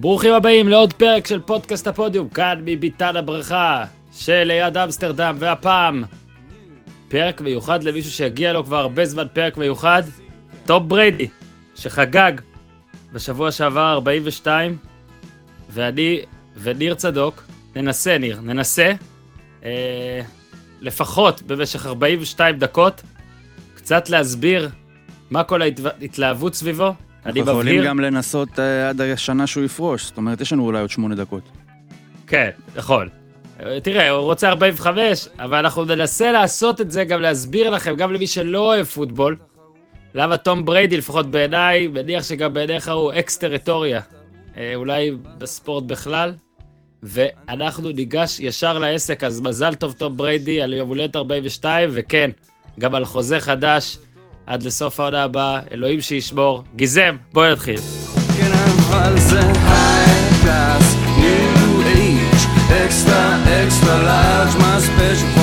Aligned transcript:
ברוכים 0.00 0.32
הבאים 0.32 0.68
לעוד 0.68 0.92
פרק 0.92 1.26
של 1.26 1.40
פודקאסט 1.40 1.86
הפודיום, 1.86 2.28
כאן 2.28 2.60
מביתן 2.64 3.16
הברכה 3.16 3.84
של 4.12 4.42
ליד 4.44 4.76
אמסטרדם, 4.76 5.36
והפעם 5.38 6.04
פרק 7.08 7.40
מיוחד 7.40 7.82
למישהו 7.82 8.10
שהגיע 8.12 8.52
לו 8.52 8.64
כבר 8.64 8.76
הרבה 8.76 9.04
זמן 9.04 9.26
פרק 9.32 9.56
מיוחד, 9.56 10.02
תום 10.66 10.82
בריידי, 10.82 11.28
שחגג 11.74 12.32
בשבוע 13.12 13.52
שעבר 13.52 13.92
42, 13.92 14.76
ואני 15.70 16.20
וניר 16.56 16.94
צדוק, 16.94 17.42
ננסה 17.76 18.18
ניר, 18.18 18.40
ננסה, 18.40 18.92
אה, 19.64 20.20
לפחות 20.80 21.42
במשך 21.42 21.86
42 21.86 22.58
דקות, 22.58 23.02
קצת 23.74 24.08
להסביר 24.08 24.68
מה 25.30 25.44
כל 25.44 25.62
ההתלהבות 25.62 26.54
סביבו. 26.54 26.94
אני 27.26 27.40
אנחנו 27.40 27.52
יכולים 27.52 27.74
מבהיר, 27.74 27.90
גם 27.90 28.00
לנסות 28.00 28.48
uh, 28.48 28.62
עד 28.88 29.00
השנה 29.00 29.46
שהוא 29.46 29.64
יפרוש, 29.64 30.04
זאת 30.04 30.16
אומרת, 30.16 30.40
יש 30.40 30.52
לנו 30.52 30.64
אולי 30.64 30.80
עוד 30.80 30.90
שמונה 30.90 31.14
דקות. 31.14 31.42
כן, 32.26 32.50
נכון. 32.76 33.08
אה, 33.60 33.80
תראה, 33.80 34.10
הוא 34.10 34.22
רוצה 34.22 34.48
45, 34.48 35.28
אבל 35.38 35.58
אנחנו 35.58 35.84
ננסה 35.84 36.32
לעשות 36.32 36.80
את 36.80 36.90
זה, 36.90 37.04
גם 37.04 37.20
להסביר 37.20 37.70
לכם, 37.70 37.96
גם 37.96 38.12
למי 38.12 38.26
שלא 38.26 38.58
אוהב 38.58 38.86
פוטבול, 38.86 39.36
למה 40.14 40.36
תום 40.36 40.64
בריידי, 40.64 40.96
לפחות 40.96 41.30
בעיניי, 41.30 41.86
מניח 41.86 42.24
שגם 42.24 42.54
בעיניך 42.54 42.88
הוא 42.88 43.12
אקס 43.12 43.38
טריטוריה. 43.38 44.00
אה, 44.56 44.72
אולי 44.74 45.10
בספורט 45.38 45.84
בכלל. 45.84 46.32
ואנחנו 47.02 47.90
ניגש 47.90 48.40
ישר 48.40 48.78
לעסק, 48.78 49.24
אז 49.24 49.40
מזל 49.40 49.74
טוב 49.74 49.92
תום 49.92 50.16
בריידי 50.16 50.62
על 50.62 50.72
יום 50.72 50.88
הולדת 50.88 51.16
42, 51.16 51.90
וכן, 51.92 52.30
גם 52.80 52.94
על 52.94 53.04
חוזה 53.04 53.40
חדש 53.40 53.98
עד 54.50 54.62
לסוף 54.62 55.00
העונה 55.00 55.22
הבאה, 55.22 55.60
אלוהים 55.72 56.00
שישמור. 56.00 56.62
גיזם, 56.76 57.16
בואי 57.32 57.52
נתחיל. 57.52 57.80
כן 58.38 58.52
extra 62.84 63.22
extra 63.62 63.96
large, 64.08 64.54
my 64.62 64.78
special 64.88 65.39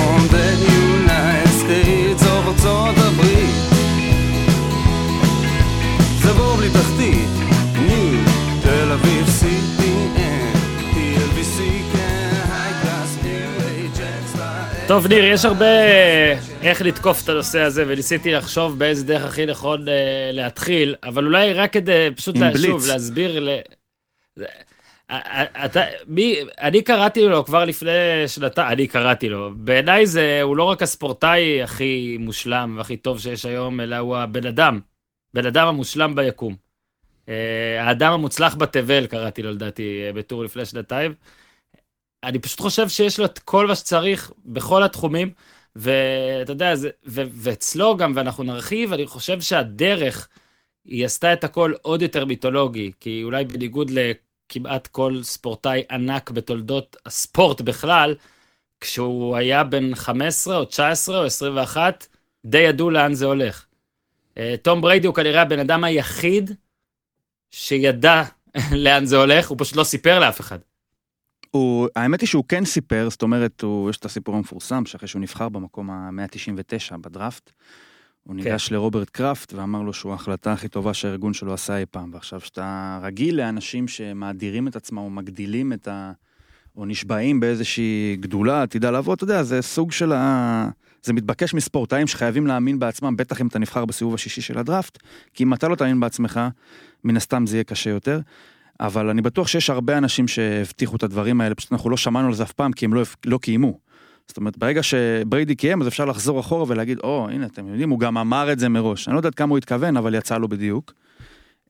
טוב, 14.87 15.07
ניר, 15.07 15.23
יש 15.23 15.45
הרבה 15.45 15.65
איך 16.61 16.81
לתקוף 16.81 17.23
את 17.23 17.29
הנושא 17.29 17.59
הזה, 17.59 17.83
וניסיתי 17.87 18.31
לחשוב 18.31 18.79
באיזה 18.79 19.05
דרך 19.05 19.23
הכי 19.23 19.45
נכון 19.45 19.89
אה, 19.89 20.29
להתחיל, 20.33 20.95
אבל 21.03 21.25
אולי 21.25 21.53
רק 21.53 21.73
כדי 21.73 22.09
פשוט. 22.15 22.35
שוב, 22.61 22.85
להסביר 22.87 23.39
ל... 23.39 23.59
אתה, 25.65 25.81
מי, 26.07 26.35
אני 26.61 26.81
קראתי 26.81 27.25
לו 27.25 27.45
כבר 27.45 27.65
לפני 27.65 28.27
שנתיים, 28.27 28.67
אני 28.67 28.87
קראתי 28.87 29.29
לו. 29.29 29.51
בעיניי 29.55 30.05
זה, 30.05 30.39
הוא 30.41 30.57
לא 30.57 30.63
רק 30.63 30.81
הספורטאי 30.81 31.63
הכי 31.63 32.17
מושלם 32.19 32.75
והכי 32.77 32.97
טוב 32.97 33.19
שיש 33.19 33.45
היום, 33.45 33.79
אלא 33.79 33.95
הוא 33.95 34.17
הבן 34.17 34.45
אדם. 34.45 34.79
בן 35.33 35.45
אדם 35.45 35.67
המושלם 35.67 36.15
ביקום. 36.15 36.55
אה, 37.29 37.83
האדם 37.83 38.13
המוצלח 38.13 38.55
בתבל, 38.55 39.07
קראתי 39.07 39.41
לו 39.41 39.51
לדעתי 39.51 40.03
אה, 40.07 40.13
בטור 40.13 40.43
לפני 40.43 40.65
שנתיים. 40.65 41.13
אני 42.23 42.39
פשוט 42.39 42.59
חושב 42.59 42.89
שיש 42.89 43.19
לו 43.19 43.25
את 43.25 43.39
כל 43.39 43.67
מה 43.67 43.75
שצריך 43.75 44.31
בכל 44.45 44.83
התחומים, 44.83 45.31
ואתה 45.75 46.51
יודע, 46.51 46.75
זה, 46.75 46.89
ו, 47.05 47.21
ואצלו 47.31 47.97
גם, 47.97 48.13
ואנחנו 48.15 48.43
נרחיב, 48.43 48.93
אני 48.93 49.07
חושב 49.07 49.41
שהדרך, 49.41 50.27
היא 50.85 51.05
עשתה 51.05 51.33
את 51.33 51.43
הכל 51.43 51.73
עוד 51.81 52.01
יותר 52.01 52.25
מיתולוגי, 52.25 52.91
כי 52.99 53.23
אולי 53.23 53.45
בניגוד 53.45 53.91
לכמעט 53.91 54.87
כל 54.87 55.19
ספורטאי 55.23 55.83
ענק 55.91 56.31
בתולדות 56.31 56.97
הספורט 57.05 57.61
בכלל, 57.61 58.15
כשהוא 58.81 59.35
היה 59.35 59.63
בן 59.63 59.95
15 59.95 60.57
או 60.57 60.65
19 60.65 61.19
או 61.19 61.25
21, 61.25 62.07
די 62.45 62.57
ידעו 62.57 62.89
לאן 62.89 63.13
זה 63.13 63.25
הולך. 63.25 63.65
אה, 64.37 64.55
תום 64.61 64.81
בריידי 64.81 65.07
הוא 65.07 65.15
כנראה 65.15 65.41
הבן 65.41 65.59
אדם 65.59 65.83
היחיד 65.83 66.51
שידע 67.51 68.23
לאן 68.83 69.05
זה 69.05 69.17
הולך, 69.17 69.47
הוא 69.47 69.57
פשוט 69.59 69.75
לא 69.75 69.83
סיפר 69.83 70.19
לאף 70.19 70.39
אחד. 70.41 70.59
הוא, 71.51 71.87
האמת 71.95 72.21
היא 72.21 72.27
שהוא 72.27 72.43
כן 72.47 72.65
סיפר, 72.65 73.07
זאת 73.09 73.21
אומרת, 73.21 73.61
הוא, 73.61 73.89
יש 73.89 73.97
את 73.97 74.05
הסיפור 74.05 74.35
המפורסם, 74.35 74.85
שאחרי 74.85 75.07
שהוא 75.07 75.21
נבחר 75.21 75.49
במקום 75.49 75.89
ה-199 75.89 76.97
בדראפט, 76.97 77.51
הוא 78.23 78.35
ניגש 78.35 78.71
לרוברט 78.71 79.09
קראפט 79.09 79.53
ואמר 79.53 79.81
לו 79.81 79.93
שהוא 79.93 80.11
ההחלטה 80.11 80.53
הכי 80.53 80.67
טובה 80.67 80.93
שהארגון 80.93 81.33
שלו 81.33 81.53
עשה 81.53 81.77
אי 81.77 81.85
פעם. 81.91 82.13
ועכשיו, 82.13 82.39
שאתה 82.39 82.99
רגיל 83.01 83.37
לאנשים 83.37 83.87
שמאדירים 83.87 84.67
את 84.67 84.75
עצמם 84.75 84.97
או 84.97 85.09
מגדילים 85.09 85.73
את 85.73 85.87
ה... 85.87 86.11
או 86.77 86.85
נשבעים 86.85 87.39
באיזושהי 87.39 88.17
גדולה, 88.19 88.63
עתידה 88.63 88.91
לבוא, 88.91 89.13
אתה 89.13 89.23
יודע, 89.23 89.43
זה 89.43 89.61
סוג 89.61 89.91
של 89.91 90.11
ה... 90.11 90.69
זה 91.03 91.13
מתבקש 91.13 91.53
מספורטאים 91.53 92.07
שחייבים 92.07 92.47
להאמין 92.47 92.79
בעצמם, 92.79 93.17
בטח 93.17 93.41
אם 93.41 93.47
אתה 93.47 93.59
נבחר 93.59 93.85
בסיבוב 93.85 94.13
השישי 94.13 94.41
של 94.41 94.57
הדראפט, 94.57 94.97
כי 95.33 95.43
אם 95.43 95.53
אתה 95.53 95.67
לא 95.67 95.75
תאמין 95.75 95.99
בעצמך, 95.99 96.39
מן 97.03 97.17
הסתם 97.17 97.45
זה 97.45 97.55
יהיה 97.55 97.63
קשה 97.63 97.89
יותר. 97.89 98.19
אבל 98.79 99.09
אני 99.09 99.21
בטוח 99.21 99.47
שיש 99.47 99.69
הרבה 99.69 99.97
אנשים 99.97 100.27
שהבטיחו 100.27 100.95
את 100.95 101.03
הדברים 101.03 101.41
האלה, 101.41 101.55
פשוט 101.55 101.73
אנחנו 101.73 101.89
לא 101.89 101.97
שמענו 101.97 102.27
על 102.27 102.33
זה 102.33 102.43
אף 102.43 102.51
פעם, 102.51 102.71
כי 102.71 102.85
הם 102.85 102.93
לא, 102.93 103.03
לא 103.25 103.37
קיימו. 103.37 103.79
זאת 104.27 104.37
אומרת, 104.37 104.57
ברגע 104.57 104.83
שבריידי 104.83 105.55
קיים, 105.55 105.81
אז 105.81 105.87
אפשר 105.87 106.05
לחזור 106.05 106.39
אחורה 106.39 106.65
ולהגיד, 106.67 106.99
או, 107.03 107.27
הנה, 107.31 107.45
אתם 107.45 107.67
יודעים, 107.67 107.89
הוא 107.89 107.99
גם 107.99 108.17
אמר 108.17 108.51
את 108.51 108.59
זה 108.59 108.69
מראש. 108.69 109.07
אני 109.07 109.13
לא 109.13 109.19
יודעת 109.19 109.35
כמה 109.35 109.49
הוא 109.49 109.57
התכוון, 109.57 109.97
אבל 109.97 110.15
יצא 110.15 110.37
לו 110.37 110.47
בדיוק. 110.47 110.93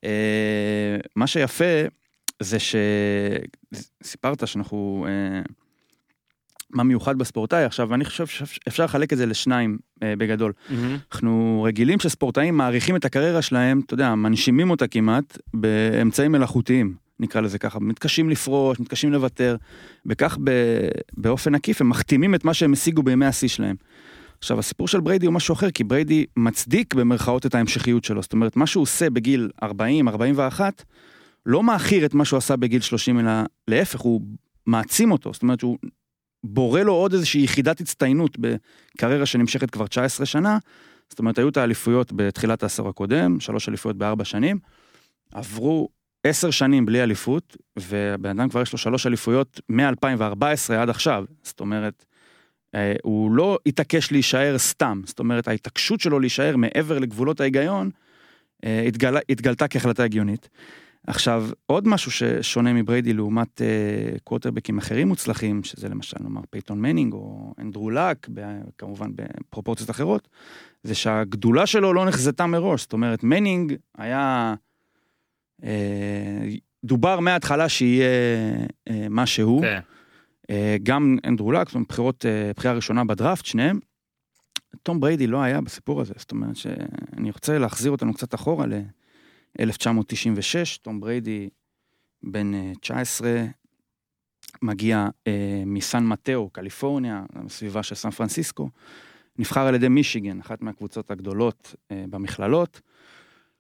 אה, 0.04 0.98
מה 1.16 1.28
שיפה 1.28 1.84
זה 2.40 2.58
שסיפרת 2.60 4.48
שאנחנו... 4.48 5.06
אה, 5.10 5.42
מה 6.72 6.84
מיוחד 6.84 7.18
בספורטאי 7.18 7.64
עכשיו, 7.64 7.90
ואני 7.90 8.06
חושב 8.06 8.28
שאפשר 8.28 8.86
לחלק 8.86 9.14
את 9.14 9.18
זה 9.18 9.26
לשניים 9.26 9.78
אה, 10.04 10.14
בגדול. 10.18 10.54
אנחנו 11.12 11.64
רגילים 11.68 12.00
שספורטאים 12.00 12.58
מעריכים 12.58 12.96
את 12.96 13.06
הקריירה 13.06 13.42
שלהם, 13.42 13.82
אתה 13.86 13.94
יודע, 13.94 14.16
מנשימים 14.16 14.70
אותה 14.70 14.88
כמעט, 14.88 15.38
באמצעים 15.54 16.32
מלאכותיים, 16.32 16.96
נקרא 17.20 17.42
לזה 17.42 17.60
ככה. 17.60 17.80
מתקשים 17.80 18.30
לפרוש, 18.30 18.80
מתקשים 18.80 19.14
לוותר, 19.14 19.56
וכך 20.06 20.38
ב, 20.44 20.52
באופן 21.18 21.56
עקיף 21.56 21.82
הם 21.82 21.90
מחתימים 21.90 22.36
את 22.36 22.46
מה 22.46 22.54
שהם 22.54 22.74
השיגו 22.74 23.04
בימי 23.04 23.26
השיא 23.26 23.48
שלהם. 23.48 23.76
עכשיו, 24.40 24.60
הסיפור 24.60 24.88
של 24.88 25.00
בריידי 25.00 25.26
הוא 25.26 25.34
משהו 25.34 25.54
אחר, 25.54 25.72
כי 25.72 25.84
בריידי 25.84 26.26
מצדיק 26.38 26.94
במרכאות 26.94 27.46
את 27.46 27.56
ההמשכיות 27.56 28.04
שלו. 28.04 28.22
זאת 28.22 28.34
אומרת, 28.34 28.56
מה 28.56 28.68
שהוא 28.68 28.82
עושה 28.82 29.10
בגיל 29.10 29.50
40, 29.64 30.08
41, 30.08 30.84
לא 31.46 31.64
מאכיר 31.64 32.06
את 32.06 32.14
מה 32.14 32.26
שהוא 32.26 32.38
עשה 32.38 32.56
בגיל 32.56 32.82
30, 32.82 33.20
אלא 33.20 33.32
להפך, 33.68 34.00
הוא 34.00 34.22
מעצים 34.66 35.12
אותו. 35.12 35.34
זאת 35.34 35.42
אומרת, 35.42 35.62
הוא 35.62 35.78
בורא 36.44 36.82
לו 36.82 36.94
עוד 36.94 37.14
איזושהי 37.14 37.44
יחידת 37.44 37.82
הצטיינות 37.82 38.38
בקריירה 38.40 39.26
שנמשכת 39.26 39.70
כבר 39.70 39.88
19 39.88 40.26
שנה. 40.26 40.58
זאת 41.10 41.20
אומרת, 41.20 41.38
היו 41.38 41.50
את 41.50 41.58
האליפויות 41.58 42.14
בתחילת 42.16 42.64
העשור 42.64 42.90
הקודם, 42.90 43.40
שלוש 43.40 43.70
אליפויות 43.70 43.98
בארבע 43.98 44.26
שנים. 44.26 44.60
עברו 45.34 45.90
עשר 46.24 46.52
שנים 46.52 46.86
בלי 46.86 47.04
אליפות, 47.04 47.58
והבן 47.76 48.40
אדם 48.40 48.50
כבר 48.50 48.62
יש 48.62 48.72
לו 48.72 48.78
שלוש 48.78 49.08
אליפויות 49.08 49.62
מ-2014 49.70 50.74
עד 50.74 50.90
עכשיו. 50.90 51.26
זאת 51.44 51.60
אומרת, 51.60 52.06
אה, 52.76 52.94
הוא 53.04 53.32
לא 53.32 53.58
התעקש 53.66 54.12
להישאר 54.12 54.58
סתם. 54.58 55.02
זאת 55.06 55.20
אומרת, 55.20 55.48
ההתעקשות 55.48 56.00
שלו 56.00 56.20
להישאר 56.20 56.56
מעבר 56.58 57.00
לגבולות 57.00 57.42
ההיגיון, 57.42 57.90
אה, 58.66 58.84
התגלה, 58.88 59.20
התגלתה 59.30 59.68
כהחלטה 59.68 60.04
הגיונית. 60.04 60.50
עכשיו, 61.08 61.50
עוד 61.66 61.88
משהו 61.88 62.12
ששונה 62.12 62.74
מבריידי 62.74 63.14
לעומת 63.14 63.62
אה, 63.62 64.18
קווטרבקים 64.24 64.78
אחרים 64.78 65.08
מוצלחים, 65.08 65.64
שזה 65.64 65.90
למשל 65.90 66.18
נאמר 66.20 66.42
פייטון 66.50 66.82
מנינג 66.82 67.14
או 67.14 67.54
אנדרו 67.60 67.90
לק, 67.90 68.28
כמובן 68.78 69.12
בפרופורציות 69.16 69.90
אחרות, 69.90 70.28
זה 70.84 70.96
שהגדולה 70.96 71.66
שלו 71.66 71.94
לא 71.94 72.06
נחזתה 72.06 72.46
מראש. 72.46 72.82
זאת 72.82 72.94
אומרת, 72.94 73.24
מנינג 73.24 73.74
היה... 73.98 74.56
אה, 75.64 76.48
דובר 76.84 77.20
מההתחלה 77.20 77.70
שיהיה 77.70 78.08
אה, 78.90 79.08
מה 79.10 79.26
שהוא. 79.26 79.62
כן. 79.62 79.80
אה, 80.50 80.78
גם 80.84 81.18
אנדרו 81.26 81.52
לק, 81.52 81.68
זאת 81.68 81.76
אומרת, 81.76 81.88
בחירות, 81.90 82.26
אה, 82.26 82.52
בחירה 82.56 82.74
ראשונה 82.74 83.04
בדראפט, 83.04 83.46
שניהם. 83.46 83.80
תום 84.84 85.00
בריידי 85.00 85.28
לא 85.28 85.42
היה 85.42 85.62
בסיפור 85.62 86.02
הזה, 86.02 86.14
זאת 86.18 86.32
אומרת 86.32 86.56
שאני 86.56 87.32
רוצה 87.32 87.58
להחזיר 87.58 87.92
אותנו 87.92 88.14
קצת 88.14 88.36
אחורה 88.36 88.66
ל-1996, 89.60 90.78
תום 90.82 91.00
בריידי 91.00 91.50
בן 92.24 92.54
אה, 92.54 92.72
19, 92.82 93.44
מגיע 94.62 95.08
אה, 95.28 95.64
מסן 95.66 96.04
מטאו, 96.06 96.50
קליפורניה, 96.50 97.24
סביבה 97.50 97.84
של 97.84 97.96
סן 97.96 98.10
פרנסיסקו, 98.10 98.70
נבחר 99.40 99.68
על 99.68 99.76
ידי 99.76 99.88
מישיגן, 99.88 100.40
אחת 100.40 100.62
מהקבוצות 100.62 101.12
הגדולות 101.12 101.76
אה, 101.92 102.04
במכללות. 102.10 102.82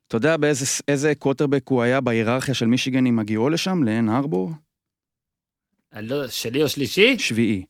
אתה 0.07 0.17
יודע 0.17 0.37
באיזה 0.37 0.65
איזה 0.87 1.15
קווטרבק 1.15 1.67
הוא 1.67 1.81
היה 1.81 2.01
בהיררכיה 2.01 2.53
של 2.53 2.65
מישיגן 2.65 3.05
עם 3.05 3.19
הגיעו 3.19 3.49
לשם, 3.49 3.83
לאן 3.83 4.09
הרבור? 4.09 4.51
לא 6.01 6.27
שני 6.27 6.63
או 6.63 6.69
שלישי? 6.69 7.19
שביעי. 7.19 7.65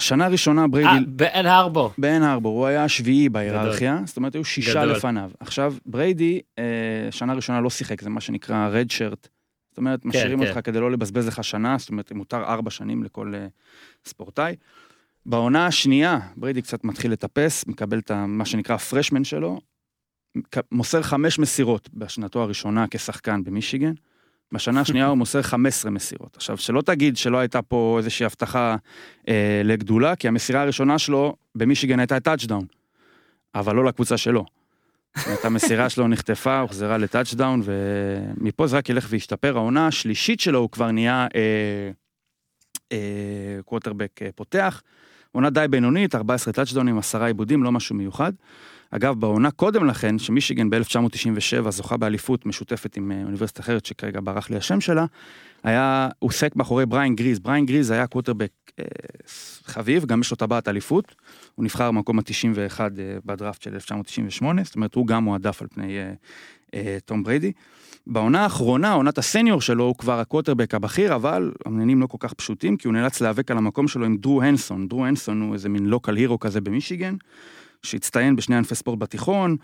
שנה 0.00 0.28
ראשונה 0.28 0.62
אה, 0.62 0.66
בריידי, 0.66 1.04
באן 1.06 1.46
הרבור. 1.46 1.92
באן 1.98 2.22
הרבור, 2.22 2.58
הוא 2.58 2.66
היה 2.66 2.84
השביעי 2.84 3.28
בהיררכיה, 3.28 4.00
זאת 4.04 4.16
אומרת 4.16 4.34
היו 4.34 4.44
שישה 4.44 4.70
גדול. 4.70 4.96
לפניו. 4.96 5.30
עכשיו, 5.40 5.74
בריידי, 5.86 6.40
אה, 6.58 6.64
שנה 7.10 7.34
ראשונה 7.34 7.60
לא 7.60 7.70
שיחק, 7.70 8.02
זה 8.02 8.10
מה 8.10 8.20
שנקרא 8.20 8.68
red 8.68 8.90
shirt, 8.90 9.28
זאת 9.70 9.78
אומרת, 9.78 10.04
משאירים 10.04 10.40
כן. 10.40 10.48
אותך 10.48 10.60
כדי 10.64 10.80
לא 10.80 10.90
לבזבז 10.90 11.26
לך 11.26 11.44
שנה, 11.44 11.78
זאת 11.78 11.90
אומרת, 11.90 12.12
מותר 12.12 12.44
ארבע 12.44 12.70
שנים 12.70 13.02
לכל 13.02 13.32
אה, 13.34 13.46
ספורטאי. 14.04 14.56
בעונה 15.26 15.66
השנייה, 15.66 16.18
בריידי 16.36 16.62
קצת 16.62 16.84
מתחיל 16.84 17.12
לטפס, 17.12 17.66
מקבל 17.66 17.98
את 17.98 18.10
מה 18.10 18.44
שנקרא 18.44 18.74
ה 18.74 18.80
freshman 18.80 19.24
שלו, 19.24 19.60
מוסר 20.72 21.02
חמש 21.02 21.38
מסירות 21.38 21.88
בשנתו 21.94 22.42
הראשונה 22.42 22.84
כשחקן 22.90 23.44
במישיגן. 23.44 23.92
בשנה 24.52 24.80
השנייה 24.80 25.06
הוא 25.06 25.18
מוסר 25.18 25.42
15 25.42 25.90
מסירות. 25.90 26.36
עכשיו, 26.36 26.56
שלא 26.56 26.82
תגיד 26.82 27.16
שלא 27.16 27.38
הייתה 27.38 27.62
פה 27.62 27.94
איזושהי 27.98 28.26
הבטחה 28.26 28.76
אה, 29.28 29.62
לגדולה, 29.64 30.16
כי 30.16 30.28
המסירה 30.28 30.62
הראשונה 30.62 30.98
שלו 30.98 31.36
במישיגן 31.54 31.98
הייתה 32.00 32.20
טאצ'דאון, 32.20 32.64
אבל 33.54 33.74
לא 33.76 33.84
לקבוצה 33.84 34.16
שלו. 34.16 34.44
אומרת, 35.26 35.44
המסירה 35.44 35.88
שלו 35.90 36.08
נחטפה, 36.08 36.60
הוחזרה 36.60 36.98
לטאצ'דאון, 36.98 37.62
ומפה 37.64 38.66
זה 38.66 38.76
רק 38.76 38.88
ילך 38.88 39.06
וישתפר. 39.10 39.56
העונה 39.56 39.86
השלישית 39.86 40.40
שלו 40.40 40.58
הוא 40.58 40.70
כבר 40.70 40.90
נהיה 40.90 41.26
אה, 41.34 41.90
אה, 42.92 43.62
קווטרבק 43.64 44.22
אה, 44.22 44.28
פותח. 44.34 44.82
עונה 45.32 45.50
די 45.50 45.66
בינונית, 45.70 46.14
14 46.14 46.52
טאצ'דאונים, 46.52 46.98
10 46.98 47.22
איבודים, 47.24 47.62
לא 47.62 47.72
משהו 47.72 47.96
מיוחד. 47.96 48.32
אגב, 48.96 49.20
בעונה 49.20 49.50
קודם 49.50 49.86
לכן, 49.86 50.18
שמישיגן 50.18 50.70
ב-1997 50.70 51.70
זוכה 51.70 51.96
באליפות 51.96 52.46
משותפת 52.46 52.96
עם 52.96 53.12
אה, 53.12 53.22
אוניברסיטה 53.24 53.62
אחרת, 53.62 53.86
שכרגע 53.86 54.20
ברח 54.24 54.50
לי 54.50 54.56
השם 54.56 54.80
שלה, 54.80 55.04
היה, 55.64 56.08
הוא 56.18 56.28
עוסק 56.28 56.56
מאחורי 56.56 56.86
בריאן 56.86 57.16
גריסי. 57.16 57.38
בריאן 57.38 57.66
גריסי 57.66 57.90
היה 57.90 58.06
קווטרבק 58.06 58.50
אה, 58.78 58.84
חביב, 59.64 60.04
גם 60.04 60.20
יש 60.20 60.30
לו 60.30 60.36
טבעת 60.36 60.68
אליפות. 60.68 61.14
הוא 61.54 61.64
נבחר 61.64 61.90
במקום 61.90 62.18
ה-91 62.18 62.80
אה, 62.80 62.86
בדראפט 63.24 63.62
של 63.62 63.74
1998, 63.74 64.64
זאת 64.64 64.76
אומרת, 64.76 64.94
הוא 64.94 65.06
גם 65.06 65.24
מועדף 65.24 65.62
על 65.62 65.68
פני 65.68 65.98
אה, 65.98 66.12
אה, 66.74 66.98
תום 67.04 67.22
בריידי. 67.22 67.52
בעונה 68.06 68.42
האחרונה, 68.42 68.92
עונת 68.92 69.18
הסניור 69.18 69.60
שלו, 69.60 69.84
הוא 69.84 69.94
כבר 69.94 70.20
הקווטרבק 70.20 70.74
הבכיר, 70.74 71.14
אבל 71.14 71.52
העניינים 71.66 72.00
לא 72.00 72.06
כל 72.06 72.18
כך 72.20 72.34
פשוטים, 72.34 72.76
כי 72.76 72.88
הוא 72.88 72.94
נאלץ 72.94 73.20
להיאבק 73.20 73.50
על 73.50 73.58
המקום 73.58 73.88
שלו 73.88 74.06
עם 74.06 74.16
דרו 74.16 74.42
הנסון. 74.42 74.88
דרו 74.88 75.06
הנסון 75.06 75.40
הוא 75.40 75.54
איזה 75.54 75.68
מין 75.68 75.86
לוקל 75.86 76.16
הירו 76.16 76.38
כזה 76.38 76.60
במישיגן, 76.60 77.14
שהצטיין 77.82 78.36
בשני 78.36 78.56
ענפי 78.56 78.74
ספורט 78.74 78.98
בתיכון, 78.98 79.56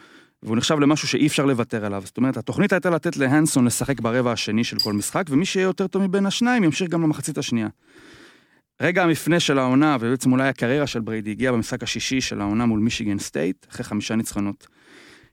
והוא 0.43 0.57
נחשב 0.57 0.79
למשהו 0.79 1.09
שאי 1.09 1.27
אפשר 1.27 1.47
לוותר 1.47 1.85
עליו. 1.85 2.03
זאת 2.05 2.17
אומרת, 2.17 2.37
התוכנית 2.37 2.73
הייתה 2.73 2.91
לתת 2.91 3.17
להנסון 3.17 3.65
לשחק 3.65 4.01
ברבע 4.01 4.33
השני 4.33 4.65
של 4.65 4.79
כל 4.79 4.93
משחק, 4.93 5.25
ומי 5.31 5.47
שיהיה 5.47 5.65
יותר 5.65 5.87
טוב 5.87 6.03
מבין 6.03 6.27
השניים 6.27 6.65
ימשיך 6.65 6.89
גם 6.89 7.03
למחצית 7.03 7.39
השנייה. 7.39 7.69
רגע 8.83 9.03
המפנה 9.03 9.41
של 9.41 9.59
העונה, 9.59 9.97
ובעצם 10.01 10.33
אולי 10.33 10.49
הקריירה 10.49 10.87
של 10.87 11.01
בריידי, 11.01 11.31
הגיע 11.31 11.53
במשחק 11.53 11.83
השישי 11.83 12.21
של 12.21 12.41
העונה 12.41 12.67
מול 12.67 12.81
מישיגן 12.81 13.19
סטייט, 13.19 13.67
אחרי 13.71 13.85
חמישה 13.85 14.17
ניצחונות. 14.17 14.67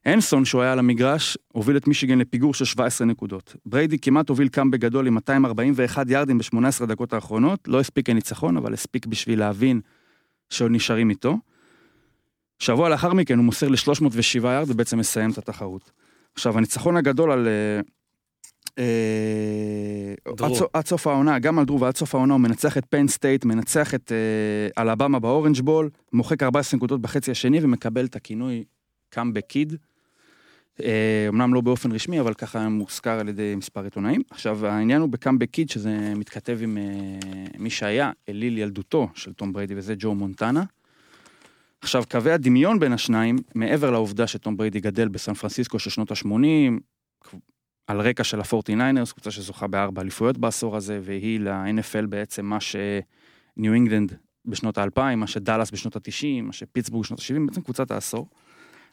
הנסון, 0.06 0.46
שהוא 0.46 0.62
היה 0.62 0.72
על 0.72 0.80
המגרש, 0.80 1.38
הוביל 1.48 1.78
את 1.78 1.88
מישיגן 1.88 2.20
לפיגור 2.20 2.54
של 2.54 2.66
17 2.66 3.08
נקודות. 3.08 3.56
בריידי 3.66 4.00
כמעט 4.00 4.30
הוביל 4.30 4.48
קאם 4.48 4.72
בגדול 4.72 5.08
עם 5.08 5.14
241 5.14 6.10
יארדים 6.10 6.38
ב-18 6.38 6.86
דקות 6.86 7.14
האחרונות, 7.14 7.68
לא 7.68 7.80
הספיק 7.80 8.06
לניצחון, 8.06 8.58
אבל 8.58 8.74
הספיק 8.74 9.06
בשביל 9.06 9.40
להבין 9.40 9.82
שעוד 10.50 10.72
נשארים 10.72 11.10
איתו. 11.10 11.38
שבוע 12.60 12.90
לאחר 12.90 13.14
מכן 13.14 13.38
הוא 13.38 13.46
מוסר 13.46 13.68
ל-307 13.68 14.44
יארד 14.44 14.70
ובעצם 14.70 14.98
מסיים 14.98 15.32
את 15.32 15.38
התחרות. 15.38 15.92
עכשיו, 16.34 16.58
הניצחון 16.58 16.98
הגדול 16.98 17.32
על... 17.32 17.48
אה, 17.48 17.80
אה. 18.80 20.64
עד, 20.74 20.86
סוף- 20.86 21.08
העונה, 21.08 21.40
גם 21.40 21.60
על 21.60 21.66
דרו 21.66 21.80
ועד 21.80 21.98
סוף 21.98 22.16
העונה 22.16 22.34
הוא 22.34 22.42
מנצח 22.42 22.78
את 22.78 22.84
פן 22.90 23.08
סטייט, 23.08 23.46
מנצח 23.46 23.94
את 23.94 24.12
אה, 24.12 24.84
אלבמה 24.84 25.20
ב 25.20 25.26
Orange 25.26 25.62
Bowl, 25.62 25.90
מוחק 26.14 26.44
14 26.44 26.78
נקודות 26.78 27.02
בחצי 27.02 27.32
השני 27.32 27.60
ומקבל 27.62 28.06
את 28.06 28.16
הכינוי 28.16 28.64
Comeback 29.10 29.46
Kid. 29.46 29.76
אמנם 31.30 31.54
לא 31.54 31.62
באופן 31.62 31.92
רשמי, 31.92 32.20
אבל 32.20 32.34
ככה 32.34 32.70
מוזכר 32.70 33.20
על 33.20 33.30
ידי 33.30 33.56
מספר 33.56 33.84
עיתונאים. 33.84 34.22
עכשיו, 34.30 34.66
העניין 34.66 35.02
הוא 35.02 35.10
ב 35.10 35.14
Comeback 35.14 35.50
Kid, 35.50 35.70
שזה 35.70 36.14
מתכתב 36.16 36.60
עם 36.62 36.78
מי 37.58 37.70
שהיה 37.70 38.12
אליל 38.30 38.58
ילדותו 38.58 39.10
של 39.16 39.34
תום 39.34 39.54
בריידי, 39.54 39.74
וזה 39.78 39.94
ג'ו 39.98 40.16
מונטנה. 40.16 40.64
עכשיו, 41.82 42.04
קווי 42.12 42.32
הדמיון 42.32 42.80
בין 42.80 42.94
השניים, 42.94 43.38
מעבר 43.56 43.92
לעובדה 43.92 44.28
שתום 44.28 44.58
בריידי 44.58 44.80
גדל 44.80 45.08
בסן 45.08 45.34
פרנסיסקו 45.34 45.80
של 45.80 45.90
שנות 45.90 46.12
ה-80, 46.12 46.80
על 47.88 48.02
רקע 48.02 48.24
של 48.24 48.40
ה-49ers, 48.40 49.14
קבוצה 49.14 49.32
שזוכה 49.32 49.68
בארבע 49.68 50.02
אליפויות 50.02 50.38
בעשור 50.38 50.78
הזה, 50.78 51.00
והיא 51.04 51.40
ל-NFL 51.40 52.06
בעצם 52.10 52.46
מה 52.46 52.58
שניו 52.60 53.74
אינגלנד 53.74 54.14
בשנות 54.46 54.78
ה-2000, 54.78 55.16
מה 55.16 55.28
שדאלאס 55.28 55.72
בשנות 55.72 55.96
ה-90, 55.96 56.42
מה 56.42 56.54
שפיטסבורג 56.54 57.04
בשנות 57.04 57.20
ה-70, 57.20 57.48
בעצם 57.48 57.62
קבוצת 57.62 57.92
העשור. 57.92 58.28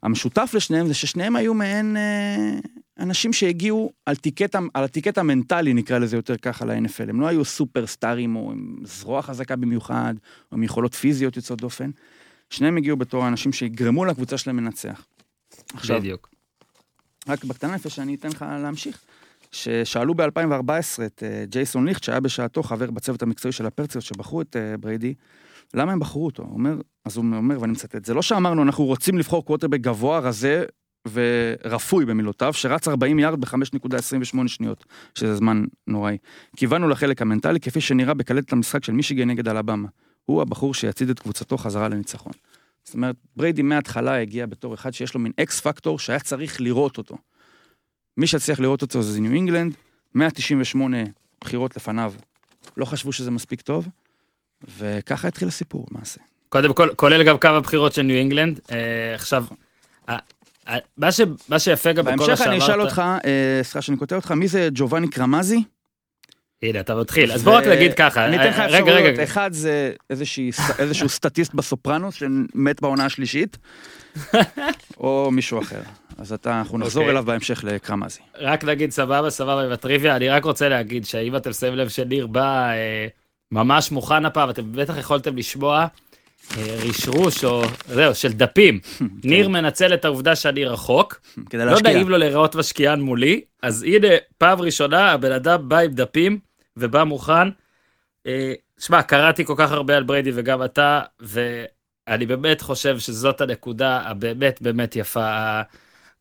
המשותף 0.02 0.50
לשניהם 0.54 0.86
זה 0.86 0.94
ששניהם 0.94 1.36
היו 1.36 1.54
מעין 1.54 1.96
אה, 1.96 2.58
אנשים 2.98 3.32
שהגיעו 3.32 3.92
על 4.06 4.16
טיקט, 4.16 4.56
על 4.74 4.84
הטיקט 4.84 5.18
המנטלי, 5.18 5.74
נקרא 5.74 5.98
לזה 5.98 6.16
יותר 6.16 6.36
ככה, 6.36 6.64
ל-NFL. 6.64 7.08
הם 7.08 7.20
לא 7.20 7.26
היו 7.26 7.44
סופרסטארים 7.44 8.36
או 8.36 8.52
עם 8.52 8.76
זרוע 8.84 9.22
חזקה 9.22 9.56
במיוחד, 9.56 10.14
או 10.52 10.56
עם 10.56 10.62
יכולות 10.62 10.94
פיזיות 10.94 11.36
יוצאות 11.36 11.60
דופן. 11.60 11.90
שניהם 12.50 12.76
הגיעו 12.76 12.96
בתור 12.96 13.25
האנשים 13.25 13.52
שיגרמו 13.52 14.04
לקבוצה 14.04 14.38
שלהם 14.38 14.56
לנצח. 14.56 15.06
עכשיו, 15.75 16.00
בדיוק. 16.00 16.28
רק 17.28 17.44
בקטנה 17.44 17.75
לפני 17.75 17.90
שאני 17.90 18.14
אתן 18.14 18.28
לך 18.28 18.44
להמשיך, 18.62 19.00
ששאלו 19.52 20.14
ב-2014 20.14 21.06
את 21.06 21.22
אה, 21.22 21.44
ג'ייסון 21.48 21.87
ליכט, 21.87 22.02
שהיה 22.02 22.20
בשעתו 22.20 22.62
חבר 22.62 22.90
בצוות 22.90 23.22
המקצועי 23.22 23.52
של 23.52 23.66
הפרציות 23.66 24.04
שבחרו 24.04 24.40
את 24.40 24.56
אה, 24.56 24.76
בריידי, 24.76 25.14
למה 25.75 25.93
הם 25.93 25.98
בחרו 25.98 26.26
אותו? 26.26 26.43
אומר, 26.43 26.81
אז 27.04 27.16
הוא 27.16 27.25
אומר, 27.25 27.60
ואני 27.60 27.72
מצטט, 27.72 28.04
זה 28.04 28.14
לא 28.14 28.22
שאמרנו, 28.22 28.62
אנחנו 28.62 28.84
רוצים 28.84 29.19
לבחור 29.19 29.44
קווטרבק 29.44 29.81
גבוה, 29.81 30.19
רזה 30.19 30.64
ורפוי 31.12 32.04
במילותיו, 32.04 32.52
שרץ 32.52 32.88
40 32.88 33.19
יארד 33.19 33.40
ב-5.28 33.40 34.48
שניות, 34.48 34.84
שזה 35.14 35.37
זמן 35.37 35.64
נוראי. 35.87 36.16
כיוונו 36.56 36.88
לחלק 36.88 37.22
המנטלי, 37.22 37.60
כפי 37.60 37.81
שנראה 37.81 38.14
בקלטת 38.14 38.52
המשחק 38.52 38.84
של 38.84 38.93
מישיגן 38.93 39.31
נגד 39.31 39.48
אלבמה. 39.48 39.88
הוא 40.26 40.43
הבחור 40.43 40.75
שיצעיד 40.75 41.11
את 41.11 41.19
קבוצתו 41.20 41.56
חזרה 41.58 41.88
לניצחון. 41.88 42.32
זאת 42.84 42.94
אומרת, 42.94 43.17
בריידי 43.37 43.62
מההתחלה 43.62 44.20
הגיע 44.20 44.46
בתור 44.46 44.75
אחד 44.75 44.94
שיש 44.94 45.14
לו 45.14 45.20
מין 45.20 45.32
X 45.40 45.60
factor 45.60 45.98
שהיה 45.99 46.20
צריך 46.20 46.61
לראות 46.61 46.99
אותו. 46.99 47.17
מי 48.17 48.26
שצריך 48.26 48.61
לראות 48.61 48.82
אותו 48.82 49.02
זה 49.02 49.20
ניו 49.20 49.32
אינגלנד, 49.32 49.75
198 50.14 50.96
בחירות 51.40 51.76
לפניו, 51.76 52.12
לא 52.76 52.84
חשבו 52.84 53.12
שזה 53.12 53.31
מספיק 53.31 53.61
טוב, 53.61 53.88
וככה 54.78 55.28
התחיל 55.28 55.49
הסיפור 55.49 55.87
למעשה. 55.90 56.20
קודם 56.49 56.75
כל, 56.75 56.88
כולל 56.96 57.22
גם 57.25 57.38
כמה 57.38 57.61
בחירות 57.61 57.93
של 57.93 58.02
ניו 58.02 58.17
אינגלנד. 58.17 58.61
אה, 58.70 59.14
עכשיו, 59.14 59.44
מה 60.96 61.12
ש- 61.12 61.20
מה 61.49 61.58
שיפה 61.58 61.93
גם 61.93 62.05
בכל 62.05 62.17
מה 62.17 62.26
בהמשך 62.26 62.46
אני 62.46 62.58
אשאל 62.58 62.67
שאמרת, 62.67 62.81
אותך, 62.87 63.02
אה, 63.25 63.61
סליחה 63.62 63.82
שאני 63.82 63.96
קוטע 63.96 64.17
אותך, 64.17 64.31
מי 64.32 64.49
זה 64.49 64.69
ג'ובאני 64.75 65.08
קרמזי? 65.11 65.62
הנה, 66.62 66.81
אתה 66.81 66.94
מתחיל. 66.94 67.32
אז 67.32 67.43
בוא 67.43 67.53
רק 67.53 67.67
נגיד 67.67 67.94
ככה. 67.94 68.27
אני 68.27 68.36
אתן 68.36 68.48
לך 68.48 68.58
אה, 68.58 68.67
אפשרויות, 68.67 69.20
אחד 69.22 69.53
זה 69.53 69.93
איזשהו 70.79 71.08
סטטיסט 71.08 71.55
בסופרנוס 71.55 72.15
שמת 72.15 72.81
בעונה 72.81 73.06
השלישית, 73.06 73.58
או 75.01 75.31
מישהו 75.32 75.58
אחר. 75.58 75.81
אז 76.19 76.32
אתה, 76.32 76.58
אנחנו 76.58 76.79
נחזור 76.79 77.03
אוקיי. 77.03 77.13
אליו 77.13 77.25
בהמשך 77.25 77.65
לקרמזי. 77.65 78.20
רק 78.39 78.65
נגיד 78.65 78.91
סבבה, 78.91 79.31
סבבה 79.31 79.65
עם 79.65 79.72
הטריוויה, 79.72 80.17
אני 80.17 80.29
רק 80.29 80.44
רוצה 80.44 80.69
להגיד 80.69 81.06
שאם 81.06 81.36
אתם 81.36 81.53
שמים 81.53 81.75
לב 81.75 81.89
שניר 81.89 82.27
בא 82.27 82.69
אה, 82.69 83.06
ממש 83.53 83.93
מוכן 83.93 84.25
הפעם, 84.25 84.51
אתם 84.51 84.72
בטח 84.72 84.98
יכולתם 84.98 85.36
לשמוע 85.36 85.86
רשרוש 86.88 87.44
או 87.44 87.62
זהו, 87.88 88.15
של 88.15 88.32
דפים. 88.32 88.81
ניר 89.24 89.48
מנצל 89.48 89.94
את 89.94 90.05
העובדה 90.05 90.36
שאני 90.36 90.65
רחוק, 90.65 91.20
כדי 91.50 91.65
לא 91.65 91.70
להשקיע. 91.70 91.93
נעים 91.93 92.08
לו 92.08 92.19
להיראות 92.19 92.55
משקיען 92.55 93.00
מולי, 93.00 93.41
אז 93.62 93.82
הנה, 93.82 94.08
פעם 94.38 94.60
ראשונה 94.60 95.12
הבן 95.12 95.32
אדם 95.32 95.69
בא 95.69 95.79
עם 95.79 95.91
דפים 95.91 96.38
ובא 96.76 97.05
מוכן. 97.05 97.48
אה, 98.26 98.53
שמע, 98.79 99.03
קראתי 99.03 99.44
כל 99.44 99.55
כך 99.56 99.72
הרבה 99.72 99.96
על 99.96 100.03
בריידי 100.03 100.31
וגם 100.34 100.65
אתה, 100.65 101.00
ואני 101.20 102.26
באמת 102.26 102.60
חושב 102.60 102.98
שזאת 102.98 103.41
הנקודה 103.41 104.00
הבאמת 104.05 104.62
באמת 104.62 104.96
יפה. 104.96 105.60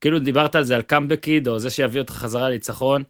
כאילו 0.01 0.20
דיברת 0.20 0.55
על 0.55 0.63
זה, 0.63 0.75
על 0.75 0.82
Comeback 0.82 1.25
Kid, 1.25 1.48
או 1.48 1.60
זה 1.60 1.70
שיביא 1.70 2.01
אותך 2.01 2.13
חזרה 2.13 2.50
לניצחון. 2.50 3.03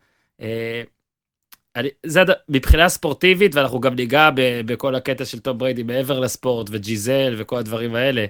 אני, 1.75 1.89
זה 2.05 2.21
מבחינה 2.49 2.89
ספורטיבית, 2.89 3.55
ואנחנו 3.55 3.79
גם 3.79 3.95
ניגע 3.95 4.29
ב, 4.35 4.61
בכל 4.65 4.95
הקטע 4.95 5.25
של 5.25 5.39
טום 5.39 5.57
בריידי 5.57 5.83
מעבר 5.83 6.19
לספורט, 6.19 6.67
וג'יזל 6.71 7.35
וכל 7.37 7.57
הדברים 7.57 7.95
האלה, 7.95 8.25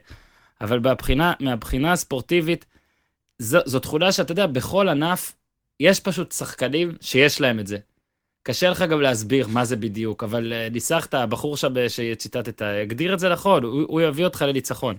אבל 0.62 0.80
מהבחינה, 0.80 1.34
מהבחינה 1.40 1.92
הספורטיבית, 1.92 2.66
זו, 3.40 3.60
זו 3.66 3.80
תכונה 3.80 4.12
שאתה 4.12 4.32
יודע, 4.32 4.48
בכל 4.48 4.90
ענף, 4.90 5.34
יש 5.80 6.00
פשוט 6.00 6.32
שחקנים 6.32 6.96
שיש 7.02 7.42
להם 7.42 7.60
את 7.60 7.68
זה. 7.68 7.78
קשה 8.44 8.70
לך 8.70 8.82
גם 8.82 9.02
להסביר 9.02 9.48
מה 9.48 9.66
זה 9.66 9.75
בדיוק, 9.75 10.24
אבל 10.24 10.54
אה, 10.54 10.70
ניסחת, 10.72 11.14
הבחור 11.14 11.58
שם 11.58 11.78
אה, 11.78 11.90
שציטטת, 11.90 12.62
הגדיר 12.62 13.14
את 13.14 13.20
זה 13.20 13.30
נכון, 13.30 13.64
הוא, 13.64 13.84
הוא 13.88 14.02
יביא 14.02 14.25
אותך 14.25 14.42
לניצחון. 14.42 14.96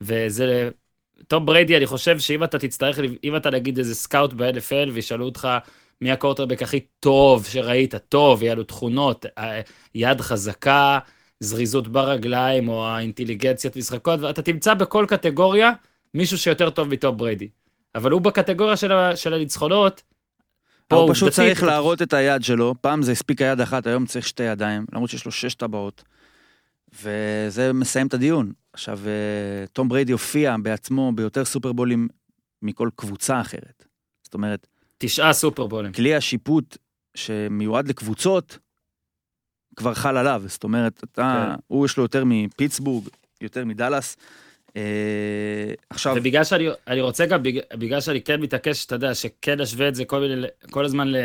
וזה, 0.00 0.70
טום 1.28 1.46
בריידי, 1.46 1.76
אני 1.76 1.86
חושב 1.86 2.18
שאם 2.18 2.44
אתה 2.44 2.58
תצטרך, 2.58 2.98
אם 3.24 3.36
אתה 3.36 3.50
נגיד 3.50 3.78
איזה 3.78 3.94
סקאוט 3.94 4.32
ב-NFL 4.32 4.90
וישאלו 4.92 5.24
אותך 5.24 5.48
מי 6.00 6.10
הקורטרבק 6.10 6.62
הכי 6.62 6.80
טוב 7.00 7.46
שראית, 7.46 7.94
טוב, 7.94 8.42
יהיה 8.42 8.54
לו 8.54 8.64
תכונות, 8.64 9.26
אה, 9.38 9.60
יד 9.94 10.20
חזקה, 10.20 10.98
זריזות 11.40 11.88
ברגליים, 11.88 12.68
או 12.68 12.86
האינטליגנציית 12.86 13.76
משחק, 13.76 14.20
ואתה 14.20 14.42
תמצא 14.42 14.74
בכל 14.74 15.04
קטגוריה 15.08 15.72
מישהו 16.14 16.38
שיותר 16.38 16.70
טוב 16.70 16.88
מטום 16.88 17.16
בריידי. 17.16 17.48
אבל 17.94 18.10
הוא 18.10 18.20
בקטגוריה 18.20 18.76
של, 18.76 18.92
ה, 18.92 19.16
של 19.16 19.34
הניצחונות, 19.34 20.02
פה 20.88 20.96
הוא 20.96 21.14
פשוט 21.14 21.32
צריך 21.32 21.62
להראות 21.62 22.02
את 22.02 22.12
היד 22.12 22.42
שלו, 22.42 22.74
פעם 22.80 23.02
זה 23.02 23.12
הספיק 23.12 23.42
היד 23.42 23.60
אחת, 23.60 23.86
היום 23.86 24.06
צריך 24.06 24.28
שתי 24.28 24.42
ידיים, 24.42 24.86
למרות 24.92 25.10
שיש 25.10 25.24
לו 25.24 25.32
שש 25.32 25.54
טבעות. 25.54 26.04
וזה 27.02 27.72
מסיים 27.72 28.06
את 28.06 28.14
הדיון. 28.14 28.52
עכשיו, 28.72 28.98
אה, 29.06 29.66
תום 29.72 29.88
בריידי 29.88 30.12
הופיע 30.12 30.56
בעצמו 30.62 31.12
ביותר 31.14 31.44
סופרבולים 31.44 32.08
מכל 32.62 32.88
קבוצה 32.96 33.40
אחרת. 33.40 33.84
זאת 34.22 34.34
אומרת, 34.34 34.66
תשעה 35.02 35.32
סופרבולים. 35.32 35.92
כלי 35.92 36.14
השיפוט 36.14 36.76
שמיועד 37.16 37.88
לקבוצות, 37.88 38.58
כבר 39.76 39.94
חל 39.94 40.16
עליו. 40.16 40.42
זאת 40.46 40.64
אומרת, 40.64 41.04
אתה, 41.04 41.46
כן. 41.54 41.60
הוא 41.66 41.86
יש 41.86 41.96
לו 41.96 42.02
יותר 42.04 42.22
מפיטסבורג, 42.26 43.08
יותר 43.40 43.64
מדאלאס. 43.64 44.16
אה, 44.76 45.74
עכשיו, 45.90 46.14
ובגלל 46.18 46.44
שאני 46.44 46.68
אני 46.86 47.00
רוצה 47.00 47.26
גם, 47.26 47.42
בג- 47.42 47.76
בגלל 47.78 48.00
שאני 48.00 48.22
כן 48.22 48.40
מתעקש, 48.40 48.86
אתה 48.86 48.94
יודע, 48.94 49.14
שכן 49.14 49.60
נשווה 49.60 49.88
את 49.88 49.94
זה 49.94 50.04
כל, 50.04 50.20
מיני, 50.20 50.46
כל 50.70 50.84
הזמן 50.84 51.08
ל, 51.08 51.16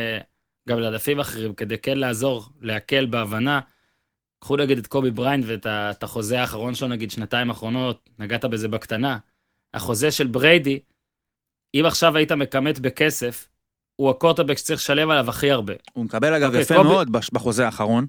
גם 0.70 0.80
לענפים 0.80 1.20
אחרים, 1.20 1.54
כדי 1.54 1.78
כן 1.78 1.98
לעזור, 1.98 2.46
להקל 2.62 3.06
בהבנה. 3.06 3.60
קחו 4.40 4.56
נגיד 4.58 4.78
את 4.78 4.88
קובי 4.88 5.12
בראיינט 5.12 5.44
ואת 5.48 6.04
החוזה 6.04 6.42
האחרון 6.42 6.76
שלו, 6.76 6.88
נגיד 6.88 7.12
שנתיים 7.12 7.50
האחרונות, 7.50 8.10
נגעת 8.20 8.46
בזה 8.46 8.68
בקטנה. 8.68 9.18
החוזה 9.74 10.12
של 10.12 10.28
בריידי, 10.28 10.80
אם 11.76 11.84
עכשיו 11.86 12.18
היית 12.18 12.32
מכמת 12.32 12.80
בכסף, 12.80 13.48
הוא 13.96 14.10
הקורטרבק 14.10 14.58
שצריך 14.58 14.80
לשלם 14.80 15.10
עליו 15.10 15.30
הכי 15.30 15.52
הרבה. 15.52 15.74
הוא 15.94 16.06
מקבל 16.06 16.34
אגב 16.34 16.46
אוקיי, 16.48 16.62
יפה 16.62 16.76
קובי- 16.76 16.90
מאוד 16.90 17.12
בחוזה 17.12 17.66
האחרון. 17.66 18.06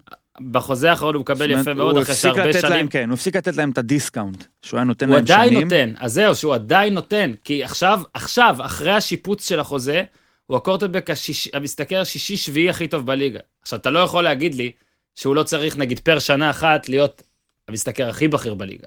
בחוזה 0.50 0.90
האחרון 0.90 1.14
הוא 1.14 1.20
מקבל 1.20 1.50
יפה 1.50 1.74
מאוד, 1.74 1.94
הוא 1.94 2.02
אחרי 2.02 2.14
שהרבה 2.14 2.52
שנים... 2.52 2.72
להם, 2.72 2.88
כן, 2.88 3.08
הוא 3.08 3.14
הפסיק 3.14 3.36
לתת 3.36 3.56
להם 3.56 3.70
את 3.70 3.78
הדיסקאונט, 3.78 4.44
שהוא 4.62 4.78
היה 4.78 4.84
נותן 4.84 5.06
הוא 5.08 5.14
להם 5.14 5.24
עדיין 5.24 5.48
שנים. 5.50 5.62
נותן, 5.62 5.92
אז 5.98 6.12
זהו, 6.12 6.34
שהוא 6.34 6.54
עדיין 6.54 6.94
נותן, 6.94 7.32
כי 7.44 7.64
עכשיו, 7.64 8.00
עכשיו, 8.14 8.56
אחרי 8.60 8.90
השיפוץ 8.92 9.48
של 9.48 9.60
החוזה, 9.60 10.02
הוא 10.46 10.56
הקורטבק 10.56 11.10
השיש- 11.10 11.48
המשתכר 11.54 12.00
השישי-שביעי 12.00 12.70
הכי 12.70 12.88
טוב 12.88 13.06
בליגה. 13.06 13.40
עכשיו, 13.62 13.78
אתה 13.78 13.90
לא 13.90 13.98
יכול 13.98 14.24
להגיד 14.24 14.54
לי 14.54 14.72
שהוא 15.14 15.36
לא 15.36 15.42
צריך, 15.42 15.76
נגיד, 15.76 15.98
פר 15.98 16.18
שנה 16.18 16.50
אחת 16.50 16.88
להיות 16.88 17.22
המשתכר 17.68 18.08
הכי 18.08 18.28
בכיר 18.28 18.54
בליגה. 18.54 18.86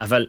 אבל, 0.00 0.26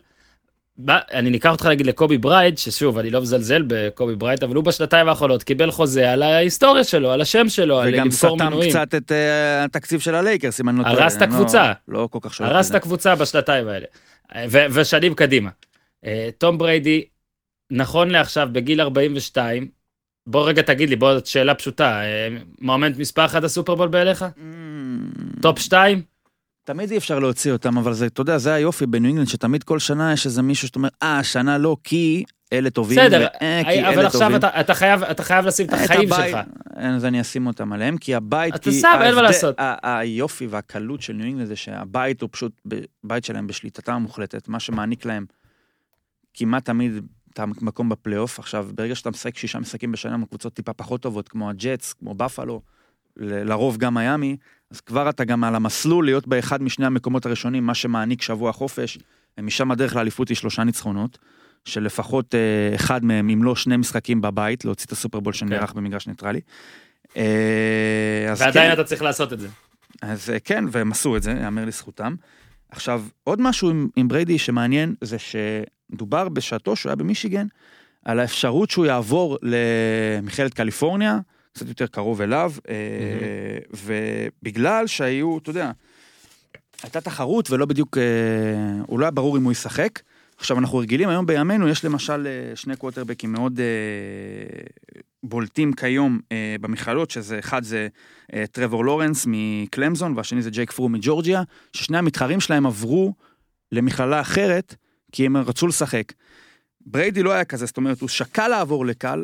אני 0.90 1.30
ניקח 1.30 1.52
אותך, 1.52 1.66
נגיד, 1.66 1.86
לקובי 1.86 2.18
ברייט, 2.18 2.58
ששוב, 2.58 2.98
אני 2.98 3.10
לא 3.10 3.22
מזלזל 3.22 3.64
בקובי 3.68 4.16
ברייט, 4.16 4.44
אבל 4.44 4.56
הוא 4.56 4.64
בשנתיים 4.64 5.08
האחרונות 5.10 5.44
קיבל 5.44 5.72
חוזה 5.72 6.12
על 6.12 6.24
ההיסטוריה 6.24 6.84
שלו, 6.84 7.12
על 7.12 7.22
השם 7.22 7.50
שלו, 7.50 7.80
על 7.80 7.94
וגם 7.94 8.06
למסור 8.06 8.36
סתם 8.36 8.46
מינויים. 8.46 8.70
קצת 8.72 8.96
את 8.96 9.12
אה, 9.12 9.64
התקציב 9.64 10.00
של 10.00 10.16
הלייקרס, 10.16 10.62
אם 10.62 10.70
אני 10.70 10.78
לא 10.78 10.84
טועה. 10.84 10.94
הרס 11.04 11.18
את 11.18 11.22
אני 11.22 11.32
לא- 11.32 11.36
הקבוצה. 11.36 11.72
לא 11.88 12.08
כל 12.12 12.20
כך 12.22 12.34
שולט 12.34 12.50
הרס 12.52 12.70
את. 12.70 12.76
הקבוצה 12.76 13.16
בשנתיים 13.16 13.68
האלה. 13.68 13.86
ו- 14.50 14.66
ושנים 14.74 15.14
קדימה. 15.14 15.50
אה, 16.06 16.30
תום 16.38 16.58
בריידי, 16.58 17.04
נכון 17.72 18.10
לעכשיו, 18.10 18.50
בגיל 18.52 18.82
42, 18.82 19.68
בוא 20.28 20.48
רגע 20.48 20.62
תגיד 20.62 20.90
לי, 20.90 20.96
בוא, 20.96 21.14
שאלה 21.26 21.56
פשוטה, 21.56 22.02
אה, 22.04 22.28
מועמד 22.62 23.00
מספר 23.00 23.26
אחת 23.26 23.44
הסופרבול 23.44 23.88
בעיניך? 23.88 24.26
Mm, 24.38 25.42
טופ 25.42 25.60
2? 25.60 26.02
תמיד 26.64 26.92
אי 26.92 26.98
אפשר 26.98 27.20
להוציא 27.20 27.52
אותם, 27.52 27.78
אבל 27.78 27.94
זה, 27.94 28.06
אתה 28.06 28.22
יודע, 28.22 28.38
זה 28.38 28.54
היופי 28.54 28.86
בניו 28.86 29.08
אינגלנד, 29.08 29.28
שתמיד 29.28 29.64
כל 29.64 29.80
שנה 29.80 30.14
יש 30.14 30.26
איזה 30.26 30.42
מישהו 30.42 30.68
שאתה 30.68 30.80
אומר, 30.80 30.90
אה, 31.04 31.20
השנה 31.20 31.58
לא, 31.58 31.78
כי 31.84 32.24
אלה 32.54 32.70
טובים, 32.70 32.98
בסדר, 33.00 33.20
ואה, 33.42 33.62
כי 33.66 33.88
אבל 33.88 34.00
אלה 34.00 34.08
עכשיו 34.08 34.22
טובים. 34.22 34.36
אתה, 34.36 34.60
אתה, 34.60 34.74
חייב, 34.74 35.04
אתה 35.04 35.24
חייב 35.24 35.46
לשים 35.46 35.66
את 35.68 35.74
את 35.74 35.80
החיים 35.80 36.14
הבית- 36.14 36.32
שלך. 36.32 36.40
אז 36.76 37.06
אני 37.06 37.22
אשים 37.22 37.48
אותם 37.48 37.74
עליהם, 37.74 37.98
כי 37.98 38.16
הבית, 38.16 38.56
אתה 38.56 38.64
כי 38.64 38.72
שם, 38.80 39.00
אין 39.04 39.16
מה 39.16 39.22
לעשות. 39.22 39.56
היופי 39.84 40.48
והקלות 40.48 41.02
של 41.02 41.14
ניו 41.14 41.26
אינגלנד 41.26 41.48
זה 41.48 41.56
שהבית 41.56 42.22
הוא 42.22 42.30
פשוט, 42.32 42.62
בית 43.04 43.26
שלהם 43.26 43.48
בשליטתם 43.48 43.94
המוחלטת, 43.94 44.48
מה 44.48 44.60
שמעניק 44.60 45.06
להם 45.06 45.26
כמעט 46.34 46.66
תמיד 46.66 46.92
את 47.34 47.40
המקום 47.40 47.90
בפלייאוף. 47.90 48.40
עכשיו, 48.40 48.68
ברגע 48.76 48.96
שאתה 48.96 49.10
משחק 49.10 49.38
שישה 49.38 49.60
משחקים 49.60 49.92
בשנה 49.92 50.14
עם 50.14 50.26
קבוצות 50.26 50.54
טיפה 50.54 50.74
פחות 50.74 51.02
טובות, 51.02 51.30
כמו 51.30 51.50
הג'טס, 51.50 51.94
כמו 51.94 52.14
בפלו, 52.14 52.62
לרוב 53.18 53.78
גם 53.78 53.94
מיאמי, 53.94 54.38
אז 54.72 54.82
כבר 54.82 55.10
אתה 55.10 55.24
גם 55.24 55.44
על 55.44 55.56
המסלול 55.56 56.06
להיות 56.06 56.28
באחד 56.28 56.64
משני 56.64 56.86
המקומות 56.86 57.26
הראשונים, 57.26 57.66
מה 57.66 57.74
שמעניק 57.74 58.22
שבוע 58.22 58.52
חופש. 58.52 58.98
משם 59.42 59.72
הדרך 59.72 59.96
לאליפות 59.96 60.30
היא 60.30 60.38
שלושה 60.38 60.64
ניצחונות, 60.64 61.18
של 61.66 61.84
לפחות 61.84 62.36
אה, 62.36 62.76
אחד 62.76 63.06
מהם, 63.06 63.30
אם 63.30 63.44
לא 63.44 63.56
שני 63.56 63.78
משחקים 63.78 64.22
בבית, 64.22 64.66
להוציא 64.66 64.86
את 64.86 64.92
הסופרבול 64.92 65.34
שנערך 65.34 65.74
במגרש 65.74 66.08
ניטרלי. 66.08 66.42
אה, 67.18 68.34
ועדיין 68.38 68.68
כן, 68.68 68.74
אתה 68.74 68.84
צריך 68.84 69.02
לעשות 69.02 69.34
את 69.34 69.40
זה. 69.40 69.48
אז 70.02 70.30
אה, 70.30 70.40
כן, 70.40 70.66
והם 70.72 70.92
עשו 70.92 71.18
את 71.18 71.24
זה, 71.24 71.32
יאמר 71.32 71.66
לזכותם. 71.66 72.16
עכשיו, 72.72 73.04
עוד 73.24 73.42
משהו 73.42 73.70
עם, 73.70 73.88
עם 73.96 74.08
בריידי 74.08 74.40
שמעניין, 74.40 74.96
זה 75.02 75.18
שדובר 75.20 76.30
בשעתו, 76.30 76.76
שהוא 76.76 76.90
היה 76.90 76.96
במישיגן, 76.96 77.48
על 78.06 78.20
האפשרות 78.20 78.70
שהוא 78.70 78.86
יעבור 78.86 79.38
למכללת 79.42 80.54
קליפורניה, 80.54 81.20
קצת 81.54 81.68
יותר 81.68 81.88
קרוב 81.88 82.22
אליו, 82.22 82.54
אה, 82.70 82.76
ובגלל 83.74 84.88
שהיו, 84.88 85.38
אתה 85.38 85.50
יודע, 85.50 85.72
הייתה 86.84 87.02
תחרות 87.02 87.52
ולא 87.52 87.66
בדיוק, 87.66 87.98
אה, 87.98 88.04
הוא 88.88 89.00
לא 89.00 89.06
היה 89.06 89.12
ברור 89.12 89.38
אם 89.38 89.44
הוא 89.44 89.52
ישחק. 89.52 90.00
עכשיו, 90.38 90.60
אנחנו 90.60 90.78
רגילים 90.78 91.10
היום 91.10 91.26
בימינו, 91.26 91.68
יש 91.68 91.86
למשל 91.86 92.28
אה, 92.28 92.56
שני 92.56 92.76
קווטרבקים 92.76 93.32
מאוד 93.32 93.60
בולטים 95.24 95.74
כיום 95.74 96.20
במכללות, 96.62 97.12
שזה 97.12 97.40
אחד 97.40 97.64
זה 97.64 97.88
טרוור 98.52 98.86
לורנס 98.86 99.26
מקלמזון, 99.28 100.18
והשני 100.18 100.42
זה 100.42 100.50
ג'ייק 100.50 100.72
פרו 100.72 100.90
מג'ורג'יה, 100.90 101.44
ששני 101.74 101.98
המתחרים 101.98 102.40
שלהם 102.40 102.66
עברו 102.66 103.14
למכללה 103.72 104.22
אחרת, 104.22 104.76
כי 105.12 105.26
הם 105.26 105.38
רצו 105.38 105.68
לשחק. 105.68 106.14
בריידי 106.86 107.24
לא 107.24 107.32
היה 107.32 107.46
כזה, 107.46 107.66
זאת 107.66 107.78
אומרת, 107.78 108.02
הוא 108.02 108.10
שקל 108.10 108.48
לעבור 108.48 108.86
לקל, 108.86 109.24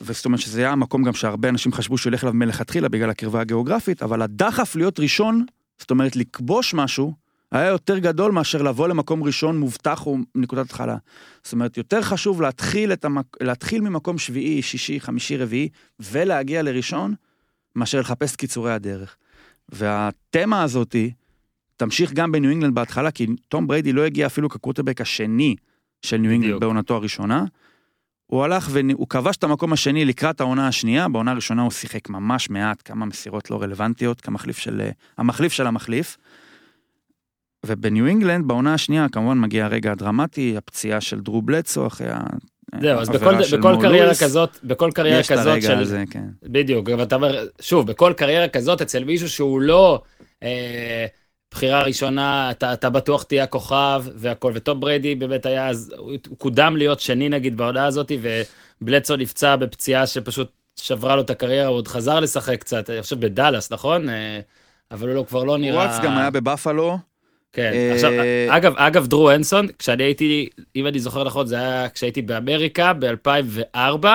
וזאת 0.00 0.24
אומרת 0.24 0.40
שזה 0.40 0.60
היה 0.60 0.70
המקום 0.70 1.02
גם 1.02 1.12
שהרבה 1.12 1.48
אנשים 1.48 1.72
חשבו 1.72 1.98
שהוא 1.98 2.10
ילך 2.10 2.24
אליו 2.24 2.34
מלכתחילה 2.34 2.88
בגלל 2.88 3.10
הקרבה 3.10 3.40
הגיאוגרפית, 3.40 4.02
אבל 4.02 4.22
הדחף 4.22 4.76
להיות 4.76 5.00
ראשון, 5.00 5.44
זאת 5.78 5.90
אומרת, 5.90 6.16
לכבוש 6.16 6.74
משהו, 6.74 7.14
היה 7.52 7.66
יותר 7.66 7.98
גדול 7.98 8.32
מאשר 8.32 8.62
לבוא 8.62 8.88
למקום 8.88 9.24
ראשון 9.24 9.58
מובטח 9.58 10.06
או 10.06 10.18
נקודת 10.34 10.66
התחלה. 10.66 10.96
זאת 11.44 11.52
אומרת, 11.52 11.76
יותר 11.76 12.02
חשוב 12.02 12.42
להתחיל, 12.42 12.92
המק... 13.02 13.26
להתחיל 13.40 13.80
ממקום 13.80 14.18
שביעי, 14.18 14.62
שישי, 14.62 15.00
חמישי, 15.00 15.36
רביעי, 15.36 15.68
ולהגיע 16.00 16.62
לראשון, 16.62 17.14
מאשר 17.76 18.00
לחפש 18.00 18.36
קיצורי 18.36 18.72
הדרך. 18.72 19.16
והתמה 19.68 20.62
הזאתי 20.62 21.12
תמשיך 21.76 22.12
גם 22.12 22.32
בניו 22.32 22.50
אינגלנד 22.50 22.74
בהתחלה, 22.74 23.10
כי 23.10 23.26
תום 23.48 23.66
בריידי 23.66 23.92
לא 23.92 24.02
הגיע 24.02 24.26
אפילו 24.26 24.48
כקוורטרבק 24.48 25.00
השני 25.00 25.56
של 26.02 26.16
ניו 26.16 26.30
אינגלנד. 26.30 26.60
בעונתו 26.60 26.94
הראשונה. 26.94 27.44
הוא 28.30 28.44
הלך 28.44 28.68
והוא 28.72 29.06
כבש 29.08 29.36
את 29.36 29.44
המקום 29.44 29.72
השני 29.72 30.04
לקראת 30.04 30.40
העונה 30.40 30.68
השנייה, 30.68 31.08
בעונה 31.08 31.30
הראשונה 31.30 31.62
הוא 31.62 31.70
שיחק 31.70 32.08
ממש 32.08 32.50
מעט, 32.50 32.82
כמה 32.84 33.06
מסירות 33.06 33.50
לא 33.50 33.62
רלוונטיות, 33.62 34.20
כמחליף 34.20 34.58
של, 34.58 34.80
המחליף 35.18 35.52
של 35.52 35.66
המחליף. 35.66 36.16
ובניו 37.66 38.06
אינגלנד, 38.06 38.48
בעונה 38.48 38.74
השנייה, 38.74 39.06
כמובן 39.12 39.38
מגיע 39.38 39.64
הרגע 39.64 39.92
הדרמטי, 39.92 40.56
הפציעה 40.56 41.00
של 41.00 41.20
דרו 41.20 41.42
בלדסו 41.42 41.86
אחרי. 41.86 42.08
זהו, 42.80 43.00
אז 43.00 43.08
בכל, 43.08 43.42
של 43.42 43.58
בכל 43.58 43.76
קריירה. 43.80 44.14
כזאת, 44.14 44.58
בכל 44.64 44.90
קריירה 44.94 45.20
יש 45.20 45.26
את 45.26 45.32
כזאת 45.32 45.46
הרגע 45.46 45.66
של... 45.66 45.78
הזה, 45.78 46.04
כן. 46.10 46.24
בדיוק, 46.42 46.88
אבל 46.90 47.02
אתה 47.02 47.14
אומר, 47.14 47.46
שוב, 47.60 47.86
בכל 47.86 48.12
קריירה 48.16 48.48
כזאת, 48.48 48.82
אצל 48.82 49.04
מישהו 49.04 49.28
שהוא 49.28 49.60
לא 49.60 50.02
אה, 50.42 51.06
בחירה 51.50 51.82
ראשונה, 51.82 52.50
אתה, 52.50 52.72
אתה 52.72 52.90
בטוח 52.90 53.22
תהיה 53.22 53.44
הכוכב 53.44 54.04
והכל, 54.14 54.52
וטום 54.54 54.80
בריידי 54.80 55.14
באמת 55.14 55.46
היה, 55.46 55.68
אז 55.68 55.94
הוא, 55.96 56.12
הוא 56.28 56.38
קודם 56.38 56.76
להיות 56.76 57.00
שני 57.00 57.28
נגיד 57.28 57.56
בעונה 57.56 57.86
הזאת, 57.86 58.12
ובלדסו 58.80 59.16
נפצע 59.16 59.56
בפציעה 59.56 60.06
שפשוט 60.06 60.52
שברה 60.76 61.16
לו 61.16 61.22
את 61.22 61.30
הקריירה, 61.30 61.66
הוא 61.66 61.76
עוד 61.76 61.88
חזר 61.88 62.20
לשחק 62.20 62.60
קצת, 62.60 62.90
אני 62.90 63.02
חושב 63.02 63.20
בדאלאס, 63.20 63.72
נכון? 63.72 64.08
אה, 64.08 64.40
אבל 64.90 65.08
הוא 65.08 65.16
לא, 65.16 65.24
כבר 65.28 65.44
לא 65.44 65.58
נראה... 65.58 65.76
וואטס 65.76 66.04
גם 66.04 66.18
היה 66.18 66.30
בבפלו, 66.30 66.98
כן, 67.52 67.72
אה, 67.74 67.94
עכשיו, 67.94 68.10
אגב, 68.48 68.74
אגב, 68.76 69.06
דרו 69.06 69.30
הנסון, 69.30 69.66
כשאני 69.78 70.02
הייתי, 70.02 70.48
אם 70.76 70.86
אני 70.86 70.98
זוכר 70.98 71.24
נכון, 71.24 71.46
זה 71.46 71.56
היה 71.56 71.88
כשהייתי 71.88 72.22
באמריקה 72.22 72.92
ב-2004, 72.92 74.06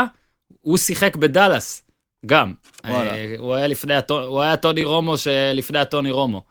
הוא 0.62 0.78
שיחק 0.78 1.16
בדאלאס, 1.16 1.84
גם. 2.26 2.54
אה, 2.86 3.36
הוא 3.38 3.54
היה 3.54 3.68
לפני, 3.68 3.94
הוא 4.10 4.42
היה 4.42 4.58
טוני 4.58 4.84
רומו 4.84 5.18
שלפני 5.18 5.80
הטוני 5.80 6.12
רומו. 6.12 6.42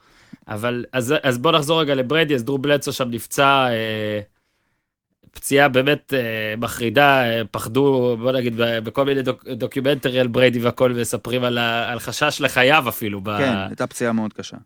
אבל, 0.49 0.85
אז, 0.93 1.15
אז 1.23 1.39
בוא 1.39 1.53
נחזור 1.53 1.81
רגע 1.81 1.95
לבריידי, 1.95 2.35
אז 2.35 2.45
דרו 2.45 2.59
בלצו 2.59 2.93
שם 2.93 3.11
נפצע, 3.11 3.67
אה, 3.71 4.21
פציעה 5.31 5.69
באמת 5.69 6.15
אה, 6.15 6.55
מחרידה, 6.59 7.25
אה, 7.25 7.43
פחדו, 7.51 8.17
בוא 8.21 8.33
נגיד, 8.33 8.57
ב- 8.57 8.79
בכל 8.79 9.05
מיני 9.05 9.23
דוק, 9.23 9.45
דוקיומנטרי 9.49 10.21
על 10.21 10.27
בריידי 10.27 10.59
והכל, 10.59 10.93
מספרים 10.93 11.45
על, 11.45 11.59
ה- 11.59 11.93
על 11.93 11.99
חשש 11.99 12.41
לחייו 12.41 12.85
אפילו. 12.89 13.21
ב... 13.21 13.39
כן, 13.39 13.55
הייתה 13.69 13.87
פציעה 13.87 14.13
מאוד 14.13 14.33
קשה. 14.33 14.57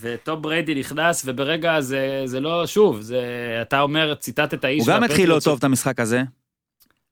וטום 0.00 0.42
בריידי 0.42 0.74
נכנס, 0.74 1.22
וברגע 1.26 1.80
זה, 1.80 2.22
זה 2.24 2.40
לא, 2.40 2.66
שוב, 2.66 3.00
זה, 3.00 3.22
אתה 3.62 3.80
אומר, 3.80 4.14
ציטטת 4.14 4.54
את 4.54 4.64
האיש. 4.64 4.86
הוא 4.86 4.94
גם 4.94 5.04
התחיל 5.04 5.28
לא 5.30 5.40
טוב 5.44 5.58
את 5.58 5.64
המשחק 5.64 6.00
הזה. 6.00 6.22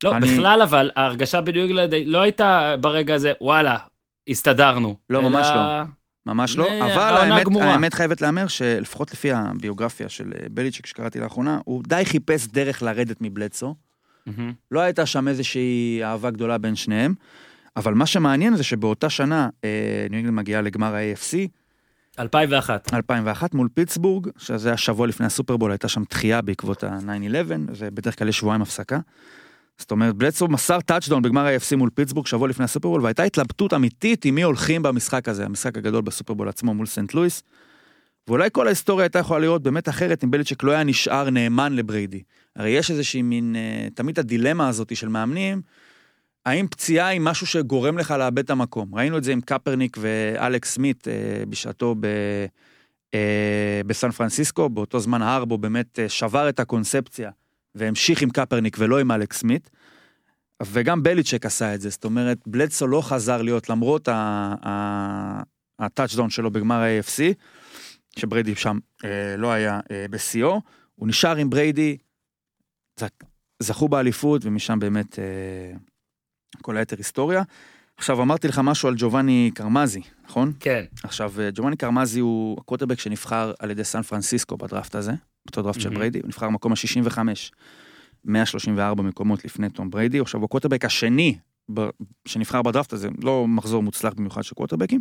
לא, 0.04 0.16
אני- 0.16 0.26
בכלל, 0.36 0.62
אבל 0.62 0.90
ההרגשה 0.96 1.40
בניו 1.40 1.62
אינגלנד 1.62 1.94
לא 2.06 2.20
הייתה 2.22 2.74
ברגע 2.80 3.14
הזה, 3.14 3.32
וואלה, 3.40 3.76
הסתדרנו. 4.28 4.96
לא, 5.10 5.18
אלא- 5.18 5.28
ממש 5.28 5.46
לא. 5.54 5.82
ממש 6.26 6.57
לא, 6.57 6.69
אה, 6.69 6.95
אבל 6.95 7.17
האמת. 7.17 7.47
האמת 7.61 7.95
חייבת 7.95 8.21
להיאמר 8.21 8.47
שלפחות 8.47 9.12
לפי 9.12 9.33
הביוגרפיה 9.33 10.09
של 10.09 10.33
אה, 10.38 10.47
בליצ'יק 10.50 10.87
שקראתי 10.87 11.21
לאחרונה, 11.21 11.59
הוא 11.64 11.83
די 11.87 12.02
חיפש 12.05 12.47
דרך 12.47 12.83
לרדת 12.83 13.17
מבלדסו. 13.21 13.75
לא 14.71 14.81
הייתה 14.81 15.07
שם 15.07 15.29
איזושהי 15.29 16.00
אהבה 16.05 16.31
גדולה 16.31 16.59
בין 16.59 16.76
שניהם. 16.76 17.14
אבל 17.76 17.95
מה 17.95 18.07
שמעניין 18.07 18.57
זה 18.57 18.64
שבאותה 18.64 19.11
שנה 19.11 19.49
אה, 19.64 20.07
ניו 20.11 20.17
אינגלנד 20.19 20.37
מגיעה 20.37 20.62
לגמר 20.62 20.95
ה-AFC, 20.95 21.49
2001. 22.19 22.95
2001 22.95 23.55
מול 23.55 23.69
פיטסבורג, 23.75 24.29
שזה 24.38 24.73
השבוע 24.73 25.07
לפני 25.07 25.26
הסופרבול, 25.26 25.71
הייתה 25.71 25.88
שם 25.88 26.02
דחייה 26.11 26.43
בעקבות 26.43 26.85
ה-9-11, 26.85 27.52
ובדרך 27.79 28.19
כלל 28.19 28.29
יש 28.29 28.38
שבועיים 28.38 28.62
הפסקה. 28.62 28.99
זאת 29.82 29.90
אומרת, 29.90 30.14
בלדסו 30.14 30.48
מסר 30.48 30.80
טאצ'דאון 30.80 31.22
בגמר 31.22 31.46
ה-AFC 31.46 31.76
מול 31.76 31.90
פיטסבורג 31.94 32.26
שבוע 32.26 32.48
לפני 32.48 32.64
הסופרבול, 32.64 33.02
והייתה 33.02 33.22
התלבטות 33.22 33.74
אמיתית 33.74 34.24
עם 34.24 34.34
מי 34.34 34.42
הולכים 34.42 34.82
במשחק 34.82 35.28
הזה, 35.28 35.44
המשחק 35.44 35.76
הגדול 35.76 36.02
בסופרבול 36.02 36.48
עצמו 36.48 36.74
מול 36.74 36.86
סנט 36.86 37.14
לואיס. 37.14 37.42
ואולי 38.28 38.48
כל 38.52 38.66
ההיסטוריה 38.66 39.04
הייתה 39.04 39.18
יכולה 39.18 39.40
להיות 39.40 39.62
באמת 39.62 39.88
אחרת 39.88 40.24
אם 40.24 40.30
בליצ'ק 40.30 40.62
לא 40.62 40.72
היה 40.72 40.84
נשאר 40.84 41.30
נאמן 41.30 41.72
לבריידי. 41.72 42.22
הרי 42.56 42.70
יש 42.70 42.90
איזושהי 42.90 43.22
מין, 43.22 43.56
אה, 43.56 43.88
תמיד 43.94 44.18
הדילמה 44.18 44.68
הזאת 44.68 44.96
של 44.96 45.08
מאמנים, 45.08 45.62
האם 46.46 46.66
פציעה 46.68 47.08
היא 47.08 47.20
משהו 47.20 47.46
שגורם 47.46 47.98
לך 47.98 48.10
לאבד 48.10 48.38
את 48.38 48.50
המקום? 48.50 48.94
ראינו 48.94 49.18
את 49.18 49.24
זה 49.24 49.32
עם 49.32 49.40
קפרניק 49.40 49.96
ואלכס 50.00 50.74
סמית 50.74 51.08
אה, 51.08 51.12
בשעתו 51.48 51.94
ב, 52.00 52.06
אה, 53.14 53.80
בסן 53.86 54.10
פרנסיסקו, 54.10 54.68
באותו 54.68 55.00
זמן 55.00 55.22
הארבו 55.22 55.58
באמת 55.58 55.98
שבר 56.08 56.48
את 56.48 56.60
הקונספציה 56.60 57.30
והמשיך 57.75 58.23
עם 58.23 58.31
קפרניק 58.31 58.76
ולא 58.79 59.00
עם 59.00 59.11
אלכס 59.11 59.38
סמית. 59.38 59.71
וגם 60.62 61.02
בליצ'ק 61.02 61.47
עשה 61.47 61.75
את 61.75 61.81
זה, 61.81 61.91
זאת 61.91 62.05
אומרת, 62.05 62.38
בלדסו 62.47 62.87
לא 62.87 63.02
חזר 63.02 63.43
להיות, 63.43 63.71
למרות 63.71 64.09
הטאצ'דאון 65.79 66.31
שלו 66.31 66.50
בגמר 66.50 66.81
ה-AFC, 66.81 67.23
שבריידי 68.19 68.55
שם 68.55 68.79
אה, 69.05 69.37
לא 69.37 69.52
היה 69.52 69.81
אה, 69.91 70.07
בשיאו, 70.11 70.61
הוא 70.95 71.09
נשאר 71.09 71.37
עם 71.37 71.50
בריידי, 71.50 71.97
זכו 73.62 73.88
באליפות, 73.88 74.45
ומשם 74.45 74.79
באמת 74.79 75.19
אה, 75.19 75.25
כל 76.62 76.76
היתר 76.76 76.97
היסטוריה. 76.97 77.43
עכשיו 77.97 78.23
אמרתי 78.23 78.49
לך 78.49 78.61
משהו 78.64 78.88
על 78.88 78.95
ג'ובאני 78.99 79.50
קרמזי, 79.55 80.00
נכון? 80.25 80.52
כן. 80.61 80.85
עכשיו, 81.02 81.33
אה, 81.41 81.49
ג'ובאני 81.55 81.76
קרמזי 81.76 82.21
הוא 82.21 82.57
הקווטרבק 82.61 82.99
שנבחר 82.99 83.52
על 83.59 83.71
ידי 83.71 83.85
סן 83.85 84.02
פרנסיסקו 84.02 84.57
בדראפט 84.57 84.95
הזה, 84.95 85.12
אותו 85.46 85.62
דראפט 85.62 85.80
של 85.80 85.88
מהמם. 85.88 85.99
בריידי, 85.99 86.18
הוא 86.18 86.28
נבחר 86.28 86.46
במקום 86.46 86.72
ה-65, 86.72 87.18
134 88.25 89.02
מקומות 89.02 89.44
לפני 89.44 89.70
תום 89.70 89.90
בריידי, 89.90 90.20
עכשיו 90.20 90.40
הוא 90.40 90.44
הקווטרבק 90.46 90.84
השני 90.84 91.38
ב- 91.75 91.88
שנבחר 92.26 92.62
בדראפט 92.62 92.92
הזה, 92.92 93.08
לא 93.22 93.49
מחזור 93.49 93.82
מוצלח 93.82 94.12
במיוחד 94.16 94.42
של 94.42 94.54
קווטרבקים. 94.54 95.00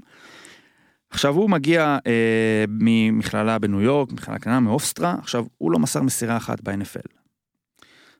עכשיו 1.10 1.36
הוא 1.36 1.50
מגיע 1.50 1.98
אה, 2.08 2.66
ממכללה 2.68 3.60
בניו 3.60 3.82
יורק, 3.82 4.12
מכללה 4.12 4.40
קטנה 4.40 4.60
מהופסטרה, 4.60 5.16
עכשיו 5.20 5.46
הוא 5.58 5.72
לא 5.72 5.80
מסר 5.80 6.02
מסירה 6.02 6.38
אחת 6.38 6.62
ב-NFL. 6.62 7.18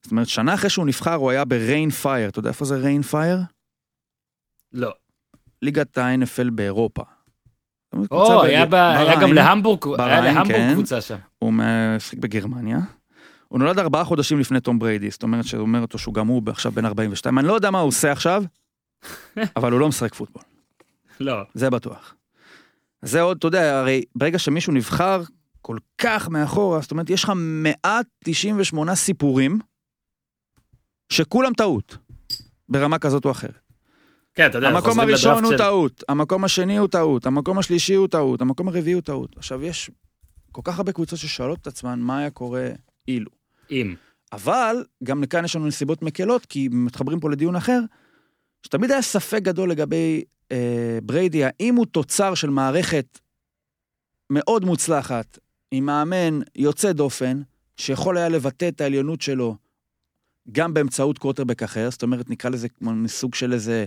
זאת 0.02 0.12
אומרת, 0.12 0.28
שנה 0.28 0.54
אחרי 0.54 0.70
שהוא 0.70 0.86
נבחר 0.86 1.14
הוא 1.14 1.32
היה 1.32 1.46
בריין 1.46 1.90
פייר, 1.90 2.30
אתה 2.30 2.40
יודע 2.40 2.50
איפה 2.50 2.66
זה 2.66 2.76
ריין 2.76 3.02
פייר? 3.02 3.38
לא. 4.74 4.92
ליגת 5.62 5.98
ה-NFL 5.98 6.50
באירופה. 6.52 7.04
או, 8.12 8.40
בג- 8.42 8.46
היה 8.46 8.66
ב- 8.66 8.74
היה 8.74 9.22
גם. 9.22 9.34
להמבורג, 9.34 9.86
היה 10.02 10.22
להמבורג 10.22 10.48
כן. 10.58 10.74
קבוצה 10.74 11.02
שם. 11.02 11.16
הוא 11.40 11.54
משחק 11.54 12.18
בגרמניה. 12.18 12.78
הוא 13.48 13.60
נולד 13.60 13.80
ארבעה 13.80 14.04
חודשים 14.04 14.40
לפני 14.40 14.60
תום 14.60 14.80
בריידי, 14.80 15.10
זאת 15.12 15.24
אומרת 15.24 15.46
שהוא 15.46 15.62
אומר 15.62 15.82
אותו 15.82 15.98
שהוא 15.98 16.14
גם 16.14 16.28
הוא 16.28 16.42
עכשיו 16.48 16.72
בן 16.72 16.86
42, 16.86 17.40
אני 17.40 17.48
לא 17.48 17.54
יודע 17.54 17.72
מה 17.72 17.80
הוא 17.80 17.88
עושה 17.88 18.12
עכשיו, 18.12 18.44
אבל 19.58 19.72
הוא 19.72 19.80
לא 19.80 19.88
משחק 19.90 20.14
פוטבול, 20.16 20.44
לא. 21.20 21.36
זה 21.54 21.70
בטוח. 21.70 22.16
זה 23.02 23.22
עוד, 23.22 23.38
אתה 23.38 23.48
יודע, 23.48 23.80
הרי 23.80 24.04
ברגע 24.16 24.40
שמישהו 24.40 24.74
נבחר 24.74 25.22
כל 25.62 25.78
כך 25.98 26.30
מאחורה, 26.30 26.82
זאת 26.82 26.92
אומרת, 26.92 27.10
יש 27.10 27.24
לך 27.24 27.32
198 27.36 28.96
סיפורים 28.96 29.60
שכולם 31.10 31.54
טעות, 31.54 31.98
ברמה 32.70 33.00
כזאת 33.00 33.26
או 33.26 33.32
אחרת. 33.32 33.60
כן, 34.34 34.50
אתה 34.50 34.58
יודע, 34.58 34.68
המקום 34.70 35.00
הראשון 35.00 35.44
הוא 35.44 35.52
של- 35.52 35.58
טעות, 35.58 36.04
המקום 36.10 36.44
השני 36.44 36.78
הוא 36.78 36.88
טעות, 36.88 37.26
המקום 37.26 37.60
השלישי 37.60 37.94
הוא 37.94 38.08
טעות, 38.08 38.42
המקום 38.42 38.68
הרביעי 38.68 38.94
הוא 38.94 39.02
טעות. 39.02 39.38
עכשיו, 39.38 39.64
יש 39.64 39.92
כל 40.52 40.62
כך 40.64 40.78
הרבה 40.78 40.92
קבוצות 40.92 41.20
ששואלות 41.20 41.60
את 41.62 41.68
עצמן 41.68 42.00
מה 42.00 42.20
היה 42.20 42.30
קורה 42.30 42.70
אילו. 43.08 43.32
אם. 43.72 43.96
אבל 44.32 44.76
גם 45.04 45.24
לכאן 45.24 45.46
יש 45.46 45.56
לנו 45.56 45.68
נסיבות 45.68 46.02
מקלות, 46.02 46.46
כי 46.46 46.70
מתחברים 46.72 47.20
פה 47.20 47.30
לדיון 47.30 47.56
אחר, 47.56 47.80
שתמיד 48.66 48.92
היה 48.92 49.02
ספק 49.02 49.42
גדול 49.42 49.72
לגבי 49.72 50.24
אה, 50.52 51.00
בריידי, 51.04 51.44
האם 51.46 51.76
הוא 51.76 51.86
תוצר 51.86 52.36
של 52.36 52.50
מערכת 52.50 53.20
מאוד 54.30 54.66
מוצלחת, 54.66 55.40
עם 55.72 55.86
מאמן 55.86 56.40
יוצא 56.56 56.92
דופן, 56.92 57.42
שיכול 57.78 58.18
היה 58.18 58.30
לבטא 58.30 58.68
את 58.68 58.82
העליונות 58.82 59.22
שלו 59.22 59.56
גם 60.52 60.74
באמצעות 60.74 61.18
קווטרבק 61.18 61.64
אחר, 61.64 61.92
זאת 61.92 62.04
אומרת, 62.04 62.30
נקרא 62.30 62.50
לזה 62.50 62.70
כמו 62.70 62.92
סוג 63.08 63.36
של 63.36 63.54
איזה 63.54 63.86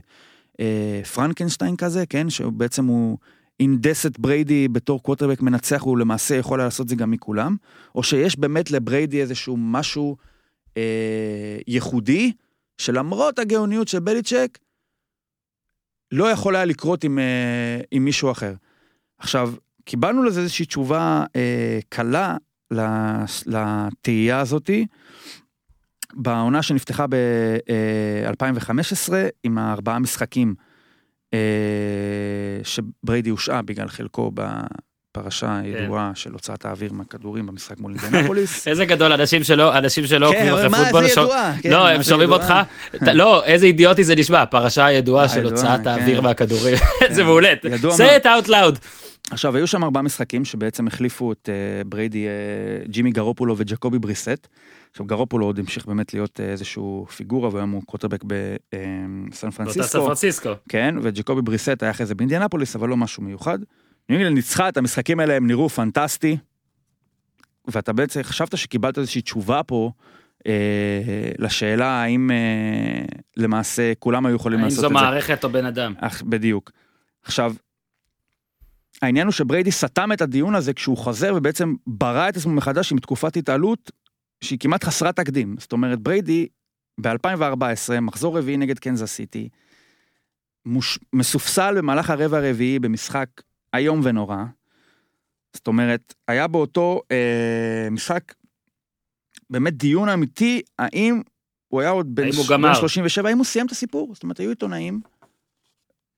אה, 0.61 1.01
פרנקנשטיין 1.15 1.77
כזה, 1.77 2.07
כן? 2.07 2.31
שבעצם 2.31 2.85
הוא 2.85 3.19
הינדס 3.61 4.07
את 4.07 4.19
בריידי 4.19 4.69
בתור 4.69 5.03
קווטרבק 5.03 5.41
מנצח, 5.41 5.83
הוא 5.83 5.99
למעשה 5.99 6.35
יכול 6.35 6.59
לעשות 6.59 6.85
את 6.85 6.89
זה 6.89 6.97
גם 6.97 7.11
עם 7.11 7.22
כולם, 7.22 7.57
או 7.95 8.03
שיש 8.03 8.39
באמת 8.39 8.71
לבריידי 8.71 9.21
איזשהו 9.21 9.57
משהו 9.57 10.17
אה, 10.77 11.59
ייחודי, 11.67 12.33
שלמרות 12.79 13.39
הגאוניות 13.39 13.89
של 13.89 14.01
בליצ'ק, 14.01 14.59
לא 16.13 16.31
יכול 16.31 16.57
היה 16.57 16.65
לקרות 16.65 17.05
עם, 17.05 17.19
אה, 17.19 17.81
עם 17.91 18.05
מישהו 18.05 18.31
אחר. 18.31 18.55
עכשיו, 19.19 19.55
קיבלנו 19.85 20.23
לזה 20.23 20.41
איזושהי 20.41 20.67
תשובה 20.67 21.25
אה, 21.37 21.79
קלה 21.89 22.37
לתהייה 23.47 24.41
הזאתי, 24.41 24.87
בעונה 26.17 26.63
שנפתחה 26.63 27.07
ב-2015 27.07 29.13
עם 29.45 29.59
הארבעה 29.59 29.99
משחקים 29.99 30.55
אה, 31.35 31.39
שבריידי 32.63 33.31
הושעה 33.31 33.63
בגלל 33.63 33.89
חלקו 33.89 34.33
בפרשה 34.35 35.59
הידועה 35.59 36.13
של 36.15 36.33
הוצאת 36.33 36.65
האוויר 36.65 36.93
מהכדורים 36.93 37.47
במשחק 37.47 37.81
מול 37.81 37.95
אינדנפוליס. 38.03 38.67
איזה 38.69 38.85
גדול, 38.85 39.13
אנשים 39.13 39.45
שלא, 39.45 39.79
אנשים 39.79 40.07
שלא 40.07 40.33
כן, 40.33 40.35
עוקבים 40.35 40.55
אחרי 40.55 40.69
מה, 40.69 40.79
פוטבול, 40.79 41.05
ידועה, 41.05 41.55
כן, 41.63 41.71
לא, 41.71 41.89
הם 41.89 42.03
שומעים 42.03 42.31
ידועה? 42.31 42.63
אותך, 42.93 43.07
לא, 43.15 43.45
איזה 43.45 43.67
אידיוטי 43.67 44.05
זה 44.05 44.15
נשמע, 44.15 44.43
הפרשה 44.43 44.85
הידועה 44.85 45.29
של 45.29 45.45
הוצאת 45.45 45.87
האוויר 45.87 46.17
כן. 46.21 46.25
מהכדורים, 46.25 46.77
זה 47.11 47.25
מעולה, 47.25 47.53
say 47.97 48.23
it 48.23 48.25
out 48.25 48.49
loud. 48.49 48.79
עכשיו, 49.31 49.57
היו 49.57 49.67
שם 49.67 49.85
ארבעה 49.85 50.03
משחקים 50.03 50.45
שבעצם 50.45 50.87
החליפו 50.87 51.33
את 51.33 51.49
אה, 51.53 51.85
בריידי, 51.85 52.27
אה, 52.27 52.87
ג'ימי 52.87 53.11
גרופולו 53.11 53.55
וג'קובי 53.59 53.99
בריסט. 53.99 54.49
עכשיו, 54.95 55.07
גרופולו 55.07 55.47
עוד 55.47 55.59
המשיך 55.59 55.87
באמת 55.87 56.15
להיות 56.15 56.41
אה, 56.41 56.45
איזשהו 56.45 57.07
פיגורה, 57.17 57.49
והיום 57.53 57.71
הוא 57.71 57.83
קווטרבק 57.87 58.25
בסן 58.25 58.39
באותה 59.25 59.37
סן 59.37 59.51
פרנסיסקו. 59.51 60.05
פרנסיסקו. 60.05 60.51
כן, 60.69 60.95
וג'קובי 61.03 61.43
בריסט 61.43 61.83
היה 61.83 61.91
אחרי 61.91 62.07
זה 62.07 62.15
באינדיאנפוליס, 62.15 62.77
אבל 62.77 62.89
לא 62.89 62.97
משהו 62.97 63.23
מיוחד. 63.23 63.59
ניו 64.09 64.19
אינגלנד 64.19 64.37
ניצחה 64.37 64.69
את 64.69 64.77
המשחקים 64.77 65.21
האלה, 65.21 65.35
הם 65.35 65.47
נראו 65.47 65.69
פנטסטי. 65.69 66.37
ואתה 67.69 67.93
בעצם 67.93 68.23
חשבת 68.23 68.59
שקיבלת 68.59 68.99
איזושהי 68.99 69.23
תשובה 69.23 69.63
פה 69.63 69.91
אה, 70.47 70.53
לשאלה 71.39 71.87
האם 71.87 72.31
אה, 72.31 73.05
למעשה 73.37 73.93
כולם 73.99 74.27
היו 74.27 74.37
יכולים 74.37 74.59
האם 74.59 74.65
לעשות 74.65 74.81
זו 74.81 74.87
את 74.87 74.93
זה. 74.93 74.95
מערכת 74.95 75.45
או 75.45 75.51
בן 75.51 75.67
אדם? 75.67 75.95
אך, 75.99 76.23
בדיוק. 76.23 76.71
עכשיו, 77.25 77.55
העניין 79.03 79.27
הוא 79.27 79.33
שבריידי 79.33 79.71
סתם 79.71 80.13
את 80.13 80.21
הדיון 80.21 80.55
הזה 80.55 80.73
כשהוא 80.73 80.97
חוזר 80.97 81.33
ובעצם 81.37 81.75
ברא 81.87 82.29
את 82.29 82.37
עצמו 82.37 82.53
מחדש 82.53 82.93
עם 82.93 82.99
תקופת 82.99 83.37
התעלות 83.37 83.91
שהיא 84.45 84.59
כמעט 84.59 84.85
חסרת 84.85 85.17
תקדים. 85.17 85.57
זאת 85.59 85.73
אומרת, 85.73 86.01
בריידי 86.01 86.47
ב-2014, 87.01 88.01
מחזור 88.01 88.39
רביעי 88.39 88.57
נגד 88.57 88.79
קנזס 88.79 89.13
סיטי, 89.13 89.49
מוש... 90.67 90.99
מסופסל 91.13 91.75
במהלך 91.79 92.11
הרבע 92.11 92.39
הרביעי 92.39 92.79
במשחק 92.79 93.29
איום 93.75 94.01
ונורא. 94.05 94.37
זאת 95.55 95.67
אומרת, 95.67 96.15
היה 96.29 96.47
באותו 96.47 97.01
אה, 97.11 97.89
משחק 97.91 98.35
באמת 99.51 99.77
דיון 99.77 100.09
אמיתי, 100.09 100.63
האם 100.79 101.23
הוא 101.69 101.81
היה 101.81 101.91
עוד 101.91 102.15
בן, 102.15 102.23
האם 102.25 102.33
הוא 102.37 102.45
ש- 102.45 102.51
גמר? 102.51 102.69
בן 102.69 102.75
37, 102.75 103.29
האם 103.29 103.39
הוא 103.39 103.45
סיים 103.45 103.67
את 103.67 103.73
הסיפור? 103.73 104.15
זאת 104.15 104.23
אומרת, 104.23 104.41
היו 104.41 104.51
עיתונאים 104.51 105.01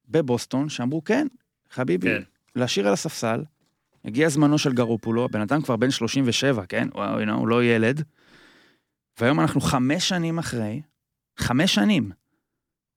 בבוסטון 0.09 0.69
שאמרו, 0.69 1.05
כן, 1.05 1.27
חביבי, 1.71 2.07
כן. 2.07 2.23
להשאיר 2.57 2.87
על 2.87 2.93
הספסל, 2.93 3.45
הגיע 4.05 4.29
זמנו 4.29 4.59
של 4.59 4.73
גרופולו, 4.73 5.25
הבן 5.25 5.41
אדם 5.41 5.63
כבר 5.63 5.77
בן 5.77 5.91
37, 5.91 6.67
כן? 6.67 6.89
וואו, 6.95 7.21
הנה, 7.21 7.33
הוא 7.33 7.49
לא 7.49 7.65
ילד. 7.65 8.03
והיום 9.21 9.41
אנחנו 9.41 9.61
חמש 9.61 10.09
שנים 10.09 10.39
אחרי, 10.39 10.83
חמש 11.39 11.75
שנים, 11.75 12.11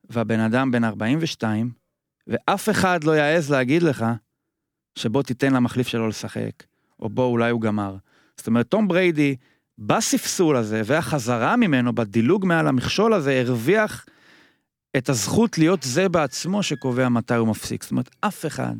והבן 0.09 0.39
אדם 0.39 0.71
בן 0.71 0.83
42, 0.83 1.71
ואף 2.27 2.69
אחד 2.69 3.03
לא 3.03 3.11
יעז 3.11 3.51
להגיד 3.51 3.83
לך 3.83 4.05
שבוא 4.95 5.23
תיתן 5.23 5.53
למחליף 5.53 5.87
שלו 5.87 6.07
לשחק, 6.07 6.63
או 6.99 7.09
בוא 7.09 7.25
אולי 7.25 7.51
הוא 7.51 7.61
גמר. 7.61 7.95
זאת 8.37 8.47
אומרת, 8.47 8.67
תום 8.67 8.87
בריידי, 8.87 9.35
בספסול 9.77 10.55
הזה, 10.55 10.81
והחזרה 10.85 11.55
ממנו, 11.55 11.95
בדילוג 11.95 12.45
מעל 12.45 12.67
המכשול 12.67 13.13
הזה, 13.13 13.39
הרוויח 13.39 14.05
את 14.97 15.09
הזכות 15.09 15.57
להיות 15.57 15.83
זה 15.83 16.09
בעצמו 16.09 16.63
שקובע 16.63 17.09
מתי 17.09 17.35
הוא 17.35 17.47
מפסיק. 17.47 17.83
זאת 17.83 17.91
אומרת, 17.91 18.09
אף 18.21 18.45
אחד 18.45 18.75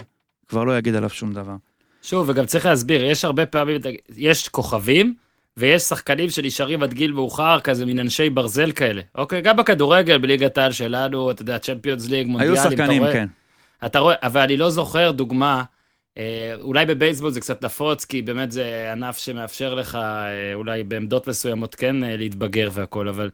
כבר 0.48 0.64
לא 0.64 0.78
יגיד 0.78 0.96
עליו 0.96 1.10
שום 1.10 1.34
דבר. 1.34 1.56
שוב, 2.02 2.30
וגם 2.30 2.46
צריך 2.46 2.66
להסביר, 2.66 3.04
יש 3.06 3.26
הרבה 3.26 3.46
פעמים, 3.46 3.82
יש 4.16 4.50
כוכבים, 4.50 5.16
ויש 5.60 5.84
שחקנים 5.84 6.30
שנשארים 6.30 6.84
עד 6.84 6.94
גיל 6.94 7.12
מאוחר, 7.12 7.60
כזה 7.60 7.86
מין 7.86 8.00
אנשי 8.00 8.30
ברזל 8.30 8.72
כאלה. 8.72 9.02
אוקיי, 9.16 9.42
גם 9.42 9.58
בכדורגל, 9.58 10.18
בליגת 10.18 10.58
העל 10.58 10.72
שלנו, 10.72 11.32
אתה 11.32 11.42
יודע, 11.42 11.60
צ'מפיונס 11.60 12.10
ליג, 12.10 12.28
מונדיאלים, 12.28 12.56
היו 12.56 12.64
שחקנים, 12.64 13.04
אתה 13.04 13.12
רואה, 13.12 13.14
כן. 13.14 13.28
אתה 13.86 14.00
רואה, 14.00 14.16
אבל 14.24 14.42
אני 14.42 14.58
לא 14.58 14.70
זוכר 14.70 15.12
דוגמה, 15.12 15.64
אה, 16.18 16.54
אולי 16.62 16.86
בבייסבול 16.86 17.32
זה 17.32 17.42
קצת 17.42 17.66
נפוץ, 17.66 18.06
כי 18.06 18.22
באמת 18.22 18.52
זה 18.52 18.92
ענף 18.92 19.18
שמאפשר 19.18 19.74
לך, 19.74 19.96
אה, 19.96 20.54
אולי 20.54 20.84
בעמדות 20.84 21.28
מסוימות 21.28 21.76
כן 21.76 22.04
אה, 22.04 22.18
להתבגר 22.18 22.70
והכל, 22.74 23.08
אבל 23.08 23.30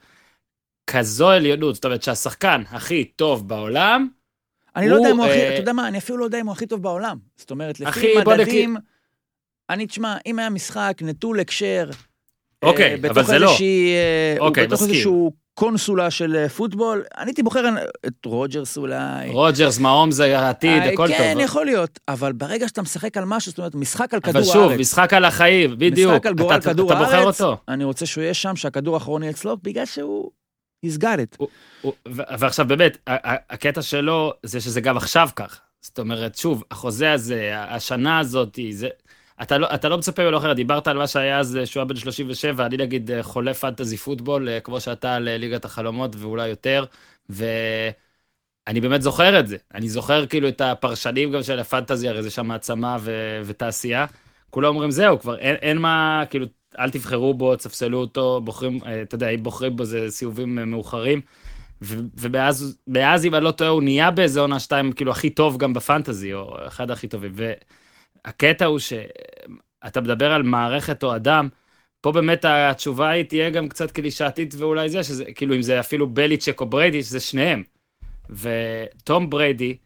כזו 0.87 1.29
עליונות, 1.29 1.75
זאת 1.75 1.85
אומרת 1.85 2.03
שהשחקן 2.03 2.63
הכי 2.69 3.03
טוב 3.03 3.47
בעולם, 3.47 4.07
אני 4.75 4.89
לא 4.89 4.95
יודע 4.95 5.11
אם 5.11 5.17
הוא 5.17 5.25
הוא, 5.25 5.33
הכי, 5.33 5.47
אתה 5.47 5.61
יודע 5.61 5.73
מה, 5.73 5.87
אני 5.87 5.97
אפילו 5.97 6.17
לא 6.17 6.25
יודע 6.25 6.39
אם 6.39 6.45
הוא 6.45 6.53
הכי 6.53 6.65
טוב 6.65 6.81
בעולם. 6.81 7.17
זאת 7.35 7.51
אומרת, 7.51 7.79
לפי 7.79 8.13
מדדים, 8.17 8.77
אני, 9.69 9.87
תשמע, 9.87 10.17
אם 10.25 10.39
היה 10.39 10.49
משחק 10.49 10.97
נטול 11.01 11.39
הקשר, 11.39 11.89
אוקיי, 12.65 12.93
אבל 12.95 13.09
בתוך 13.09 13.21
זה 13.27 13.39
לא. 13.39 13.45
איזושהי, 13.47 13.93
אה, 13.93 14.35
הוא 14.39 14.47
אוקיי, 14.47 14.67
בתוך. 14.67 14.81
איזשהו 14.81 15.31
קונסולה 15.53 16.11
של 16.11 16.35
אה, 16.35 16.49
פוטבול, 16.49 17.03
אני 17.17 17.29
הייתי 17.29 17.43
בוחר 17.43 17.65
את 18.07 18.25
רוג'רס 18.25 18.77
אולי. 18.77 19.29
רוג'רס, 19.31 19.79
מהומס 19.79 20.11
זה 20.11 20.39
העתיד, 20.39 20.81
אה, 20.83 20.93
הכל 20.93 21.07
כן, 21.07 21.33
טוב. 21.33 21.43
יכול 21.43 21.65
להיות, 21.65 21.99
אבל 22.07 22.31
ברגע 22.33 22.67
שאתה 22.67 22.81
משחק 22.81 23.17
על 23.17 23.25
משהו, 23.25 23.49
זאת 23.49 23.57
אומרת, 23.57 23.75
משחק 23.75 24.13
על 24.13 24.19
אבל 24.23 24.31
כדור 24.33 24.53
שוב, 24.53 24.63
הארץ, 24.69 24.79
משחק 24.79 25.13
על 25.13 25.25
החיים, 25.25 25.75
בדיוק. 25.77 26.11
משחק 26.11 26.25
על 26.25 26.33
גורל 26.33 26.55
אתה- 26.57 26.69
כדור 26.69 26.91
אתה 26.91 26.99
בוחר 26.99 27.15
הארץ, 27.15 27.41
אותו. 27.41 27.57
אני 27.67 27.83
רוצה 27.83 28.05
שהוא 28.05 28.21
יהיה 28.21 28.33
שם, 28.33 28.55
שהכדור 28.55 28.93
האחרון 28.95 29.23
יהיה 29.23 29.31
אצלו, 29.31 29.57
בגלל 29.63 29.85
שהוא... 29.85 30.31
he's 30.85 30.99
got 31.01 31.03
it. 31.03 31.35
הוא- 31.83 31.93
ו- 32.07 32.21
ועכשיו 32.39 32.67
באמת, 32.67 32.97
הקטע 33.49 33.81
שלו 33.81 34.33
זה 34.43 34.61
שזה 34.61 34.81
גם 34.81 34.97
עכשיו 34.97 35.29
כך. 35.35 35.59
זאת 35.81 35.99
אומרת, 35.99 36.35
שוב, 36.37 36.63
החוזה 36.71 37.11
הזה, 37.11 37.51
השנה 37.55 38.19
הזאת, 38.19 38.59
זה... 38.71 38.87
אתה 39.41 39.57
לא, 39.57 39.67
אתה 39.73 39.89
לא 39.89 39.97
מצפה 39.97 40.23
ממנו 40.23 40.37
אחרת, 40.37 40.55
דיברת 40.55 40.87
על 40.87 40.97
מה 40.97 41.07
שהיה 41.07 41.39
אז 41.39 41.59
שהוא 41.65 41.81
היה 41.81 41.85
בן 41.85 41.95
37, 41.95 42.65
אני 42.65 42.77
נגיד 42.77 43.11
אה, 43.11 43.23
חולה 43.23 43.53
fantasy 43.53 43.97
football, 43.97 44.49
אה, 44.49 44.59
כמו 44.59 44.81
שאתה 44.81 45.15
על 45.15 45.27
אה, 45.27 45.37
ליגת 45.37 45.65
החלומות 45.65 46.15
ואולי 46.17 46.47
יותר, 46.47 46.85
ואני 47.29 48.81
באמת 48.81 49.01
זוכר 49.01 49.39
את 49.39 49.47
זה. 49.47 49.57
אני 49.73 49.89
זוכר 49.89 50.25
כאילו 50.25 50.47
את 50.47 50.61
הפרשנים 50.61 51.31
גם 51.31 51.43
של 51.43 51.59
הפנטזי, 51.59 52.09
הרי 52.09 52.23
זה 52.23 52.29
שם 52.29 52.47
מעצמה 52.47 52.97
ו... 52.99 53.41
ותעשייה. 53.45 54.05
כולם 54.49 54.69
אומרים, 54.69 54.91
זהו, 54.91 55.19
כבר 55.19 55.37
אין, 55.37 55.55
אין 55.55 55.77
מה, 55.77 56.23
כאילו, 56.29 56.45
אל 56.79 56.89
תבחרו 56.89 57.33
בו, 57.33 57.55
תספסלו 57.55 57.97
אותו, 57.97 58.41
בוחרים, 58.43 58.79
אה, 58.85 59.01
אתה 59.01 59.15
יודע, 59.15 59.29
אם 59.29 59.43
בוחרים 59.43 59.75
בו 59.75 59.85
זה 59.85 60.11
סיבובים 60.11 60.59
אה, 60.59 60.65
מאוחרים. 60.65 61.21
ו- 61.81 61.99
ומאז, 62.17 62.77
מאז, 62.87 63.25
אם 63.25 63.35
אני 63.35 63.43
לא 63.43 63.51
טועה, 63.51 63.69
הוא 63.69 63.83
נהיה 63.83 64.11
באיזה 64.11 64.39
עונה 64.39 64.59
שתיים, 64.59 64.91
כאילו, 64.91 65.11
הכי 65.11 65.29
טוב 65.29 65.57
גם 65.57 65.73
בפנטזי, 65.73 66.33
או 66.33 66.67
אחד 66.67 66.91
הכי 66.91 67.07
טובים. 67.07 67.31
והקטע 68.25 68.65
הוא 68.65 68.79
שאתה 68.79 70.01
מדבר 70.01 70.31
על 70.31 70.43
מערכת 70.43 71.03
או 71.03 71.15
אדם, 71.15 71.49
פה 72.01 72.11
באמת 72.11 72.45
התשובה 72.47 73.09
היא 73.09 73.23
תהיה 73.23 73.49
גם 73.49 73.69
קצת 73.69 73.91
קלישאתית 73.91 74.53
ואולי 74.57 74.89
זה, 74.89 75.03
שזה, 75.03 75.25
כאילו, 75.25 75.55
אם 75.55 75.61
זה 75.61 75.79
אפילו 75.79 76.07
בליצ'ק 76.07 76.61
או 76.61 76.65
בריידי, 76.65 77.03
שזה 77.03 77.19
שניהם. 77.19 77.63
וטום 78.29 79.29
בריידי, 79.29 79.77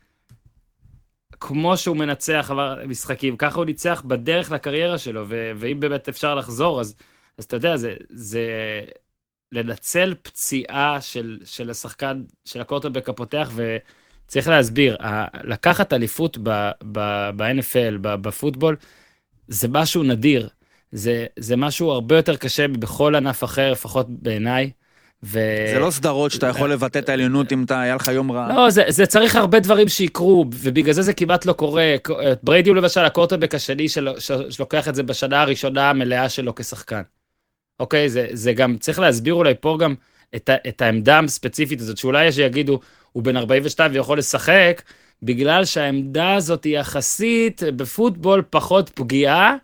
כמו 1.39 1.77
שהוא 1.77 1.97
מנצח 1.97 2.51
משחקים, 2.87 3.37
ככה 3.37 3.57
הוא 3.57 3.65
ניצח 3.65 4.03
בדרך 4.07 4.51
לקריירה 4.51 4.97
שלו, 4.97 5.25
ו- 5.27 5.51
ואם 5.55 5.79
באמת 5.79 6.09
אפשר 6.09 6.35
לחזור, 6.35 6.81
אז, 6.81 6.95
אז 7.37 7.43
אתה 7.43 7.55
יודע, 7.55 7.77
זה, 7.77 7.95
זה 8.09 8.49
לנצל 9.51 10.15
פציעה 10.21 11.01
של, 11.01 11.39
של 11.45 11.69
השחקן, 11.69 12.23
של 12.45 12.61
הקורטרבק 12.61 13.09
הפותח, 13.09 13.51
וצריך 14.29 14.47
להסביר, 14.47 14.97
לקחת 15.43 15.93
אליפות 15.93 16.37
ב-NFL, 16.41 17.97
ב- 18.01 18.15
בפוטבול, 18.15 18.75
זה 19.47 19.67
משהו 19.67 20.03
נדיר. 20.03 20.49
זה, 20.91 21.25
זה 21.39 21.55
משהו 21.55 21.91
הרבה 21.91 22.15
יותר 22.15 22.35
קשה 22.35 22.67
מבכל 22.67 23.15
ענף 23.15 23.43
אחר, 23.43 23.71
לפחות 23.71 24.07
בעיניי. 24.09 24.71
ו... 25.23 25.39
זה 25.73 25.79
לא 25.79 25.91
סדרות 25.91 26.31
שאתה 26.31 26.47
יכול 26.47 26.71
לבטא 26.71 26.99
את 26.99 27.09
העליונות 27.09 27.51
אם 27.51 27.63
אתה, 27.63 27.81
היה 27.81 27.95
לך 27.95 28.07
יום 28.07 28.31
רע. 28.31 28.53
לא, 28.53 28.69
זה, 28.69 28.83
זה 28.87 29.05
צריך 29.05 29.35
הרבה 29.35 29.59
דברים 29.59 29.87
שיקרו, 29.87 30.45
ובגלל 30.53 30.93
זה 30.93 31.01
זה 31.01 31.13
כמעט 31.13 31.45
לא 31.45 31.53
קורה. 31.53 31.95
בריידי 32.43 32.69
הוא 32.69 32.77
למשל 32.77 33.01
הקורטרבק 33.01 33.55
השני 33.55 33.89
של, 33.89 34.09
של, 34.19 34.51
שלוקח 34.51 34.87
את 34.87 34.95
זה 34.95 35.03
בשנה 35.03 35.41
הראשונה 35.41 35.89
המלאה 35.89 36.29
שלו 36.29 36.55
כשחקן. 36.55 37.01
אוקיי? 37.79 38.09
זה, 38.09 38.27
זה 38.31 38.53
גם, 38.53 38.77
צריך 38.77 38.99
להסביר 38.99 39.33
אולי 39.33 39.53
פה 39.59 39.77
גם 39.79 39.95
את, 40.35 40.49
ה, 40.49 40.55
את 40.67 40.81
העמדה 40.81 41.19
הספציפית 41.19 41.81
הזאת, 41.81 41.97
שאולי 41.97 42.25
יש 42.25 42.35
שיגידו, 42.35 42.79
הוא 43.11 43.23
בן 43.23 43.37
42 43.37 43.91
ויכול 43.93 44.17
לשחק, 44.17 44.81
בגלל 45.23 45.65
שהעמדה 45.65 46.33
הזאת 46.33 46.63
היא 46.63 46.79
יחסית 46.79 47.61
בפוטבול 47.75 48.43
פחות 48.49 48.89
פגיעה, 48.89 49.55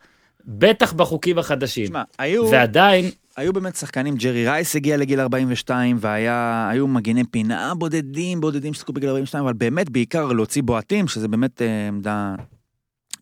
בטח 0.45 0.93
בחוקים 0.93 1.37
החדשים. 1.37 1.85
תשמע, 1.85 2.03
היו, 2.19 2.51
ועדיין, 2.51 3.05
היו 3.37 3.53
באמת 3.53 3.75
שחקנים, 3.75 4.15
ג'רי 4.15 4.47
רייס 4.47 4.75
הגיע 4.75 4.97
לגיל 4.97 5.19
42, 5.19 5.97
והיו 5.99 6.87
מגיני 6.87 7.23
פינה 7.31 7.73
בודדים, 7.75 8.41
בודדים 8.41 8.73
ששיחקו 8.73 8.93
בגיל 8.93 9.09
42, 9.09 9.43
אבל 9.43 9.53
באמת 9.53 9.89
בעיקר 9.89 10.31
להוציא 10.31 10.63
בועטים, 10.63 11.07
שזה 11.07 11.27
באמת 11.27 11.61
אה, 11.61 11.87
עמדה 11.87 12.35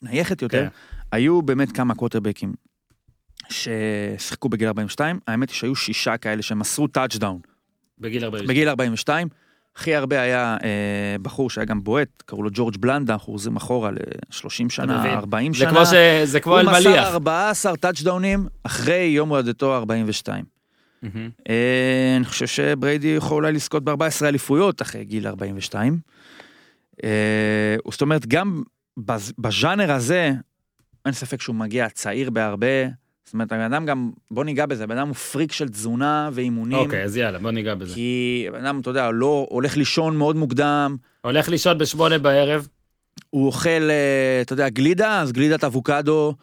נייחת 0.01 0.41
יותר. 0.41 0.61
כן. 0.63 0.67
היו 1.11 1.41
באמת 1.41 1.71
כמה 1.71 1.95
קווטרבקים 1.95 2.53
ששיחקו 3.49 4.49
בגיל 4.49 4.67
42, 4.67 5.19
האמת 5.27 5.49
היא 5.49 5.55
שהיו 5.55 5.75
שישה 5.75 6.17
כאלה 6.17 6.41
שמסרו 6.41 6.87
טאצ'דאון 6.87 7.39
בגיל 7.99 8.25
40. 8.25 8.47
בגיל 8.47 8.69
42. 8.69 9.27
הכי 9.75 9.95
הרבה 9.95 10.21
היה 10.21 10.57
אה, 10.63 10.69
בחור 11.21 11.49
שהיה 11.49 11.65
גם 11.65 11.83
בועט, 11.83 12.07
קראו 12.25 12.43
לו 12.43 12.49
ג'ורג' 12.53 12.77
בלנדה, 12.77 13.13
אנחנו 13.13 13.33
חוזרים 13.33 13.55
אחורה 13.55 13.91
ל-30 13.91 14.45
מבין. 14.59 14.69
שנה, 14.69 15.13
40 15.13 15.53
זה 15.53 15.59
שנה. 15.59 15.69
כמו, 15.69 15.85
ש... 15.85 15.93
זה 16.23 16.39
כמו 16.39 16.53
הוא 16.53 16.59
אלמליח. 16.61 16.79
מסר 16.87 17.13
14 17.13 17.75
טאצ'דאונים 17.77 18.47
אחרי 18.63 18.95
יום 19.03 19.29
הולדתו 19.29 19.75
ה-42. 19.77 20.27
מהמם. 21.01 21.29
אה, 21.49 22.13
אני 22.17 22.25
חושב 22.25 22.47
שבריידי 22.47 23.07
יכול 23.07 23.35
אולי 23.43 23.51
לזכות 23.53 23.83
ב-14 23.83 23.93
אליפויות 24.25 24.81
אחרי 24.81 25.05
גיל 25.05 25.27
42. 25.27 25.97
אה, 27.03 27.09
זאת 27.91 28.01
אומרת, 28.01 28.25
גם 28.25 28.63
בז- 28.99 29.33
בז'אנר 29.37 29.91
הזה, 29.91 30.31
אין 31.05 31.13
ספק 31.13 31.41
שהוא 31.41 31.55
מגיע 31.55 31.89
צעיר 31.89 32.29
בהרבה. 32.29 32.67
זאת 33.25 33.33
אומרת, 33.33 33.51
הבן 33.51 33.61
אדם 33.61 33.85
גם, 33.85 34.11
בוא 34.31 34.43
ניגע 34.43 34.65
בזה, 34.65 34.83
הבן 34.83 34.97
אדם 34.97 35.07
הוא 35.07 35.15
פריק 35.15 35.51
של 35.51 35.69
תזונה 35.69 36.29
ואימונים. 36.33 36.77
אוקיי, 36.77 37.03
אז 37.03 37.17
יאללה, 37.17 37.39
בוא 37.39 37.51
ניגע 37.51 37.75
בזה. 37.75 37.93
כי 37.93 38.45
הבן 38.49 38.65
אדם, 38.65 38.79
אתה 38.79 38.89
יודע, 38.89 39.11
לא 39.11 39.47
הולך 39.49 39.77
לישון 39.77 40.17
מאוד 40.17 40.35
מוקדם, 40.35 40.95
הולך 41.21 41.49
לישון 41.49 41.77
בשמונה 41.77 42.17
בערב, 42.17 42.67
הוא 43.29 43.45
אוכל, 43.45 43.69
אה, 43.69 44.41
אתה 44.41 44.53
יודע, 44.53 44.69
גלידה, 44.69 45.21
אז 45.21 45.31
גלידת 45.31 45.63
אבוקדו, 45.63 46.33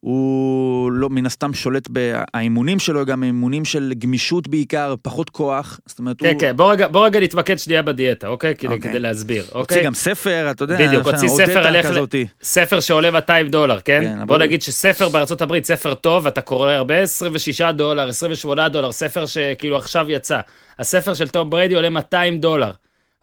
הוא 0.00 0.92
לא, 0.92 1.08
מן 1.10 1.26
הסתם 1.26 1.54
שולט 1.54 1.88
באימונים 1.88 2.78
שלו, 2.78 3.06
גם 3.06 3.22
אימונים 3.22 3.64
של 3.64 3.92
גמישות 3.98 4.48
בעיקר, 4.48 4.94
פחות 5.02 5.30
כוח. 5.30 5.80
זאת 5.86 5.98
אומרת, 5.98 6.16
כן, 6.18 6.32
הוא 6.32 6.40
כן, 6.40 6.56
בוא 6.56 6.72
רגע, 6.72 6.88
בוא 6.88 7.06
רגע 7.06 7.20
נתמקד 7.20 7.58
שנייה 7.58 7.82
בדיאטה, 7.82 8.28
אוקיי? 8.28 8.54
כדי, 8.54 8.66
אוקיי. 8.74 8.90
כדי 8.90 8.98
להסביר, 9.00 9.42
הוציא 9.42 9.54
אוקיי? 9.60 9.84
גם 9.84 9.94
ספר, 9.94 10.50
אתה 10.50 10.64
יודע, 10.64 10.86
בדיוק, 10.88 11.06
הוציא 11.06 11.28
ספר 11.28 11.74
איך 11.74 11.86
ל-. 11.90 12.24
ספר 12.42 12.80
שעולה 12.80 13.10
200 13.10 13.48
דולר, 13.48 13.80
כן? 13.80 14.00
כן, 14.04 14.26
בוא 14.26 14.36
אבל- 14.36 14.44
נגיד 14.44 14.62
שספר 14.62 15.08
בארצות 15.08 15.42
הברית, 15.42 15.64
ספר 15.64 15.94
טוב, 15.94 16.26
אתה 16.26 16.40
קורא 16.40 16.72
הרבה, 16.72 16.96
26 16.98 17.62
דולר, 17.62 18.08
28 18.08 18.68
דולר, 18.68 18.92
ספר 18.92 19.26
שכאילו 19.26 19.76
עכשיו 19.76 20.10
יצא. 20.10 20.40
הספר 20.78 21.14
של 21.14 21.28
תום 21.28 21.50
בריידי 21.50 21.74
עולה 21.74 21.90
200 21.90 22.38
דולר, 22.40 22.70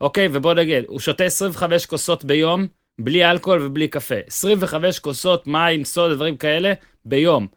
אוקיי? 0.02 0.30
ובוא 0.34 0.54
נגיד, 0.54 0.84
הוא 0.88 1.00
שותה 1.00 1.24
25 1.24 1.86
כוסות 1.86 2.26
ביום, 2.26 2.68
בלי 3.00 3.26
אלכוהול 3.26 3.66
ובלי 3.66 3.88
קפה. 3.88 4.16
25 4.28 5.00
כוסות 5.00 5.48
מים, 5.48 5.86
סודה, 5.86 6.16
דברים 6.16 6.38
כאלה, 6.38 6.74
ביום, 7.06 7.48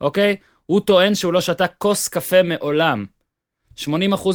אוקיי? 0.00 0.36
הוא 0.66 0.80
טוען 0.80 1.14
שהוא 1.14 1.32
לא 1.32 1.40
שתה 1.40 1.66
כוס 1.66 2.08
קפה 2.08 2.42
מעולם. 2.42 3.04
80% 3.78 3.86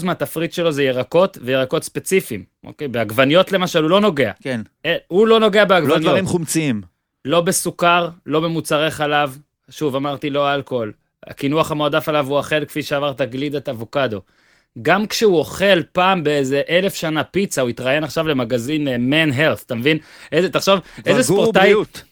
מהתפריט 0.04 0.54
שלו 0.54 0.72
זה 0.72 0.84
ירקות, 0.84 1.38
וירקות 1.42 1.84
ספציפיים, 1.84 2.44
אוקיי? 2.64 2.88
בעגבניות 2.88 3.52
למשל 3.52 3.82
הוא 3.84 3.90
לא 3.90 4.02
נוגע. 4.02 4.32
כן, 4.42 4.62
אה, 4.86 4.96
הוא 5.08 5.28
לא 5.28 5.40
נוגע 5.40 5.62
לא 5.62 5.66
בעגבניות. 5.66 6.02
דברים 6.02 6.26
חומציים. 6.26 6.82
לא 7.26 7.42
בסוכר, 7.42 8.10
לא 8.26 8.40
במוצרי 8.40 8.92
חלב. 8.92 9.38
שוב, 9.70 9.96
אמרתי 9.96 10.30
לא 10.30 10.54
אלכוהול. 10.54 10.94
הקינוח 11.28 11.72
המועדף 11.72 12.10
עליו 12.10 12.28
הוא 12.28 12.38
אוכל, 12.38 12.66
כפי 12.66 12.84
שאמרת, 12.84 13.22
גלידת 13.22 13.70
אבוקדו. 13.70 14.22
גם 14.82 15.08
כשהוא 15.08 15.38
אוכל 15.38 15.84
פעם 15.84 16.24
באיזה 16.24 16.62
אלף 16.70 16.94
שנה 16.94 17.24
פיצה, 17.24 17.62
הוא 17.62 17.70
התראיין 17.70 18.04
עכשיו 18.04 18.28
למגזין 18.28 18.88
אה, 18.88 18.96
Man 18.96 19.34
Health, 19.34 19.64
אתה 19.66 19.76
מבין? 19.76 19.98
איזה, 20.32 20.50
תחשוב, 20.50 20.80
איזה 21.06 21.24
ספורטאי, 21.24 21.62
בריאות. 21.62 22.04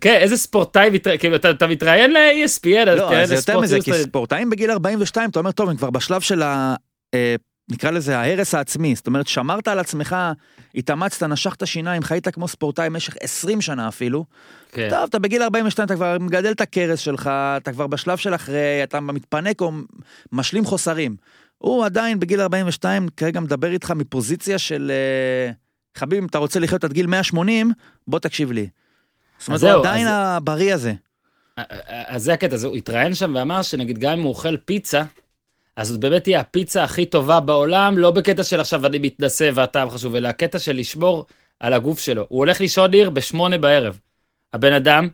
כן, 0.00 0.16
איזה 0.20 0.36
ספורטאי, 0.36 0.90
כאילו, 1.18 1.36
אתה, 1.36 1.50
אתה 1.50 1.66
מתראיין 1.66 2.12
ל-ESPN, 2.12 2.84
לא, 2.84 3.08
תראה 3.08 3.26
זה 3.26 3.34
יותר 3.34 3.60
מזה. 3.60 3.78
כי 3.80 3.92
ספורטאים 3.92 4.50
בגיל 4.50 4.70
42, 4.70 5.30
אתה 5.30 5.38
אומר, 5.38 5.52
טוב, 5.52 5.68
הם 5.68 5.76
כבר 5.76 5.90
בשלב 5.90 6.20
של 6.20 6.42
ה... 6.42 6.74
אה, 7.14 7.34
נקרא 7.70 7.90
לזה 7.90 8.18
ההרס 8.18 8.54
העצמי, 8.54 8.94
זאת 8.94 9.06
אומרת, 9.06 9.26
שמרת 9.26 9.68
על 9.68 9.78
עצמך, 9.78 10.16
התאמצת, 10.74 11.22
נשכת 11.22 11.66
שיניים, 11.66 12.02
חיית 12.02 12.28
כמו 12.28 12.48
ספורטאי 12.48 12.90
במשך 12.90 13.16
20 13.20 13.60
שנה 13.60 13.88
אפילו. 13.88 14.24
כן. 14.72 14.88
טוב, 14.90 14.98
אתה 15.08 15.18
בגיל 15.18 15.42
42, 15.42 15.86
אתה 15.86 15.94
כבר 15.94 16.16
מגדל 16.20 16.52
את 16.52 16.60
הכרס 16.60 16.98
שלך, 16.98 17.30
אתה 17.56 17.72
כבר 17.72 17.86
בשלב 17.86 18.18
של 18.18 18.34
אחרי, 18.34 18.80
אתה 18.82 19.00
מתפנק 19.00 19.60
או 19.60 19.72
משלים 20.32 20.64
חוסרים. 20.64 21.16
הוא 21.62 21.84
עדיין 21.84 22.20
בגיל 22.20 22.40
42, 22.40 23.08
כרגע 23.16 23.40
מדבר 23.40 23.70
איתך 23.72 23.90
מפוזיציה 23.90 24.58
של 24.58 24.90
אה, 24.94 25.52
חביב, 25.98 26.18
אם 26.18 26.26
אתה 26.26 26.38
רוצה 26.38 26.60
לחיות 26.60 26.84
עד 26.84 26.92
גיל 26.92 27.06
180, 27.06 27.72
בוא 28.06 28.18
תקשיב 28.18 28.52
לי. 28.52 28.68
זאת 29.38 29.48
אומרת, 29.48 29.62
הוא 29.62 29.70
עדיין 29.70 30.06
אז- 30.06 30.12
הבריא 30.14 30.74
הזה. 30.74 30.92
אז 31.86 32.22
זה 32.22 32.32
הקטע, 32.32 32.54
אז 32.54 32.64
הוא 32.64 32.76
התראיין 32.76 33.14
שם 33.14 33.32
ואמר 33.36 33.62
שנגיד 33.62 33.98
גם 33.98 34.12
אם 34.12 34.20
הוא 34.20 34.28
אוכל 34.28 34.56
פיצה, 34.56 35.02
אז 35.76 35.88
זאת 35.88 36.00
באמת 36.00 36.22
תהיה 36.22 36.40
הפיצה 36.40 36.84
הכי 36.84 37.06
טובה 37.06 37.40
בעולם, 37.40 37.98
לא 37.98 38.10
בקטע 38.10 38.44
של 38.44 38.60
עכשיו 38.60 38.86
אני 38.86 38.98
מתנשא 38.98 39.50
והטעם 39.54 39.90
חשוב, 39.90 40.14
אלא 40.14 40.28
הקטע 40.28 40.58
של 40.58 40.76
לשמור 40.76 41.26
על 41.60 41.72
הגוף 41.72 42.00
שלו. 42.00 42.26
הוא 42.28 42.38
הולך 42.38 42.60
לישון 42.60 42.92
עיר 42.92 43.10
בשמונה 43.10 43.58
בערב. 43.58 43.98
הבן 44.52 44.72
אדם 44.72 45.08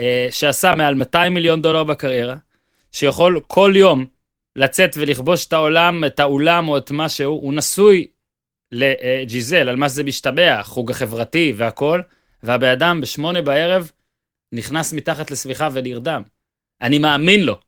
אה, 0.00 0.28
שעשה 0.30 0.74
מעל 0.74 0.94
200 0.94 1.34
מיליון 1.34 1.62
דולר 1.62 1.84
בקריירה, 1.84 2.34
שיכול 2.92 3.40
כל 3.46 3.72
יום 3.76 4.06
לצאת 4.56 4.90
ולכבוש 4.96 5.46
את 5.46 5.52
העולם, 5.52 6.04
את 6.04 6.20
האולם 6.20 6.68
או 6.68 6.78
את 6.78 6.90
מה 6.90 7.08
שהוא, 7.08 7.42
הוא 7.42 7.54
נשוי 7.54 8.06
לג'יזל, 8.72 9.68
על 9.68 9.76
מה 9.76 9.88
שזה 9.88 10.04
משתבח, 10.04 10.64
חוג 10.64 10.90
החברתי 10.90 11.52
והכל, 11.56 12.00
והבן 12.42 12.68
אדם 12.68 13.00
בשמונה 13.00 13.42
בערב 13.42 13.90
נכנס 14.52 14.92
מתחת 14.92 15.30
לסביחה 15.30 15.68
ונרדם. 15.72 16.22
אני 16.82 16.98
מאמין 16.98 17.44
לו. 17.44 17.58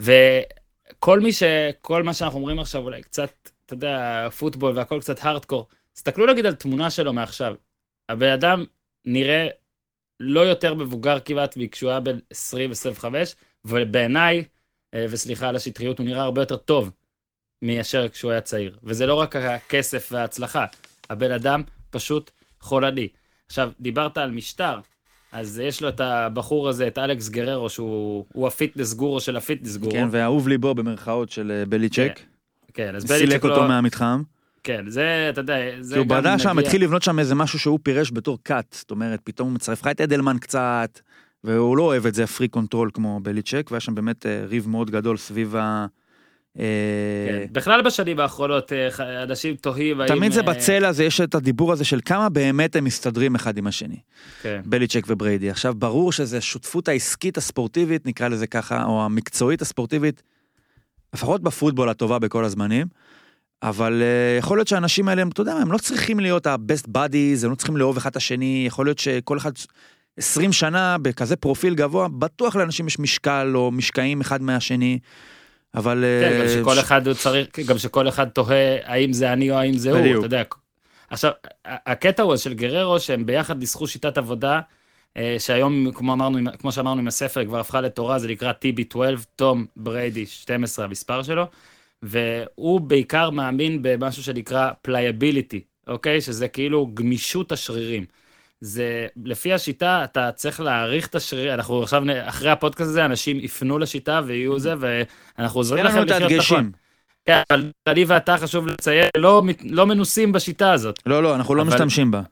וכל 0.00 1.20
מי 1.20 1.32
ש... 1.32 1.42
כל 1.80 2.02
מה 2.02 2.14
שאנחנו 2.14 2.38
אומרים 2.38 2.58
עכשיו, 2.58 2.82
אולי 2.82 3.02
קצת, 3.02 3.30
אתה 3.66 3.74
יודע, 3.74 4.28
פוטבול 4.38 4.78
והכל 4.78 5.00
קצת 5.00 5.24
הארדקור, 5.24 5.66
תסתכלו 5.92 6.26
נגיד 6.26 6.46
על 6.46 6.54
תמונה 6.54 6.90
שלו 6.90 7.12
מעכשיו. 7.12 7.54
הבן 8.08 8.32
אדם 8.32 8.64
נראה 9.04 9.48
לא 10.20 10.40
יותר 10.40 10.74
מבוגר 10.74 11.20
כמעט 11.20 11.56
מכשהוא 11.56 11.90
היה 11.90 12.00
בן 12.00 12.18
20-25, 13.02 13.04
ובעיניי, 13.64 14.44
וסליחה 14.94 15.48
על 15.48 15.56
השטחיות, 15.56 15.98
הוא 15.98 16.06
נראה 16.06 16.22
הרבה 16.22 16.42
יותר 16.42 16.56
טוב 16.56 16.90
מאשר 17.62 18.08
כשהוא 18.08 18.30
היה 18.30 18.40
צעיר. 18.40 18.76
וזה 18.82 19.06
לא 19.06 19.14
רק 19.14 19.36
הכסף 19.36 20.08
וההצלחה, 20.12 20.64
הבן 21.10 21.30
אדם 21.30 21.62
פשוט 21.90 22.30
חולני. 22.60 23.08
עכשיו, 23.46 23.70
דיברת 23.80 24.18
על 24.18 24.30
משטר, 24.30 24.78
אז 25.32 25.58
יש 25.58 25.82
לו 25.82 25.88
את 25.88 26.00
הבחור 26.00 26.68
הזה, 26.68 26.86
את 26.86 26.98
אלכס 26.98 27.28
גררו, 27.28 27.70
שהוא 27.70 28.46
ה 28.46 28.52
fitness 28.52 28.94
guru 28.94 29.20
של 29.20 29.36
ה 29.36 29.41
fitness 29.41 29.76
guru. 29.76 29.92
כן, 29.92 30.08
ואהוב 30.10 30.48
ליבו 30.48 30.74
במרכאות 30.74 31.30
של 31.30 31.50
אה, 31.50 31.66
בליצ'ק. 31.66 32.12
כן, 32.16 32.24
כן 32.74 32.94
אז 32.94 33.04
בליצ'ק 33.04 33.26
סילק 33.30 33.44
אותו 33.44 33.68
מהמתחם. 33.68 34.22
כן, 34.62 34.90
זה, 34.90 35.26
אתה 35.30 35.40
יודע, 35.40 35.54
זה 35.80 35.94
כי 35.94 35.98
הוא 35.98 36.06
גם 36.06 36.22
בנה 36.22 36.38
שם, 36.38 36.58
התחיל 36.58 36.82
לבנות 36.82 37.02
שם 37.02 37.18
איזה 37.18 37.34
משהו 37.34 37.58
שהוא 37.58 37.78
פירש 37.82 38.12
בתור 38.12 38.38
cult. 38.42 38.72
זאת 38.72 38.90
אומרת, 38.90 39.20
פתאום 39.24 39.48
הוא 39.48 39.54
מצרף 39.54 39.80
לך 39.80 39.86
את 39.86 40.00
אדלמן 40.00 40.38
קצת, 40.38 41.00
והוא 41.46 41.76
לא 41.76 41.82
אוהב 41.82 42.06
את 42.06 42.14
זה, 42.14 42.26
freak 42.26 42.48
control 42.48 42.90
כמו 42.94 43.20
בליצ'ק, 43.22 43.68
והיה 43.70 43.80
שם 43.80 43.94
באמת 43.94 44.26
אה, 44.26 44.44
ריב 44.46 44.68
מאוד 44.68 44.90
גדול 44.90 45.16
סביב 45.16 45.56
ה... 45.56 45.86
אה, 46.58 46.64
כן. 47.28 47.52
בכלל 47.52 47.82
בשנים 47.82 48.20
האחרונות, 48.20 48.72
אה, 48.72 49.22
אנשים 49.22 49.56
תוהים 49.56 50.00
האם... 50.00 50.08
תמיד 50.08 50.32
זה 50.32 50.42
בצלע 50.42 50.88
הזה, 50.88 51.04
יש 51.04 51.20
את 51.20 51.34
הדיבור 51.34 51.72
הזה 51.72 51.84
של 51.84 52.00
כמה 52.04 52.28
באמת 52.28 52.76
הם 52.76 52.84
מסתדרים 52.84 53.34
אחד 53.34 53.58
עם 53.58 53.66
השני. 53.66 53.96
כן. 54.42 54.60
בליצ'ק 54.64 55.04
ובריידי. 55.08 55.50
עכשיו, 55.50 55.74
ברור 55.74 56.12
שזה 56.12 56.38
השותפות 56.38 56.88
העסקית 56.88 57.36
הספורטיבית, 57.36 58.06
נקרא 58.06 58.28
לזה 58.28 58.46
ככה, 58.46 58.84
או 58.84 59.04
המקצועית 59.04 59.62
הספורטיבית, 59.62 60.22
לפחות 61.14 61.42
בפוטבול 61.42 61.88
הטובה 61.88 62.18
בכל 62.18 62.44
הזמנים, 62.44 62.86
אבל 63.62 64.02
uh, 64.02 64.38
יכול 64.38 64.58
להיות 64.58 64.68
שהאנשים 64.68 65.08
האלה, 65.08 65.22
הם, 65.22 65.28
אתה 65.28 65.40
יודע 65.40 65.52
הם 65.52 65.72
לא 65.72 65.78
צריכים 65.78 66.20
להיות 66.20 66.46
ה-best 66.46 66.86
buddies, 66.86 67.44
הם 67.44 67.50
לא 67.50 67.54
צריכים 67.54 67.76
לאהוב 67.76 67.96
אחד 67.96 68.10
את 68.10 68.16
השני, 68.16 68.64
יכול 68.66 68.86
להיות 68.86 68.98
שכל 68.98 69.38
אחד 69.38 69.52
20 70.18 70.52
שנה 70.52 70.96
בכזה 71.02 71.36
פרופיל 71.36 71.74
גבוה, 71.74 72.08
בטוח 72.08 72.56
לאנשים 72.56 72.86
יש 72.86 72.98
משקל 72.98 73.52
או 73.54 73.70
משקעים 73.70 74.20
אחד 74.20 74.42
מהשני, 74.42 74.98
אבל... 75.74 76.04
כן, 76.22 76.36
גם 76.36 76.42
אה, 76.42 76.48
שכל 76.48 76.74
ש- 76.74 76.78
אחד 76.78 77.06
הוא 77.06 77.14
צריך, 77.14 77.58
גם 77.66 77.78
שכל 77.78 78.08
אחד 78.08 78.28
תוהה 78.28 78.76
האם 78.84 79.12
זה 79.12 79.32
אני 79.32 79.50
או 79.50 79.56
האם 79.56 79.72
זה 79.78 79.90
הוא, 79.90 80.00
בדיוק. 80.00 80.18
אתה 80.18 80.26
יודע. 80.26 80.42
עכשיו, 81.10 81.30
הקטע 81.64 82.22
הוא 82.22 82.36
של 82.36 82.54
גררו, 82.54 83.00
שהם 83.00 83.26
ביחד 83.26 83.58
ניסחו 83.58 83.86
שיטת 83.86 84.18
עבודה, 84.18 84.60
אה, 85.16 85.36
שהיום, 85.38 85.90
כמו 85.94 86.12
אמרנו, 86.12 86.38
כמו 86.58 86.72
שאמרנו 86.72 87.00
עם 87.00 87.08
הספר, 87.08 87.44
כבר 87.44 87.60
הפכה 87.60 87.80
לתורה, 87.80 88.18
זה 88.18 88.28
נקרא 88.28 88.52
TB12, 88.52 88.98
תום 89.36 89.66
בריידי 89.76 90.26
12 90.26 90.84
המספר 90.84 91.22
שלו, 91.22 91.46
והוא 92.02 92.80
בעיקר 92.80 93.30
מאמין 93.30 93.78
במשהו 93.82 94.22
שנקרא 94.22 94.70
pliability, 94.82 95.60
אוקיי? 95.86 96.20
שזה 96.20 96.48
כאילו 96.48 96.90
גמישות 96.94 97.52
השרירים. 97.52 98.04
זה, 98.60 99.06
לפי 99.24 99.52
השיטה, 99.52 100.04
אתה 100.04 100.32
צריך 100.32 100.60
להאריך 100.60 101.06
את 101.06 101.14
השריר, 101.14 101.54
אנחנו 101.54 101.82
עכשיו, 101.82 102.02
אחרי 102.24 102.50
הפודקאסט 102.50 102.90
הזה, 102.90 103.04
אנשים 103.04 103.40
יפנו 103.40 103.78
לשיטה 103.78 104.20
ויהיו 104.26 104.58
זה, 104.58 104.74
ואנחנו 104.78 105.60
עוזרים 105.60 105.84
לכם 105.84 106.02
את 106.02 106.10
לחיות 106.10 106.32
נכון. 106.40 106.70
כן, 107.26 107.40
אבל 107.50 107.70
אני 107.86 108.04
ואתה, 108.04 108.36
חשוב 108.36 108.66
לציין, 108.66 109.08
לא, 109.16 109.42
לא 109.64 109.86
מנוסים 109.86 110.32
בשיטה 110.32 110.72
הזאת. 110.72 110.98
לא, 111.06 111.22
לא, 111.22 111.34
אנחנו 111.34 111.54
לא 111.54 111.62
אבל- 111.62 111.70
משתמשים 111.70 112.10
בה. 112.10 112.22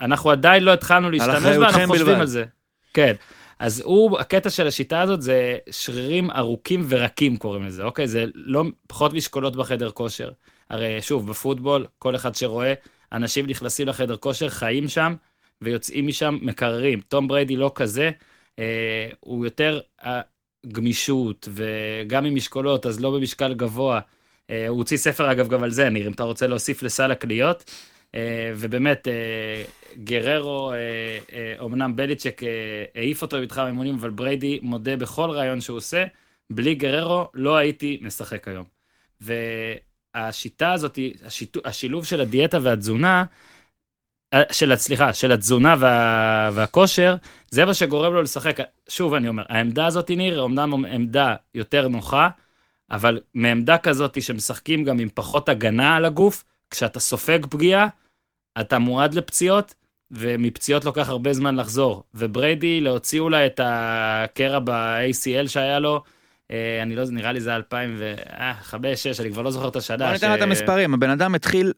אנחנו 0.00 0.30
עדיין 0.30 0.62
לא 0.64 0.72
התחלנו 0.72 1.10
להשתמש 1.10 1.42
בה, 1.56 1.68
אנחנו 1.68 1.86
חושבים 1.86 2.06
בלבד. 2.06 2.20
על 2.20 2.26
זה. 2.26 2.44
כן. 2.94 3.14
אז 3.58 3.82
הוא, 3.84 4.18
הקטע 4.18 4.50
של 4.50 4.66
השיטה 4.66 5.00
הזאת 5.00 5.22
זה 5.22 5.56
שרירים 5.70 6.30
ארוכים 6.30 6.86
ורקים 6.88 7.36
קוראים 7.36 7.66
לזה, 7.66 7.82
אוקיי? 7.82 8.08
זה 8.08 8.24
לא 8.34 8.64
פחות 8.86 9.12
משקולות 9.12 9.56
בחדר 9.56 9.90
כושר. 9.90 10.30
הרי 10.70 11.02
שוב, 11.02 11.30
בפוטבול, 11.30 11.86
כל 11.98 12.16
אחד 12.16 12.34
שרואה, 12.34 12.74
אנשים 13.12 13.46
נכנסים 13.46 13.88
לחדר 13.88 14.16
כושר, 14.16 14.48
חיים 14.48 14.88
שם, 14.88 15.14
ויוצאים 15.62 16.06
משם 16.06 16.38
מקררים. 16.42 17.00
תום 17.00 17.28
בריידי 17.28 17.56
לא 17.56 17.72
כזה, 17.74 18.10
אה, 18.58 19.08
הוא 19.20 19.44
יותר 19.44 19.80
הגמישות, 20.00 21.48
וגם 21.52 22.24
עם 22.24 22.34
משקולות, 22.34 22.86
אז 22.86 23.00
לא 23.00 23.10
במשקל 23.10 23.54
גבוה. 23.54 24.00
אה, 24.50 24.68
הוא 24.68 24.78
הוציא 24.78 24.96
ספר 24.96 25.32
אגב 25.32 25.48
גם 25.48 25.62
על 25.62 25.70
זה, 25.70 25.88
ניר, 25.88 26.06
אם 26.06 26.12
אתה 26.12 26.22
רוצה 26.22 26.46
להוסיף 26.46 26.82
לסל 26.82 27.10
הקניות. 27.10 27.70
אה, 28.14 28.52
ובאמת, 28.56 29.08
אה, 29.08 29.64
גררו, 30.04 30.72
אה, 30.72 30.76
אה, 31.32 31.54
אומנם 31.58 31.96
בליצ'ק 31.96 32.42
אה, 32.42 32.84
העיף 32.94 33.22
אותו 33.22 33.36
במתחם 33.36 33.62
האימונים, 33.62 33.94
אבל 33.94 34.10
בריידי 34.10 34.58
מודה 34.62 34.96
בכל 34.96 35.30
רעיון 35.30 35.60
שהוא 35.60 35.76
עושה, 35.76 36.04
בלי 36.50 36.74
גררו 36.74 37.28
לא 37.34 37.56
הייתי 37.56 37.98
משחק 38.02 38.48
היום. 38.48 38.64
והשיטה 39.20 40.72
הזאת, 40.72 40.98
השיתו, 41.24 41.60
השילוב 41.64 42.04
של 42.04 42.20
הדיאטה 42.20 42.58
והתזונה, 42.62 43.24
של, 44.52 44.76
סליחה, 44.76 45.12
של 45.12 45.32
התזונה 45.32 45.74
וה, 45.78 46.50
והכושר, 46.52 47.16
זה 47.50 47.64
מה 47.64 47.74
שגורם 47.74 48.12
לו 48.14 48.22
לשחק. 48.22 48.56
שוב, 48.88 49.14
אני 49.14 49.28
אומר, 49.28 49.42
העמדה 49.48 49.86
הזאת, 49.86 50.10
ניר, 50.10 50.40
אומנם 50.40 50.84
עמדה 50.84 51.34
יותר 51.54 51.88
נוחה, 51.88 52.28
אבל 52.90 53.20
מעמדה 53.34 53.78
כזאת 53.78 54.22
שמשחקים 54.22 54.84
גם 54.84 54.98
עם 54.98 55.08
פחות 55.14 55.48
הגנה 55.48 55.96
על 55.96 56.04
הגוף, 56.04 56.44
כשאתה 56.70 57.00
סופג 57.00 57.46
פגיעה, 57.46 57.86
אתה 58.60 58.78
מועד 58.78 59.14
לפציעות, 59.14 59.74
ומפציעות 60.10 60.84
לוקח 60.84 61.08
הרבה 61.08 61.32
זמן 61.32 61.56
לחזור. 61.56 62.02
ובריידי, 62.14 62.80
להוציא 62.80 63.20
אולי 63.20 63.46
את 63.46 63.60
הקרע 63.64 64.58
ב-ACL 64.58 65.48
שהיה 65.48 65.78
לו, 65.78 66.02
אה, 66.50 66.82
אני 66.82 66.96
לא, 66.96 67.04
נראה 67.10 67.32
לי 67.32 67.40
זה 67.40 67.56
2005, 67.56 69.02
6, 69.02 69.20
אני 69.20 69.32
כבר 69.32 69.42
לא 69.42 69.50
זוכר 69.50 69.68
את 69.68 69.76
השנה. 69.76 70.04
בוא 70.04 70.12
ניתן 70.12 70.28
לה 70.28 70.34
את 70.34 70.42
המספרים, 70.42 70.94
הבן 70.94 71.10
אדם 71.10 71.34
התחיל, 71.34 71.72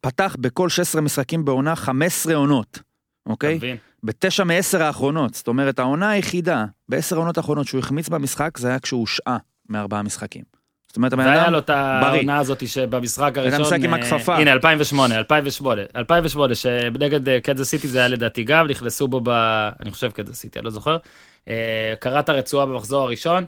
פתח 0.00 0.36
בכל 0.40 0.68
16 0.68 1.00
משחקים 1.00 1.44
בעונה 1.44 1.76
15 1.76 2.34
עונות, 2.34 2.78
אוקיי? 3.26 3.58
בתשע 4.04 4.44
מעשר 4.44 4.82
האחרונות, 4.82 5.34
זאת 5.34 5.48
אומרת 5.48 5.78
העונה 5.78 6.10
היחידה, 6.10 6.64
בעשר 6.88 7.16
העונות 7.16 7.36
האחרונות 7.36 7.66
שהוא 7.66 7.78
החמיץ 7.78 8.08
במשחק, 8.08 8.58
זה 8.58 8.68
היה 8.68 8.78
כשהוא 8.78 9.00
הושעה 9.00 9.36
מארבעה 9.68 10.02
משחקים. 10.02 10.42
זאת 10.94 10.96
אומרת, 10.96 11.12
הבן 11.12 11.28
אדם, 11.28 11.52
לא 11.52 11.58
יאומן 11.58 11.70
בריא. 11.70 12.18
העונה 12.18 12.38
הזאת 12.38 12.68
שבמשחק 12.68 13.38
הראשון... 13.38 13.60
משחק 13.60 13.78
עם 13.82 13.94
אה, 13.94 14.00
הכפפה. 14.00 14.36
הנה, 14.36 14.52
2008, 14.52 15.18
2008, 15.18 15.82
2008, 15.96 16.54
שנגד 16.54 17.28
אה, 17.28 17.40
קנזס 17.40 17.70
סיטי 17.70 17.88
זה 17.88 17.98
היה 17.98 18.08
לדעתי 18.08 18.44
גם, 18.44 18.66
נכנסו 18.66 19.08
בו 19.08 19.20
ב... 19.24 19.28
אני 19.80 19.90
חושב 19.90 20.10
קנזס 20.10 20.34
סיטי, 20.34 20.58
אני 20.58 20.64
לא 20.64 20.70
זוכר. 20.70 20.96
אה, 21.48 21.94
קרע 22.00 22.20
את 22.20 22.28
הרצועה 22.28 22.66
במחזור 22.66 23.02
הראשון, 23.02 23.44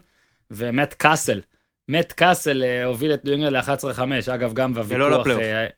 ומט 0.51 0.95
קאסל, 0.95 1.41
מט 1.89 2.13
קאסל 2.13 2.63
הוביל 2.85 3.15
את 3.15 3.25
ניו 3.25 3.35
אינגלנד 3.35 3.53
ל-11-5, 3.53 4.35
אגב, 4.35 4.53
גם 4.55 4.75
בוויכוח... 4.75 5.07
ולא 5.07 5.21
לפלייאוף. 5.21 5.73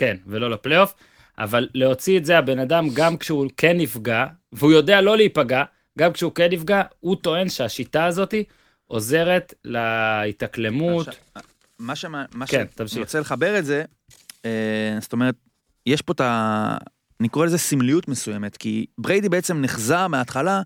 כן, 0.00 0.16
ולא 0.26 0.50
לפלייאוף, 0.50 0.94
אבל 1.38 1.68
להוציא 1.74 2.18
את 2.18 2.24
זה, 2.24 2.38
הבן 2.38 2.58
אדם, 2.58 2.88
גם 2.92 3.16
כשהוא 3.16 3.50
כן 3.56 3.76
נפגע, 3.76 4.26
והוא 4.52 4.72
יודע 4.72 5.00
לא 5.00 5.16
להיפגע, 5.16 5.64
גם 5.98 6.12
כשהוא 6.12 6.32
כן 6.32 6.48
נפגע, 6.52 6.82
הוא 7.00 7.16
טוען 7.16 7.48
שהשיטה 7.48 8.04
הזאת 8.04 8.34
עוזרת 8.86 9.54
להתאקלמות. 9.64 11.08
מה 11.78 11.96
שמה, 11.96 12.24
מה 12.34 12.46
כן, 12.46 12.66
שאני. 12.86 13.00
רוצה 13.00 13.20
לחבר 13.20 13.58
את 13.58 13.64
זה, 13.64 13.84
אה, 14.44 14.98
זאת 15.00 15.12
אומרת, 15.12 15.34
יש 15.86 16.02
פה 16.02 16.12
את 16.12 16.20
ה... 16.20 16.76
אני 17.20 17.28
קורא 17.28 17.46
לזה 17.46 17.58
סמליות 17.58 18.08
מסוימת, 18.08 18.56
כי 18.56 18.86
בריידי 18.98 19.28
בעצם 19.28 19.60
נחזה 19.62 20.08
מההתחלה, 20.08 20.62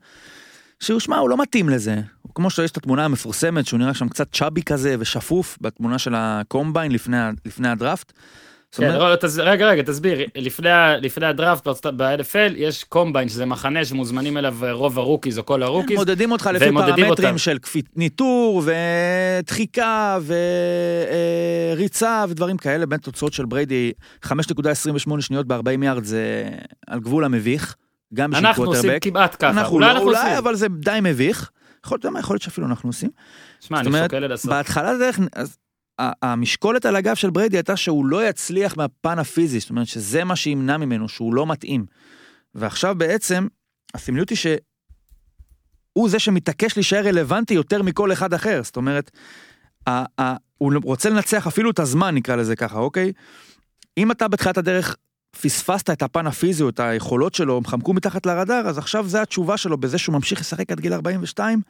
שהוא, 0.81 1.01
שמע, 1.01 1.17
הוא 1.17 1.31
לא 1.31 1.43
מתאים 1.43 1.69
לזה. 1.69 2.01
כמו 2.35 2.51
שיש 2.51 2.71
את 2.71 2.77
התמונה 2.77 3.05
המפורסמת, 3.05 3.67
שהוא 3.67 3.79
נראה 3.79 3.95
שם 3.95 4.09
קצת 4.09 4.33
צ'אבי 4.33 4.63
כזה 4.63 4.97
ושפוף, 4.99 5.59
בתמונה 5.61 5.99
של 5.99 6.15
הקומביין 6.17 6.93
לפני, 6.93 7.17
לפני 7.45 7.69
הדראפט. 7.69 8.13
כן, 8.77 8.93
לא, 8.99 9.09
רגע, 9.43 9.67
רגע, 9.67 9.83
תסביר. 9.83 10.19
לפני, 10.37 10.69
לפני 11.01 11.27
הדראפט 11.27 11.67
ב-NFL 11.97 12.53
יש 12.57 12.85
קומביין, 12.85 13.29
שזה 13.29 13.47
מחנה 13.47 13.85
שמוזמנים 13.85 14.37
אליו 14.39 14.57
רוב 14.71 14.99
הרוקיז 14.99 15.39
או 15.39 15.47
כל 15.47 15.63
הרוקיז. 15.63 15.99
מודדים 15.99 16.33
אותך 16.33 16.51
לפי 16.55 16.65
פרמטרים 16.65 17.07
אותם. 17.07 17.39
של 17.39 17.59
קפיצת 17.59 17.87
ניתור 17.97 18.63
ודחיקה 19.39 20.19
וריצה 21.75 22.25
ודברים 22.29 22.57
כאלה, 22.57 22.87
בין 22.87 22.99
תוצאות 22.99 23.33
של 23.33 23.45
בריידי 23.45 23.93
5.28 24.25 24.31
שניות 25.21 25.47
ב-40 25.47 25.85
יארד 25.85 26.05
זה 26.05 26.49
על 26.87 27.01
גבול 27.01 27.25
המביך, 27.25 27.75
גם 28.15 28.31
בשביל 28.31 28.47
אנחנו 28.47 28.65
עושים 28.65 28.83
קוורטרבק. 28.83 29.03
כמעט 29.05 29.37
ככה. 29.39 29.51
אנחנו 29.51 29.75
אולי 29.75 29.87
לא, 29.87 29.93
אנחנו 29.93 30.07
אולי, 30.09 30.21
עושים. 30.21 30.37
אבל 30.37 30.55
זה 30.55 30.67
די 30.69 30.99
מביך. 31.03 31.51
יכול 31.85 31.99
להיות, 32.31 32.43
שאפילו 32.43 32.67
אנחנו 32.67 32.89
עושים. 32.89 33.11
שמע, 33.61 33.81
אני 33.81 33.91
שוקל 34.03 34.19
לנסות. 34.19 34.51
בהתחלה 34.51 34.99
דרך, 34.99 35.19
אז 35.37 35.49
ה- 35.49 35.64
המשקולת 35.99 36.87
על 36.87 36.97
הגב 36.97 37.15
של 37.15 37.31
בריידי 37.31 37.57
הייתה 37.57 37.77
שהוא 37.77 38.07
לא 38.07 38.29
יצליח 38.29 38.77
מהפן 38.77 39.19
הפיזי, 39.19 39.61
זאת 39.61 39.71
אומרת 39.71 39.87
שזה 39.87 40.25
מה 40.25 40.37
שימנע 40.37 40.77
ממנו, 40.77 41.09
שהוא 41.09 41.35
לא 41.35 41.47
מתאים. 41.47 41.87
ועכשיו 42.55 42.95
בעצם, 42.99 43.47
הסמליות 43.95 44.31
היא 44.31 44.39
שהוא 44.39 46.09
זה 46.09 46.19
שמתעקש 46.19 46.77
להישאר 46.77 47.07
רלוונטי 47.07 47.55
יותר 47.55 47.83
מכל 47.83 48.13
אחד 48.13 48.35
אחר, 48.35 48.61
זאת 48.65 48.77
אומרת, 48.77 49.11
הוא 50.59 50.73
רוצה 50.85 51.11
לנצח 51.11 51.47
אפילו 51.47 51.71
את 51.71 51.79
הזמן, 51.79 52.15
נקרא 52.15 52.37
לזה 52.37 52.57
ככה, 52.57 52.79
אוקיי? 52.79 53.13
אם 53.99 54.11
אתה 54.11 54.29
בתחילת 54.29 54.59
הדרך 54.59 54.97
פספסת 55.41 55.91
את 55.91 56.03
הפן 56.03 56.27
הפיזי 56.27 56.63
או 56.63 56.69
את 56.69 56.81
היכולות 56.81 57.35
שלו, 57.35 57.57
הם 57.57 57.65
חמקו 57.65 57.93
מתחת 57.93 58.27
לרדאר, 58.27 58.69
אז 58.69 58.79
עכשיו 58.79 59.09
זה 59.09 59.23
התשובה 59.23 59.57
שלו 59.57 59.79
בזה 59.79 59.99
שהוא 59.99 60.13
ממשיך 60.13 60.41
לשחק 60.41 60.73
עד 60.73 60.81
גיל 60.81 60.93
42, 60.93 61.61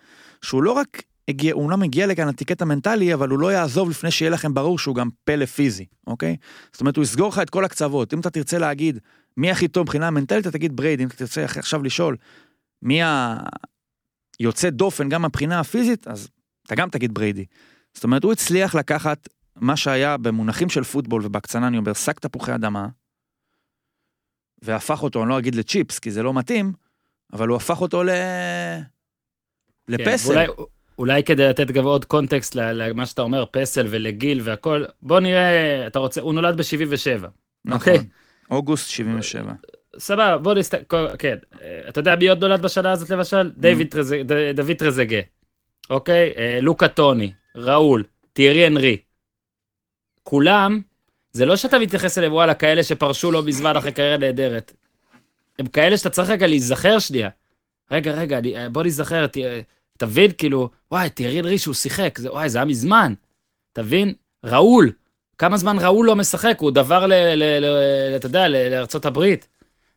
שהוא 0.43 0.63
לא 0.63 0.73
רק 0.73 1.03
הגיע, 1.29 1.53
הוא 1.55 1.63
אומנם 1.63 1.83
הגיע 1.83 2.07
לכאן 2.07 2.29
הטיקט 2.29 2.63
המנטלי, 2.63 3.15
אבל 3.15 3.29
הוא 3.29 3.39
לא 3.39 3.53
יעזוב 3.53 3.91
לפני 3.91 4.11
שיהיה 4.11 4.31
לכם 4.31 4.55
ברור 4.55 4.79
שהוא 4.79 4.95
גם 4.95 5.09
פלא 5.25 5.47
פיזי, 5.47 5.87
אוקיי? 6.07 6.37
זאת 6.73 6.81
אומרת, 6.81 6.97
הוא 6.97 7.03
יסגור 7.03 7.29
לך 7.29 7.39
את 7.39 7.51
כל 7.51 7.65
הקצוות. 7.65 8.15
אם 8.15 8.21
אתה 8.21 8.31
תרצה 8.31 8.59
להגיד 8.59 8.99
מי 9.37 9.51
הכי 9.51 9.69
טוב 9.69 9.83
מבחינה 9.83 10.11
מנטלית, 10.11 10.47
אתה 10.47 10.51
תגיד 10.59 10.77
בריידי. 10.77 11.01
אם 11.01 11.07
אתה 11.07 11.17
תרצה 11.17 11.45
עכשיו 11.45 11.83
לשאול 11.83 12.17
מי 12.83 13.01
היוצא 14.41 14.71
דופן 14.71 15.09
גם 15.09 15.23
מבחינה 15.23 15.61
הפיזית, 15.61 16.09
אז 16.09 16.29
אתה 16.67 16.75
גם 16.75 16.91
תגיד 16.91 17.15
בריידי. 17.15 17.45
זאת 17.95 18.05
אומרת, 18.05 18.25
הוא 18.25 18.33
הצליח 18.33 18.75
לקחת 18.75 19.29
מה 19.57 19.77
שהיה 19.77 20.17
במונחים 20.17 20.69
של 20.69 20.85
פוטבול 20.85 21.23
ובהקצנה, 21.27 21.67
אני 21.67 21.79
אומר, 21.79 21.93
שק 21.93 22.19
תפוחי 22.21 22.55
אדמה, 22.55 22.89
והפך 24.63 25.03
אותו, 25.03 25.23
אני 25.23 25.31
לא 25.31 25.39
אגיד 25.39 25.55
לצ'יפס, 25.55 25.99
כי 25.99 26.11
זה 26.11 26.23
לא 26.23 26.35
מתאים, 26.35 26.73
אבל 27.33 27.49
הוא 27.49 27.57
הפך 27.57 27.81
אותו 27.81 28.03
ל... 28.03 28.09
כן, 28.09 28.83
לפסל. 29.89 30.29
ואולי- 30.29 30.47
אולי 30.99 31.23
כדי 31.23 31.49
לתת 31.49 31.71
גם 31.71 31.85
עוד 31.85 32.05
קונטקסט 32.05 32.55
למה 32.55 33.07
שאתה 33.07 33.23
אומר, 33.23 33.45
פסל 33.51 33.87
ולגיל 33.91 34.41
והכל, 34.45 34.85
בוא 35.03 35.21
נראה, 35.21 35.87
אתה 35.87 35.99
רוצה, 35.99 36.21
הוא 36.21 36.35
נולד 36.35 36.57
ב-77, 36.57 37.25
אוקיי? 37.73 37.95
נכון. 37.95 38.07
אוגוסט 38.51 38.89
77. 38.91 39.53
סבבה, 39.99 40.39
בוא 40.39 40.55
נסתכל, 40.55 41.17
כן, 41.19 41.37
אה, 41.63 41.81
אתה 41.89 42.01
יודע 42.01 42.17
מי 42.17 42.29
עוד 42.29 42.45
נולד 42.45 42.63
בשנה 42.63 42.93
הזאת 42.93 43.11
למשל? 43.11 43.51
דוד 44.55 44.73
טרזגה, 44.79 45.21
אוקיי? 45.91 46.33
אה, 46.37 46.59
לוקה 46.63 46.89
טוני, 46.89 47.33
ראול, 47.57 48.05
תיארי 48.33 48.67
אנרי. 48.67 48.97
כולם, 50.23 50.81
זה 51.33 51.47
לא 51.47 51.57
שאתה 51.57 51.79
מתייחס 51.79 52.19
אליהם, 52.19 52.33
וואלה, 52.33 52.55
כאלה 52.55 52.83
שפרשו 52.83 53.33
לא 53.33 53.43
מזמן 53.43 53.77
אחרי 53.77 53.93
קריירה 53.93 54.17
נהדרת. 54.17 54.73
הם 55.59 55.67
כאלה 55.67 55.97
שאתה 55.97 56.11
צריך 56.11 56.31
רגע 56.31 56.47
להיזכר 56.47 56.99
שנייה. 56.99 57.29
רגע, 57.91 58.13
רגע, 58.13 58.41
אה, 58.57 58.69
בוא 58.69 58.83
ניזכר, 58.83 59.27
ת- 59.27 59.37
תבין, 59.99 60.31
כאילו, 60.39 60.71
וואי, 60.91 61.11
תיארי 61.11 61.41
אנרי 61.41 61.59
שהוא 61.59 61.75
שיחק, 61.75 62.19
זה, 62.19 62.33
וואי, 62.33 62.49
זה 62.49 62.59
היה 62.59 62.65
מזמן. 62.65 63.15
תבין? 63.73 64.15
ראול, 64.45 64.93
כמה 65.39 65.57
זמן 65.57 65.77
ראול 65.79 66.07
לא 66.07 66.17
משחק, 66.17 66.57
הוא 66.61 66.71
דבר, 66.71 67.07
אתה 68.17 68.27
יודע, 68.27 68.49
ל- 68.49 68.69
לארצות 68.71 69.07
הברית. 69.07 69.49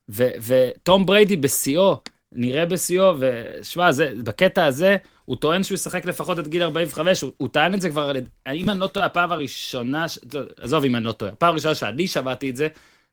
ו- 0.10 0.30
וטום 0.48 1.06
בריידי 1.06 1.36
בשיאו, 1.36 1.98
נראה 2.32 2.66
בשיאו, 2.66 3.14
ושמע, 3.20 3.90
בקטע 4.24 4.66
הזה, 4.66 4.98
הוא 5.26 5.36
טוען 5.36 5.64
שהוא 5.64 5.76
ישחק 5.76 6.06
לפחות 6.06 6.38
עד 6.40 6.48
גיל 6.48 6.64
45, 6.64 7.22
הוא, 7.22 7.32
הוא 7.38 7.50
טען 7.50 7.74
את 7.74 7.82
זה 7.82 7.90
כבר, 7.90 8.12
אם 8.54 8.70
אני 8.70 8.80
לא 8.80 8.88
טועה, 8.88 9.06
הפעם 9.06 9.32
הראשונה, 9.32 10.10
ש- 10.10 10.20
עזוב 10.62 10.84
אם 10.84 10.96
אני 10.96 11.06
לא 11.06 11.12
טועה, 11.12 11.32
הפעם 11.32 11.50
הראשונה 11.50 11.76
שאני 11.76 12.08
שמעתי 12.08 12.50
את 12.50 12.56
זה, 12.56 12.68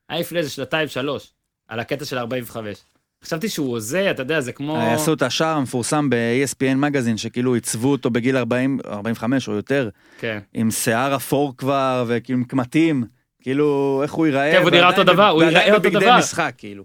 היה 0.09 0.21
לפני 0.21 0.39
איזה 0.39 0.51
שנתיים, 0.51 0.89
שלוש, 0.89 1.33
על 1.69 1.81
הקטע 1.81 2.05
של 2.05 2.19
45. 2.19 2.79
חשבתי 3.25 3.49
שהוא 3.49 3.69
הוזה, 3.69 4.11
אתה 4.11 4.23
יודע, 4.23 4.41
זה 4.41 4.53
כמו... 4.53 4.81
עשו 4.81 5.13
את 5.13 5.23
השער 5.23 5.57
המפורסם 5.57 6.11
ב-ESPN 6.11 6.75
מגזין, 6.77 7.17
שכאילו 7.17 7.55
עיצבו 7.55 7.93
אותו 7.93 8.11
בגיל 8.11 8.37
40, 8.37 8.79
45 8.87 9.49
או 9.49 9.55
יותר, 9.55 9.89
כן. 10.19 10.39
עם 10.55 10.71
שיער 10.71 11.17
אפור 11.17 11.57
כבר, 11.57 12.05
וכאילו 12.09 12.39
עם 12.39 12.45
קמטים, 12.45 13.05
כאילו, 13.43 14.01
איך 14.03 14.13
הוא 14.13 14.27
ייראה. 14.27 14.53
כן, 14.53 14.59
והוא 14.61 14.71
נראה 14.71 14.91
אותו 14.91 15.05
דבר, 15.05 15.29
הוא 15.29 15.43
ייראה 15.43 15.75
אותו 15.75 15.91
דבר. 15.91 16.19
משחק, 16.19 16.55
כאילו. 16.59 16.85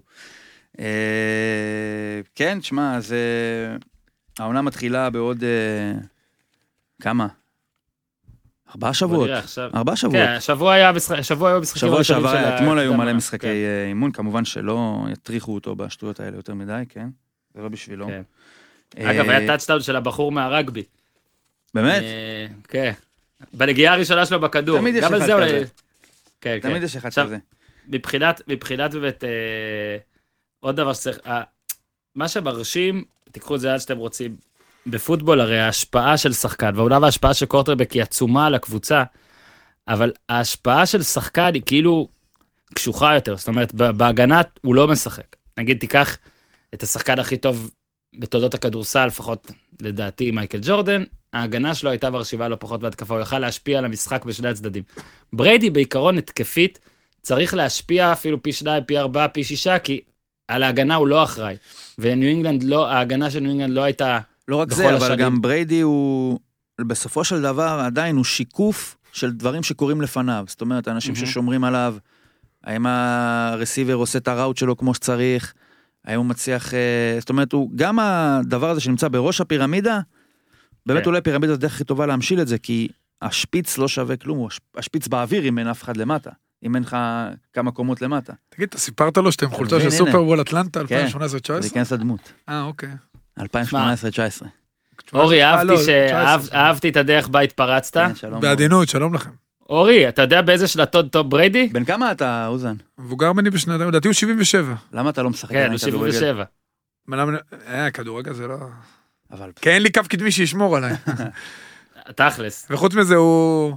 אה, 0.80 2.20
כן, 2.34 2.58
שמע, 2.62 3.00
זה... 3.00 3.18
העונה 4.38 4.62
מתחילה 4.62 5.10
בעוד... 5.10 5.44
אה, 5.44 6.00
כמה? 7.02 7.26
ארבעה 8.70 8.94
שבועות. 8.94 9.30
ארבעה 9.74 9.96
שבועות. 9.96 10.16
כן, 10.16 10.28
השבוע 10.32 10.72
היה 10.74 10.92
משחק, 10.92 11.18
השבוע 11.18 11.50
היו 11.50 11.60
משחקים 11.60 11.88
שבוע 11.88 12.04
שעבר, 12.04 12.32
של 12.32 12.54
אתמול 12.56 12.78
היו 12.78 12.94
מלא. 12.94 13.12
משחקי 13.12 13.38
כן. 13.38 13.48
אה, 13.48 13.86
אימון, 13.88 14.12
כמובן 14.12 14.44
שלא 14.44 15.06
יטריחו 15.12 15.54
אותו 15.54 15.76
בשטויות 15.76 16.20
האלה 16.20 16.36
יותר 16.36 16.54
מדי, 16.54 16.82
כן? 16.88 17.08
זה 17.54 17.62
לא 17.62 17.68
בשבילו. 17.68 18.06
כן. 18.06 18.22
אה, 18.98 19.10
אגב, 19.10 19.28
היה 19.30 19.46
טאצ'דאון 19.46 19.80
של 19.82 19.96
הבחור 19.96 20.32
מהרגבי. 20.32 20.82
באמת? 21.74 22.02
אה, 22.02 22.46
כן. 22.68 22.92
בנגיעה 23.52 23.94
הראשונה 23.94 24.26
שלו 24.26 24.40
בכדור. 24.40 24.78
תמיד 24.78 24.94
יש 24.94 25.04
אחד 25.04 25.18
זה 25.18 25.34
אולי- 25.34 25.46
כזה. 25.48 25.64
כן, 26.40 26.58
כן. 26.62 26.68
תמיד 26.68 26.82
יש 26.82 26.96
אחד 26.96 27.06
עכשיו, 27.08 27.26
כזה. 27.26 27.38
מבחינת, 27.88 28.42
מבחינת 28.48 28.94
באמת, 28.94 29.24
אה, 29.24 29.96
עוד 30.60 30.76
דבר 30.76 30.92
שצריך, 30.92 31.18
מה 32.14 32.28
שמרשים, 32.28 33.04
תיקחו 33.32 33.54
את 33.54 33.60
זה 33.60 33.72
עד 33.74 33.80
שאתם 33.80 33.96
רוצים, 33.96 34.36
בפוטבול 34.86 35.40
הרי 35.40 35.60
ההשפעה 35.60 36.16
של 36.16 36.32
שחקן, 36.32 36.72
ואומנם 36.76 37.04
ההשפעה 37.04 37.34
של 37.34 37.46
קוורטרבק 37.46 37.92
היא 37.92 38.02
עצומה 38.02 38.46
על 38.46 38.54
הקבוצה, 38.54 39.02
אבל 39.88 40.12
ההשפעה 40.28 40.86
של 40.86 41.02
שחקן 41.02 41.54
היא 41.54 41.62
כאילו 41.66 42.08
קשוחה 42.74 43.14
יותר, 43.14 43.36
זאת 43.36 43.48
אומרת, 43.48 43.74
בהגנה 43.74 44.40
הוא 44.62 44.74
לא 44.74 44.88
משחק. 44.88 45.36
נגיד, 45.58 45.78
תיקח 45.78 46.18
את 46.74 46.82
השחקן 46.82 47.18
הכי 47.18 47.36
טוב 47.36 47.70
בתולדות 48.18 48.54
הכדורסל, 48.54 49.06
לפחות 49.06 49.50
לדעתי 49.82 50.30
מייקל 50.30 50.58
ג'ורדן, 50.62 51.04
ההגנה 51.32 51.74
שלו 51.74 51.90
הייתה 51.90 52.10
מרשימה 52.10 52.48
לא 52.48 52.56
פחות 52.60 52.80
מההתקפה, 52.80 53.14
הוא 53.14 53.22
יכל 53.22 53.38
להשפיע 53.38 53.78
על 53.78 53.84
המשחק 53.84 54.24
בשני 54.24 54.48
הצדדים. 54.48 54.82
בריידי 55.32 55.70
בעיקרון 55.70 56.18
התקפית, 56.18 56.78
צריך 57.22 57.54
להשפיע 57.54 58.12
אפילו 58.12 58.42
פי 58.42 58.52
שניים, 58.52 58.84
פי 58.84 58.98
ארבעה, 58.98 59.28
פי 59.28 59.44
שישה, 59.44 59.78
כי 59.78 60.00
על 60.48 60.62
ההגנה 60.62 60.94
הוא 60.94 61.08
לא 61.08 61.22
אחראי. 61.22 61.56
וניו 61.98 62.28
אינגלנד 62.28 62.62
לא, 62.62 62.88
ההגנה 62.88 63.30
של 63.30 63.40
ניו 63.40 63.50
אינגלנד 63.50 63.74
לא 63.74 63.82
הייתה... 63.82 64.18
לא 64.50 64.56
רק 64.56 64.72
זה, 64.72 64.88
אבל 64.88 64.96
השנים. 64.96 65.18
גם 65.18 65.40
בריידי 65.40 65.80
הוא, 65.80 66.38
בסופו 66.80 67.24
של 67.24 67.42
דבר, 67.42 67.80
עדיין 67.86 68.16
הוא 68.16 68.24
שיקוף 68.24 68.96
של 69.12 69.30
דברים 69.30 69.62
שקורים 69.62 70.00
לפניו. 70.00 70.44
זאת 70.48 70.60
אומרת, 70.60 70.88
האנשים 70.88 71.14
מהמם. 71.14 71.26
ששומרים 71.26 71.64
עליו, 71.64 71.96
האם 72.64 72.86
הרסיבר 72.86 73.94
עושה 73.94 74.18
את 74.18 74.28
הראוט 74.28 74.56
שלו 74.56 74.76
כמו 74.76 74.94
שצריך, 74.94 75.54
האם 76.04 76.18
הוא 76.18 76.26
מצליח, 76.26 76.74
אה, 76.74 77.16
זאת 77.20 77.28
אומרת, 77.28 77.52
הוא, 77.52 77.70
גם 77.76 77.98
הדבר 77.98 78.70
הזה 78.70 78.80
שנמצא 78.80 79.08
בראש 79.08 79.40
הפירמידה, 79.40 80.00
באמת 80.86 81.02
כן. 81.02 81.08
אולי 81.08 81.20
פירמידה 81.20 81.52
זה 81.52 81.58
הדרך 81.58 81.74
הכי 81.74 81.84
טובה 81.84 82.06
להמשיל 82.06 82.40
את 82.40 82.48
זה, 82.48 82.58
כי 82.58 82.88
השפיץ 83.22 83.78
לא 83.78 83.88
שווה 83.88 84.16
כלום, 84.16 84.48
השפיץ 84.76 85.08
באוויר 85.08 85.48
אם 85.48 85.58
אין 85.58 85.66
אף 85.66 85.82
אחד 85.82 85.96
למטה, 85.96 86.30
אם 86.64 86.74
אין 86.74 86.82
לך 86.82 86.96
כמה 87.52 87.70
קומות 87.70 88.02
למטה. 88.02 88.32
תגיד, 88.48 88.68
אתה 88.68 88.78
סיפרת 88.78 89.16
לו 89.16 89.32
שאתם 89.32 89.50
חולצה 89.50 89.76
מבין, 89.76 89.90
של 89.90 89.96
הנה. 89.96 90.06
סופרבול 90.06 90.40
אטלנטה 90.40 90.86
כן. 90.86 91.06
2018-2019? 91.06 91.60
זה 91.60 91.66
ייכנס 91.66 91.92
לדמות. 91.92 92.32
אה, 92.48 92.62
אוקיי. 92.62 92.90
2018-2019. 93.40 94.44
אורי, 95.12 95.44
אה, 95.44 95.50
אהבתי 95.50 95.66
לא, 95.66 95.76
ש- 95.76 95.80
19. 95.82 96.22
אהב- 96.26 96.48
אהבתי 96.54 96.88
את 96.88 96.96
הדרך 96.96 97.28
בה 97.28 97.40
התפרצת. 97.40 97.96
כן. 98.20 98.40
בעדינות, 98.40 98.88
שלום 98.88 99.14
לכם. 99.14 99.30
אורי, 99.68 100.08
אתה 100.08 100.22
יודע 100.22 100.42
באיזה 100.42 100.68
שנתון 100.68 101.08
טוב 101.08 101.30
בריידי? 101.30 101.68
בן 101.72 101.84
כמה 101.84 102.12
אתה, 102.12 102.46
אוזן? 102.46 102.74
מבוגר 102.98 103.32
ממני 103.32 103.50
בשנתיים, 103.50 103.88
לדעתי 103.88 104.08
הוא 104.08 104.14
77. 104.14 104.74
למה 104.92 105.10
אתה 105.10 105.22
לא 105.22 105.30
משחק 105.30 105.50
כן, 105.50 105.70
הוא 105.72 105.78
כדורגל? 105.78 106.12
77. 106.12 106.44
מה, 107.06 107.16
למה- 107.16 107.38
אה, 107.68 107.90
כדורגל 107.90 108.32
זה 108.32 108.46
לא... 108.46 108.56
אבל 109.32 109.50
כי 109.56 109.70
אין 109.70 109.82
לי 109.82 109.92
קו 109.92 110.00
קדמי 110.08 110.30
שישמור 110.32 110.76
עליי. 110.76 110.92
תכלס. 112.16 112.66
וחוץ 112.70 112.94
מזה 112.94 113.14
הוא... 113.16 113.76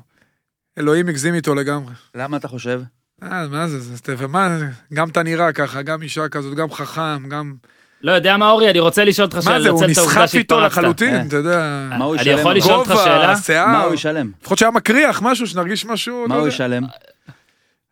אלוהים 0.78 1.08
הגזים 1.08 1.34
איתו 1.34 1.56
לגמרי. 1.56 1.93
למה 2.15 2.38
אתה 2.38 2.47
חושב? 2.47 2.82
אה, 3.23 3.47
מה 3.47 3.67
זה, 3.67 3.80
זה, 3.80 3.95
זה, 4.06 4.15
ומה, 4.17 4.58
זה, 4.60 4.65
גם 4.93 5.10
אתה 5.10 5.23
נראה 5.23 5.54
ככה, 5.54 5.82
גם 5.82 6.02
אישה 6.02 6.30
כזאת, 6.30 6.56
גם 6.58 6.71
חכם, 6.71 7.30
גם... 7.30 7.54
לא 8.03 8.11
יודע 8.11 8.37
מה, 8.37 8.49
אורי, 8.49 8.69
אני 8.69 8.79
רוצה 8.79 9.05
לשאול 9.05 9.25
אותך 9.25 9.35
מה 9.35 9.41
שאלה, 9.41 9.63
זה, 9.63 9.69
הוא 9.69 9.85
נסחף 9.85 10.31
איתו. 10.35 10.59
לחלוטין, 10.59 11.15
אה. 11.15 11.21
אתה 11.27 11.35
יודע. 11.35 11.87
מה 11.97 12.05
הוא 12.05 12.13
אני 12.15 12.21
ישלם? 12.21 12.37
יכול 12.39 12.55
לשאול 12.55 12.73
אותך 12.73 12.89
גובה, 12.91 13.03
שאלה? 13.03 13.35
שיער, 13.37 13.67
מה 13.67 13.83
הוא 13.83 13.93
ישלם? 13.93 14.31
לפחות 14.41 14.57
שהיה 14.57 14.71
מקריח 14.71 15.21
משהו, 15.21 15.47
שנרגיש 15.47 15.85
משהו, 15.85 16.25
מה 16.30 16.36
לא 16.36 16.39
הוא. 16.39 16.47
ישלם? 16.47 16.84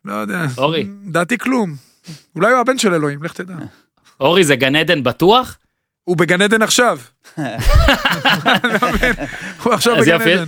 לא 0.05 0.13
יודע. 0.13 0.45
אורי. 0.57 0.88
דעתי 1.05 1.38
כלום. 1.38 1.75
אולי 2.36 2.51
הוא 2.51 2.59
הבן 2.59 2.77
של 2.77 2.93
אלוהים, 2.93 3.23
לך 3.23 3.33
תדע. 3.33 3.53
אורי, 4.19 4.43
זה 4.43 4.55
גן 4.55 4.75
עדן 4.75 5.03
בטוח? 5.03 5.57
הוא 6.03 6.17
בגן 6.17 6.41
עדן 6.41 6.61
עכשיו. 6.61 6.99
אני 7.38 7.49
לא 8.81 8.89
מבין, 8.93 9.13
הוא 9.63 9.73
עכשיו 9.73 9.95
בגן. 10.01 10.21
עדן. 10.21 10.45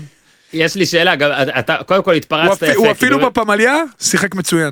יש 0.54 0.76
לי 0.76 0.86
שאלה, 0.86 1.16
גם 1.16 1.30
אתה 1.60 1.76
קודם 1.86 2.04
כל 2.04 2.14
התפרצת 2.14 2.62
יפה. 2.62 2.74
הוא 2.76 2.92
אפילו 2.92 3.18
באמת- 3.20 3.32
בפמליה 3.32 3.76
שיחק 4.00 4.36
מצוין. 4.36 4.72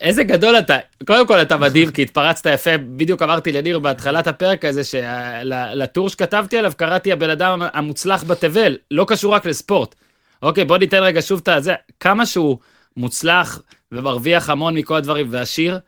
איזה 0.00 0.24
גדול 0.24 0.58
אתה. 0.58 0.76
קודם 1.06 1.26
כל 1.26 1.42
אתה 1.42 1.56
מדהים, 1.56 1.90
כי 1.90 2.02
התפרצת 2.02 2.46
יפה. 2.46 2.70
בדיוק 2.76 3.22
אמרתי 3.22 3.52
לניר 3.52 3.78
בהתחלת 3.78 4.26
הפרק 4.26 4.64
הזה, 4.64 4.82
שלטור 4.84 6.08
שכתבתי 6.08 6.58
עליו 6.58 6.72
קראתי 6.76 7.12
הבן 7.12 7.30
אדם 7.30 7.62
המוצלח 7.72 8.24
בתבל, 8.24 8.76
לא 8.90 9.04
קשור 9.08 9.34
רק 9.34 9.46
לספורט. 9.46 9.94
אוקיי, 10.42 10.64
בוא 10.64 10.78
ניתן 10.78 11.02
רגע 11.02 11.22
שוב 11.22 11.42
את 11.56 11.62
זה. 11.62 11.74
כמה 12.00 12.26
שהוא 12.26 12.58
מוצלח 12.96 13.62
ומרוויח 13.92 14.50
המון 14.50 14.74
מכל 14.74 14.96
הדברים 14.96 15.26
ועשיר, 15.30 15.78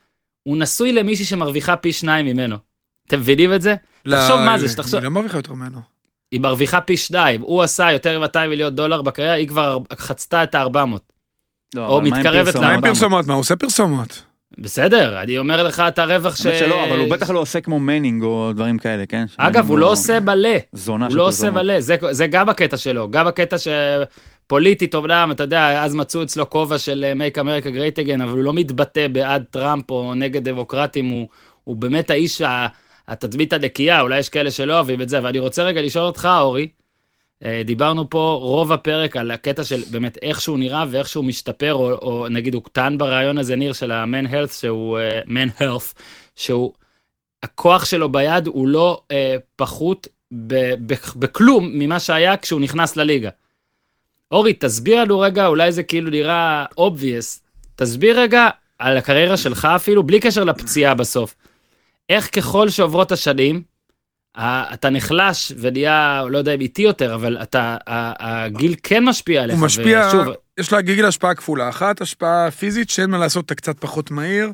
הוא 0.42 0.56
נשוי 0.56 0.92
למישהי 0.92 1.24
שמרוויחה 1.24 1.76
פי 1.76 1.92
שניים 1.92 2.26
ממנו. 2.26 2.56
אתם 3.06 3.20
מבינים 3.20 3.54
את 3.54 3.62
זה? 3.62 3.74
תחשוב 4.08 4.40
מה 4.40 4.58
זה, 4.58 4.68
שתחשוב, 4.68 4.94
היא 4.94 5.04
לא 5.04 5.10
מרוויחה 5.10 5.38
יותר 5.38 5.52
ממנו. 5.52 5.78
היא 6.32 6.40
מרוויחה 6.40 6.80
פי 6.80 6.96
שניים, 6.96 7.40
הוא 7.40 7.62
עשה 7.62 7.92
יותר 7.92 8.20
מ-200 8.20 8.48
מיליון 8.48 8.74
דולר 8.74 9.02
בקריירה, 9.02 9.34
היא 9.34 9.48
כבר 9.48 9.78
חצתה 9.92 10.42
את 10.42 10.54
ה-400. 10.54 11.11
לא, 11.74 11.86
או 11.86 12.00
מתקרבת 12.00 12.44
פרסומות? 12.44 12.68
מה 12.68 12.74
עם. 12.74 12.80
פרסומות? 12.80 13.26
מה, 13.26 13.34
הוא 13.34 13.40
עושה 13.40 13.56
פרסומות. 13.56 14.22
בסדר, 14.58 15.22
אני 15.22 15.38
אומר 15.38 15.62
לך 15.62 15.82
את 15.88 15.98
הרווח 15.98 16.36
ש... 16.36 16.42
שלא, 16.42 16.84
אבל 16.84 16.98
הוא 16.98 17.10
בטח 17.10 17.30
לא 17.30 17.38
עושה 17.38 17.60
כמו 17.60 17.80
מנינג 17.80 18.22
או 18.22 18.52
דברים 18.54 18.78
כאלה, 18.78 19.06
כן? 19.06 19.24
אגב, 19.36 19.70
הוא 19.70 19.78
לא 19.78 19.90
עושה 19.90 20.20
מלא, 20.20 20.50
זונה 20.72 21.04
הוא 21.04 21.12
של 21.12 21.18
לא 21.18 21.26
עושה 21.26 21.42
פרסומות. 21.42 21.62
מלא, 21.62 21.80
זה, 21.80 21.96
זה 22.10 22.26
גם 22.26 22.48
הקטע 22.48 22.76
שלו, 22.76 23.10
גם 23.10 23.26
הקטע 23.26 23.56
שפוליטית 23.58 24.94
אומנם, 24.94 25.30
אתה 25.30 25.42
יודע, 25.42 25.84
אז 25.84 25.94
מצאו 25.94 26.22
אצלו 26.22 26.50
כובע 26.50 26.78
של 26.78 27.04
אה, 27.04 27.28
make 27.28 27.34
America 27.36 27.66
great 27.66 28.06
again, 28.06 28.22
אבל 28.22 28.32
הוא 28.32 28.44
לא 28.44 28.52
מתבטא 28.52 29.08
בעד 29.08 29.44
טראמפ 29.50 29.90
או 29.90 30.14
נגד 30.14 30.48
דמוקרטים, 30.48 31.08
הוא, 31.08 31.28
הוא 31.64 31.76
באמת 31.76 32.10
האיש, 32.10 32.42
התדמית 33.08 33.52
הנקייה, 33.52 34.00
אולי 34.00 34.18
יש 34.18 34.28
כאלה 34.28 34.50
שלא 34.50 34.74
אוהבים 34.74 35.02
את 35.02 35.08
זה, 35.08 35.20
ואני 35.22 35.38
רוצה 35.38 35.62
רגע 35.62 35.82
לשאול 35.82 36.04
אותך, 36.04 36.28
אורי, 36.40 36.68
דיברנו 37.64 38.10
פה 38.10 38.38
רוב 38.40 38.72
הפרק 38.72 39.16
על 39.16 39.30
הקטע 39.30 39.64
של 39.64 39.82
באמת 39.90 40.18
איך 40.22 40.40
שהוא 40.40 40.58
נראה 40.58 40.84
ואיך 40.90 41.08
שהוא 41.08 41.24
משתפר, 41.24 41.74
או, 41.74 41.92
או 41.92 42.26
נגיד 42.30 42.54
הוא 42.54 42.62
טען 42.72 42.98
ברעיון 42.98 43.38
הזה, 43.38 43.56
ניר, 43.56 43.72
של 43.72 43.90
ה-man 43.90 44.26
health, 44.32 44.52
שהוא 44.52 44.98
אה, 44.98 45.20
man 45.20 45.60
health, 45.60 46.00
שהוא, 46.36 46.72
הכוח 47.42 47.84
שלו 47.84 48.12
ביד 48.12 48.46
הוא 48.46 48.68
לא 48.68 49.02
אה, 49.10 49.36
פחות 49.56 50.08
בכלום 51.16 51.70
ממה 51.74 52.00
שהיה 52.00 52.36
כשהוא 52.36 52.60
נכנס 52.60 52.96
לליגה. 52.96 53.30
אורי, 54.30 54.52
תסביר 54.52 55.00
לנו 55.00 55.20
רגע, 55.20 55.46
אולי 55.46 55.72
זה 55.72 55.82
כאילו 55.82 56.10
נראה 56.10 56.64
obvious, 56.80 57.40
תסביר 57.76 58.20
רגע 58.20 58.48
על 58.78 58.96
הקריירה 58.96 59.36
שלך 59.36 59.68
אפילו, 59.76 60.02
בלי 60.02 60.20
קשר 60.20 60.44
לפציעה 60.44 60.94
בסוף. 60.94 61.34
איך 62.08 62.34
ככל 62.36 62.68
שעוברות 62.68 63.12
השנים, 63.12 63.62
אתה 64.38 64.90
נחלש 64.90 65.52
ונהיה, 65.58 66.24
לא 66.30 66.38
יודע 66.38 66.54
אם 66.54 66.60
איטי 66.60 66.82
יותר, 66.82 67.14
אבל 67.14 67.36
אתה, 67.42 67.76
הגיל 67.86 68.74
כן 68.82 69.04
משפיע 69.04 69.42
עליך. 69.42 69.56
הוא 69.56 69.64
משפיע, 69.64 70.08
ושוב, 70.08 70.34
יש 70.58 70.72
לגיל 70.72 71.06
השפעה 71.06 71.34
כפולה. 71.34 71.68
אחת, 71.68 72.00
השפעה 72.00 72.50
פיזית, 72.50 72.90
שאין 72.90 73.10
מה 73.10 73.18
לעשות, 73.18 73.44
אתה 73.44 73.54
קצת 73.54 73.78
פחות 73.78 74.10
מהיר. 74.10 74.52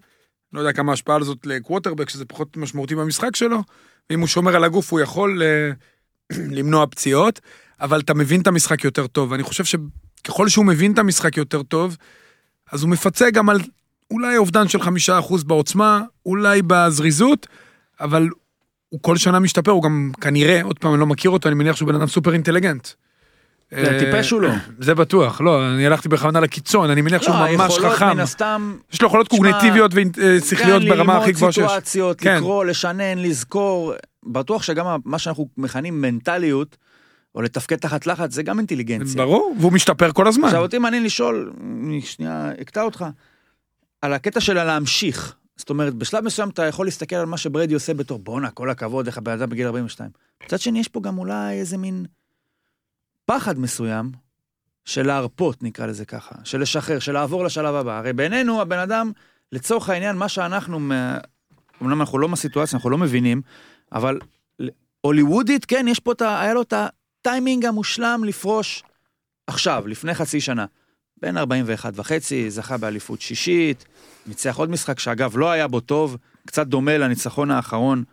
לא 0.52 0.60
יודע 0.60 0.72
כמה 0.72 0.92
השפעה 0.92 1.16
על 1.16 1.22
זאת 1.22 1.46
לקווטרבק, 1.46 2.08
שזה 2.08 2.24
פחות 2.24 2.56
משמעותי 2.56 2.94
במשחק 2.94 3.36
שלו. 3.36 3.62
ואם 4.10 4.20
הוא 4.20 4.28
שומר 4.28 4.56
על 4.56 4.64
הגוף, 4.64 4.92
הוא 4.92 5.00
יכול 5.00 5.42
אה, 5.42 5.70
למנוע 6.56 6.86
פציעות, 6.86 7.40
אבל 7.80 8.00
אתה 8.00 8.14
מבין 8.14 8.40
את 8.40 8.46
המשחק 8.46 8.84
יותר 8.84 9.06
טוב. 9.06 9.32
ואני 9.32 9.42
חושב 9.42 9.64
שככל 9.64 10.48
שהוא 10.48 10.64
מבין 10.64 10.92
את 10.92 10.98
המשחק 10.98 11.36
יותר 11.36 11.62
טוב, 11.62 11.96
אז 12.72 12.82
הוא 12.82 12.90
מפצה 12.90 13.30
גם 13.30 13.48
על 13.48 13.60
אולי 14.10 14.36
אובדן 14.36 14.68
של 14.68 14.82
חמישה 14.82 15.18
אחוז 15.18 15.44
בעוצמה, 15.44 16.02
אולי 16.26 16.62
בזריזות, 16.62 17.46
אבל 18.00 18.28
הוא 18.88 19.00
כל 19.02 19.16
שנה 19.16 19.38
משתפר, 19.38 19.70
הוא 19.70 19.82
גם 19.82 20.10
כנראה, 20.20 20.62
עוד 20.62 20.78
פעם, 20.78 20.92
אני 20.92 21.00
לא 21.00 21.06
מכיר 21.06 21.30
אותו, 21.30 21.48
אני 21.48 21.54
מניח 21.54 21.76
שהוא 21.76 21.88
בן 21.88 21.94
אדם 21.94 22.06
סופר 22.06 22.32
אינטליגנט. 22.32 22.88
כן, 23.70 23.98
טיפש 23.98 24.30
הוא 24.30 24.40
לא. 24.40 24.50
זה 24.78 24.94
בטוח, 24.94 25.40
לא, 25.40 25.68
אני 25.74 25.86
הלכתי 25.86 26.08
בכוונה 26.08 26.40
לקיצון, 26.40 26.90
אני 26.90 27.00
מניח 27.00 27.22
שהוא 27.22 27.36
לא, 27.36 27.56
ממש 27.56 27.78
חכם. 27.78 28.18
יש 28.92 29.02
לו 29.02 29.08
יכולות 29.08 29.26
תשמע, 29.28 29.38
קוגניטיביות 29.38 29.92
ושכליות 30.16 30.82
כן, 30.82 30.88
ברמה 30.88 31.16
הכי 31.16 31.26
ללמוד 31.26 31.34
גבוהה 31.34 31.52
שיש. 31.52 31.64
סיטואציות, 31.64 32.20
כן. 32.20 32.36
לקרוא, 32.36 32.64
לשנן, 32.64 33.18
לזכור. 33.18 33.92
בטוח 34.26 34.62
שגם 34.62 34.86
מה 35.04 35.18
שאנחנו 35.18 35.48
מכנים 35.56 36.00
מנטליות, 36.00 36.76
או 37.34 37.42
לתפקד 37.42 37.76
תחת 37.76 38.06
לחץ, 38.06 38.34
זה 38.34 38.42
גם 38.42 38.58
אינטליגנציה. 38.58 39.16
ברור, 39.16 39.54
והוא 39.60 39.72
משתפר 39.72 40.12
כל 40.12 40.28
הזמן. 40.28 40.44
עכשיו 40.44 40.62
אותי 40.62 40.78
מעניין 40.78 41.04
לשאול, 41.04 41.52
שנייה 42.00 42.50
אקטע 42.60 42.82
אותך, 42.82 43.04
על 44.02 44.12
הקטע 44.12 44.40
של 44.40 44.58
הלהמשיך. 44.58 45.34
זאת 45.58 45.70
אומרת, 45.70 45.94
בשלב 45.94 46.24
מסוים 46.24 46.48
אתה 46.48 46.66
יכול 46.66 46.86
להסתכל 46.86 47.16
על 47.16 47.26
מה 47.26 47.36
שבריידי 47.36 47.74
עושה 47.74 47.94
בתור 47.94 48.18
בואנה, 48.18 48.50
כל 48.50 48.70
הכבוד, 48.70 49.06
איך 49.06 49.18
הבן 49.18 49.32
אדם 49.32 49.50
בגיל 49.50 49.66
42. 49.66 50.10
מצד 50.44 50.60
שני, 50.60 50.80
יש 50.80 50.88
פה 50.88 51.00
גם 51.00 51.18
אולי 51.18 51.60
איזה 51.60 51.76
מין 51.76 52.06
פחד 53.24 53.58
מסוים 53.58 54.10
של 54.84 55.06
להרפות, 55.06 55.62
נקרא 55.62 55.86
לזה 55.86 56.04
ככה, 56.04 56.34
של 56.44 56.60
לשחרר, 56.60 56.98
של 56.98 57.12
לעבור 57.12 57.44
לשלב 57.44 57.74
הבא. 57.74 57.98
הרי 57.98 58.12
בעינינו, 58.12 58.60
הבן 58.60 58.78
אדם, 58.78 59.12
לצורך 59.52 59.88
העניין, 59.88 60.16
מה 60.16 60.28
שאנחנו, 60.28 60.76
אומנם 61.80 62.00
אנחנו 62.00 62.18
לא 62.18 62.28
בסיטואציה, 62.28 62.76
אנחנו 62.76 62.90
לא 62.90 62.98
מבינים, 62.98 63.42
אבל 63.92 64.18
הוליוודית, 65.00 65.64
כן, 65.64 65.86
יש 65.88 66.00
פה 66.00 66.12
את 66.12 66.22
ה... 66.22 66.40
היה 66.40 66.54
לו 66.54 66.62
את 66.62 66.74
הטיימינג 66.76 67.64
המושלם 67.64 68.22
לפרוש 68.26 68.82
עכשיו, 69.46 69.86
לפני 69.86 70.14
חצי 70.14 70.40
שנה. 70.40 70.66
בן 71.22 71.36
41 71.36 71.92
וחצי, 71.96 72.50
זכה 72.50 72.76
באליפות 72.76 73.20
שישית, 73.20 73.84
ניצח 74.26 74.56
עוד 74.56 74.70
משחק 74.70 74.98
שאגב 74.98 75.36
לא 75.36 75.50
היה 75.50 75.68
בו 75.68 75.80
טוב, 75.80 76.16
קצת 76.46 76.66
דומה 76.66 76.98
לניצחון 76.98 77.50
האחרון 77.50 78.04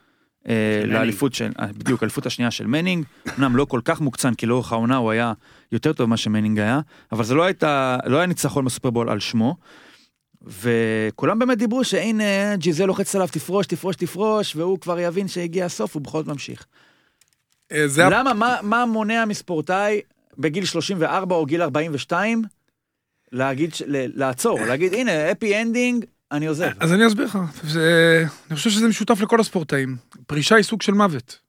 אה, 0.47 0.81
לאליפות 0.85 1.33
של, 1.33 1.51
אה, 1.59 1.67
בדיוק, 1.77 2.03
האליפות 2.03 2.25
השנייה 2.25 2.51
של 2.51 2.67
מנינג, 2.67 3.05
אמנם 3.37 3.55
לא 3.55 3.65
כל 3.65 3.81
כך 3.85 4.01
מוקצן, 4.01 4.33
כי 4.33 4.45
לאורך 4.45 4.71
העונה 4.71 4.95
הוא 4.95 5.11
היה 5.11 5.33
יותר 5.71 5.93
טוב 5.93 6.07
ממה 6.07 6.17
שמנינג 6.17 6.59
היה, 6.59 6.79
אבל 7.11 7.23
זה 7.23 7.35
לא, 7.35 7.43
הייתה, 7.43 7.97
לא 8.05 8.17
היה 8.17 8.25
ניצחון 8.25 8.65
בסופרבול 8.65 9.09
על 9.09 9.19
שמו. 9.19 9.55
וכולם 10.41 11.39
באמת 11.39 11.57
דיברו 11.57 11.83
שהנה 11.83 12.55
ג'יזל 12.55 12.85
לוחץ 12.85 13.15
עליו 13.15 13.27
תפרוש, 13.31 13.67
תפרוש, 13.67 13.95
תפרוש, 13.95 14.55
והוא 14.55 14.79
כבר 14.79 14.99
יבין 14.99 15.27
שהגיע 15.27 15.65
הסוף, 15.65 15.93
הוא 15.93 16.01
בכל 16.01 16.17
זאת 16.17 16.27
ממשיך. 16.27 16.65
אה, 17.71 17.87
זה 17.87 18.03
למה, 18.11 18.33
מה, 18.33 18.57
מה 18.61 18.85
מונע 18.85 19.25
מספורטאי 19.25 20.01
בגיל 20.37 20.65
34 20.65 21.35
או 21.35 21.45
גיל 21.45 21.61
42 21.61 22.43
להגיד, 23.31 23.71
לעצור, 23.87 24.59
להגיד 24.65 24.93
הנה, 24.93 25.31
happy 25.31 25.61
ending, 25.61 26.05
אני 26.31 26.47
עוזב. 26.47 26.69
אז 26.79 26.93
אני 26.93 27.07
אסביר 27.07 27.25
לך, 27.25 27.39
זה- 27.63 28.25
אני 28.47 28.55
חושב 28.55 28.69
שזה 28.69 28.87
משותף 28.87 29.21
לכל 29.21 29.39
הספורטאים. 29.39 29.95
פרישה 30.27 30.55
היא 30.55 30.63
סוג 30.63 30.81
של 30.81 30.91
מוות. 30.93 31.39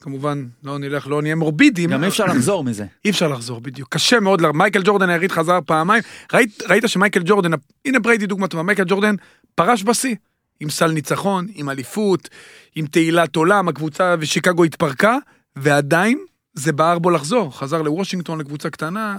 כמובן, 0.00 0.44
לא 0.62 0.78
נלך, 0.78 1.06
לא 1.06 1.22
נהיה 1.22 1.34
מורבידים. 1.34 1.90
גם 1.90 2.04
אי 2.04 2.08
אפשר 2.08 2.24
לחזור 2.26 2.64
מזה. 2.64 2.86
אי 3.04 3.10
אפשר 3.10 3.28
לחזור 3.28 3.60
בדיוק, 3.60 3.88
קשה 3.94 4.20
מאוד, 4.20 4.50
מייקל 4.52 4.82
ג'ורדן 4.84 5.08
היריד 5.10 5.32
חזר 5.32 5.58
פעמיים, 5.66 6.02
ראית, 6.32 6.62
ראית 6.68 6.84
שמייקל 6.86 7.22
ג'ורדן, 7.24 7.50
הנה 7.84 7.98
בריידי 7.98 8.26
דוגמא 8.26 8.46
טובה, 8.46 8.62
מייקל 8.62 8.84
ג'ורדן 8.86 9.14
פרש 9.54 9.82
בשיא, 9.82 10.14
עם 10.60 10.70
סל 10.70 10.90
ניצחון, 10.90 11.46
עם 11.54 11.70
אליפות, 11.70 12.28
עם 12.74 12.86
תהילת 12.86 13.36
עולם, 13.36 13.68
הקבוצה 13.68 14.14
ושיקגו 14.20 14.64
התפרקה, 14.64 15.16
ועדיין 15.56 16.18
זה 16.54 16.72
בער 16.72 16.98
בו 16.98 17.10
לחזור, 17.10 17.58
חזר 17.58 17.82
לוושינגטון 17.82 18.38
לקבוצה 18.40 18.70
קטנה, 18.70 19.18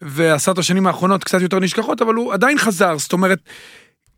ועשה 0.00 0.50
את 0.52 0.58
השנים 0.58 0.86
האחרונות 0.86 1.24
קצת 1.24 1.40
יותר 1.40 1.58
נשכחות, 1.58 2.02
אבל 2.02 2.14
הוא 2.14 2.32
עדיין 2.32 2.58
חזר, 2.58 2.98
זאת 2.98 3.12
אומרת, 3.12 3.38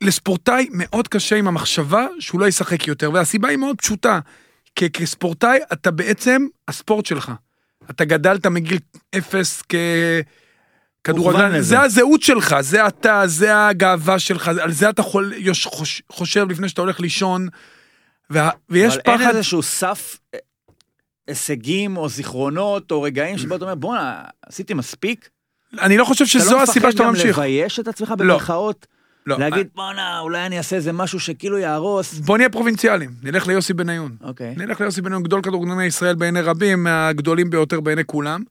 לספורטאי 0.00 0.68
מאוד 0.72 1.08
קשה 1.08 1.36
עם 1.36 1.48
המחשבה 1.48 2.06
שהוא 2.20 2.40
לא 2.40 2.46
ישחק 2.46 2.88
יותר, 2.88 3.10
והסיבה 3.12 3.48
היא 3.48 3.58
מאוד 3.58 3.76
פשוטה, 3.76 4.20
כ- 4.76 4.84
כספורטאי 4.92 5.58
אתה 5.72 5.90
בעצם 5.90 6.46
הספורט 6.68 7.06
שלך. 7.06 7.32
אתה 7.90 8.04
גדלת 8.04 8.46
מגיל 8.46 8.78
אפס 9.18 9.62
כ... 9.68 9.74
כדורגלן. 11.04 11.60
זה 11.60 11.80
הזהות 11.80 12.22
שלך, 12.22 12.56
זה 12.60 12.86
אתה, 12.86 13.22
זה 13.26 13.66
הגאווה 13.66 14.18
שלך, 14.18 14.48
על 14.48 14.72
זה 14.72 14.90
אתה 14.90 15.02
חול, 15.02 15.32
יוש, 15.36 15.66
חוש, 15.66 16.02
חושב 16.12 16.50
לפני 16.50 16.68
שאתה 16.68 16.80
הולך 16.80 17.00
לישון, 17.00 17.48
וה, 18.30 18.50
ויש 18.68 18.92
אבל 18.92 19.02
פחד, 19.02 19.20
אין 19.20 19.36
איזשהו 19.36 19.62
סף 19.62 20.18
אה, 20.34 20.38
הישגים 21.28 21.96
או 21.96 22.08
זיכרונות 22.08 22.90
או 22.90 23.02
רגעים 23.02 23.38
שבו 23.38 23.56
אתה 23.56 23.64
אומר 23.64 23.74
בואנה, 23.74 24.24
עשיתי 24.46 24.74
מספיק. 24.74 25.28
אני 25.80 25.96
לא 25.96 26.04
חושב 26.04 26.26
שזו 26.26 26.62
הסיבה 26.62 26.90
שאתה 26.90 27.02
אתה 27.02 27.02
לא 27.02 27.10
ממשיך. 27.10 27.26
מפחד 27.26 27.42
גם 27.42 27.46
לבייש 27.48 27.80
את 27.80 27.88
עצמך 27.88 28.14
במרכאות? 28.18 28.86
לא, 29.26 29.38
להגיד 29.38 29.68
בואנה, 29.74 30.20
אולי 30.20 30.46
אני 30.46 30.58
אעשה 30.58 30.76
איזה 30.76 30.92
משהו 30.92 31.20
שכאילו 31.20 31.58
יהרוס. 31.58 32.14
בוא 32.14 32.36
נהיה 32.36 32.48
פרובינציאליים, 32.48 33.10
נלך 33.22 33.46
ליוסי 33.46 33.72
בניון. 33.72 34.16
אוקיי. 34.22 34.54
נלך 34.56 34.80
ליוסי 34.80 35.02
בניון, 35.02 35.22
גדול 35.22 35.42
כדורגלני 35.42 35.84
ישראל 35.84 36.14
בעיני 36.14 36.40
רבים, 36.40 36.84
מהגדולים 36.84 37.50
ביותר 37.50 37.80
בעיני 37.80 38.04
כולם. 38.04 38.42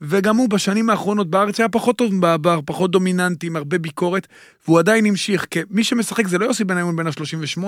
וגם 0.00 0.36
הוא 0.36 0.48
בשנים 0.48 0.90
האחרונות 0.90 1.30
בארץ 1.30 1.60
היה 1.60 1.68
פחות 1.68 1.98
טוב 1.98 2.20
בעבר, 2.20 2.60
פחות 2.64 2.90
דומיננטי, 2.90 3.46
עם 3.46 3.56
הרבה 3.56 3.78
ביקורת, 3.78 4.26
והוא 4.66 4.78
עדיין 4.78 5.06
המשיך. 5.06 5.46
כי 5.50 5.60
מי 5.70 5.84
שמשחק 5.84 6.26
זה 6.28 6.38
לא 6.38 6.44
יוסי 6.44 6.64
בניון 6.64 6.96
בן 6.96 7.06
ה-38, 7.06 7.62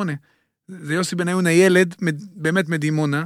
זה 0.69 0.95
יוסי 0.95 1.17
בניון 1.17 1.47
הילד, 1.47 1.95
באמת 2.37 2.69
מדימונה, 2.69 3.25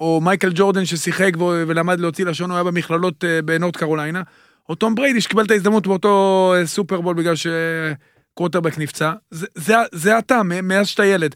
או 0.00 0.20
מייקל 0.20 0.52
ג'ורדן 0.54 0.84
ששיחק 0.84 1.32
ולמד 1.38 2.00
להוציא 2.00 2.24
לשון, 2.24 2.50
הוא 2.50 2.56
היה 2.56 2.64
במכללות 2.64 3.24
אה, 3.24 3.42
בנורד 3.42 3.76
קרוליינה, 3.76 4.22
או 4.70 4.74
תום 4.74 4.94
בריידי 4.94 5.20
שקיבל 5.20 5.44
את 5.44 5.50
ההזדמנות 5.50 5.86
באותו 5.86 6.54
אה, 6.56 6.66
סופרבול 6.66 7.14
בגלל 7.14 7.34
שקווטרבק 7.36 8.78
נפצע. 8.78 9.12
זה, 9.30 9.46
זה, 9.54 9.74
זה 9.92 10.18
אתה, 10.18 10.42
מאז 10.42 10.88
שאתה 10.88 11.04
ילד. 11.04 11.34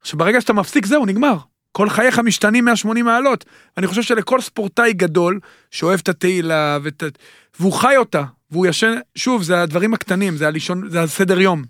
עכשיו 0.00 0.18
ברגע 0.18 0.40
שאתה 0.40 0.52
מפסיק 0.52 0.86
זהו, 0.86 1.06
נגמר. 1.06 1.36
כל 1.72 1.88
חייך 1.88 2.18
משתנים 2.18 2.64
180 2.64 3.04
מעלות. 3.04 3.44
אני 3.76 3.86
חושב 3.86 4.02
שלכל 4.02 4.40
ספורטאי 4.40 4.92
גדול, 4.92 5.40
שאוהב 5.70 6.00
את 6.02 6.08
התהילה, 6.08 6.78
ואת... 6.82 7.02
ה- 7.02 7.06
והוא 7.60 7.72
חי 7.72 7.96
אותה, 7.96 8.24
והוא 8.50 8.66
ישן, 8.66 8.94
שוב, 9.14 9.42
זה 9.42 9.62
הדברים 9.62 9.94
הקטנים, 9.94 10.36
זה 10.36 10.46
הלישון, 10.46 10.88
זה 10.88 11.02
הסדר 11.02 11.40
יום. 11.40 11.62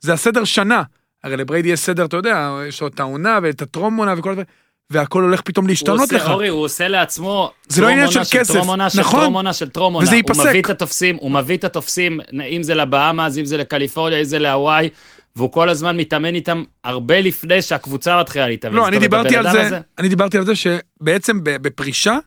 זה 0.00 0.12
הסדר 0.12 0.44
שנה. 0.44 0.82
הרי 1.24 1.36
לבריידי 1.36 1.68
יש 1.68 1.80
סדר, 1.80 2.04
אתה 2.04 2.16
יודע, 2.16 2.58
יש 2.68 2.80
לו 2.80 2.86
את 2.86 3.00
העונה 3.00 3.38
ואת 3.42 3.62
הטרום 3.62 3.96
עונה 3.96 4.14
וכל 4.18 4.30
הדברים, 4.30 4.46
והכל 4.92 5.22
הולך 5.22 5.40
פתאום 5.40 5.64
הוא 5.64 5.70
להשתנות 5.70 6.00
עושה, 6.00 6.16
לך. 6.16 6.28
אורי, 6.30 6.48
הוא 6.48 6.64
עושה 6.64 6.88
לעצמו 6.88 7.52
זה 7.68 7.82
לא 7.82 7.88
עניין 7.88 8.10
של 8.10 8.20
כסף, 8.30 8.54
טרום 8.54 8.68
עונה 8.68 8.90
של 8.90 9.00
נכון. 9.00 9.20
טרום 9.20 9.34
עונה 9.34 9.52
של 9.52 9.68
טרום 9.68 9.94
עונה. 9.94 10.06
וזה 10.06 10.16
ייפסק. 10.16 10.40
הוא 10.40 10.48
מביא 10.50 10.62
את 10.62 10.70
התופסים, 10.70 11.16
הוא 11.16 11.30
מביא 11.30 11.56
את 11.56 11.64
התופסים, 11.64 12.20
אם 12.50 12.62
זה 12.62 12.74
לבאמאז, 12.74 13.38
אם 13.38 13.44
זה 13.44 13.56
לקליפורניה, 13.56 14.18
אם 14.18 14.24
זה 14.24 14.38
להוואי, 14.38 14.88
והוא 15.36 15.52
כל 15.52 15.68
הזמן 15.68 15.96
מתאמן 15.96 16.34
איתם 16.34 16.64
הרבה 16.84 17.20
לפני 17.20 17.62
שהקבוצה 17.62 18.20
מתחילה 18.20 18.48
להתאמן. 18.48 18.74
לא, 18.76 18.88
אני 18.88 18.98
דיברתי 18.98 19.36
על 19.36 19.50
זה, 19.52 19.66
הזה- 19.66 19.80
אני 19.98 20.08
דיברתי 20.08 20.38
על 20.38 20.46
זה 20.46 20.52
שבעצם 20.54 21.38
בפרישה, 21.42 22.18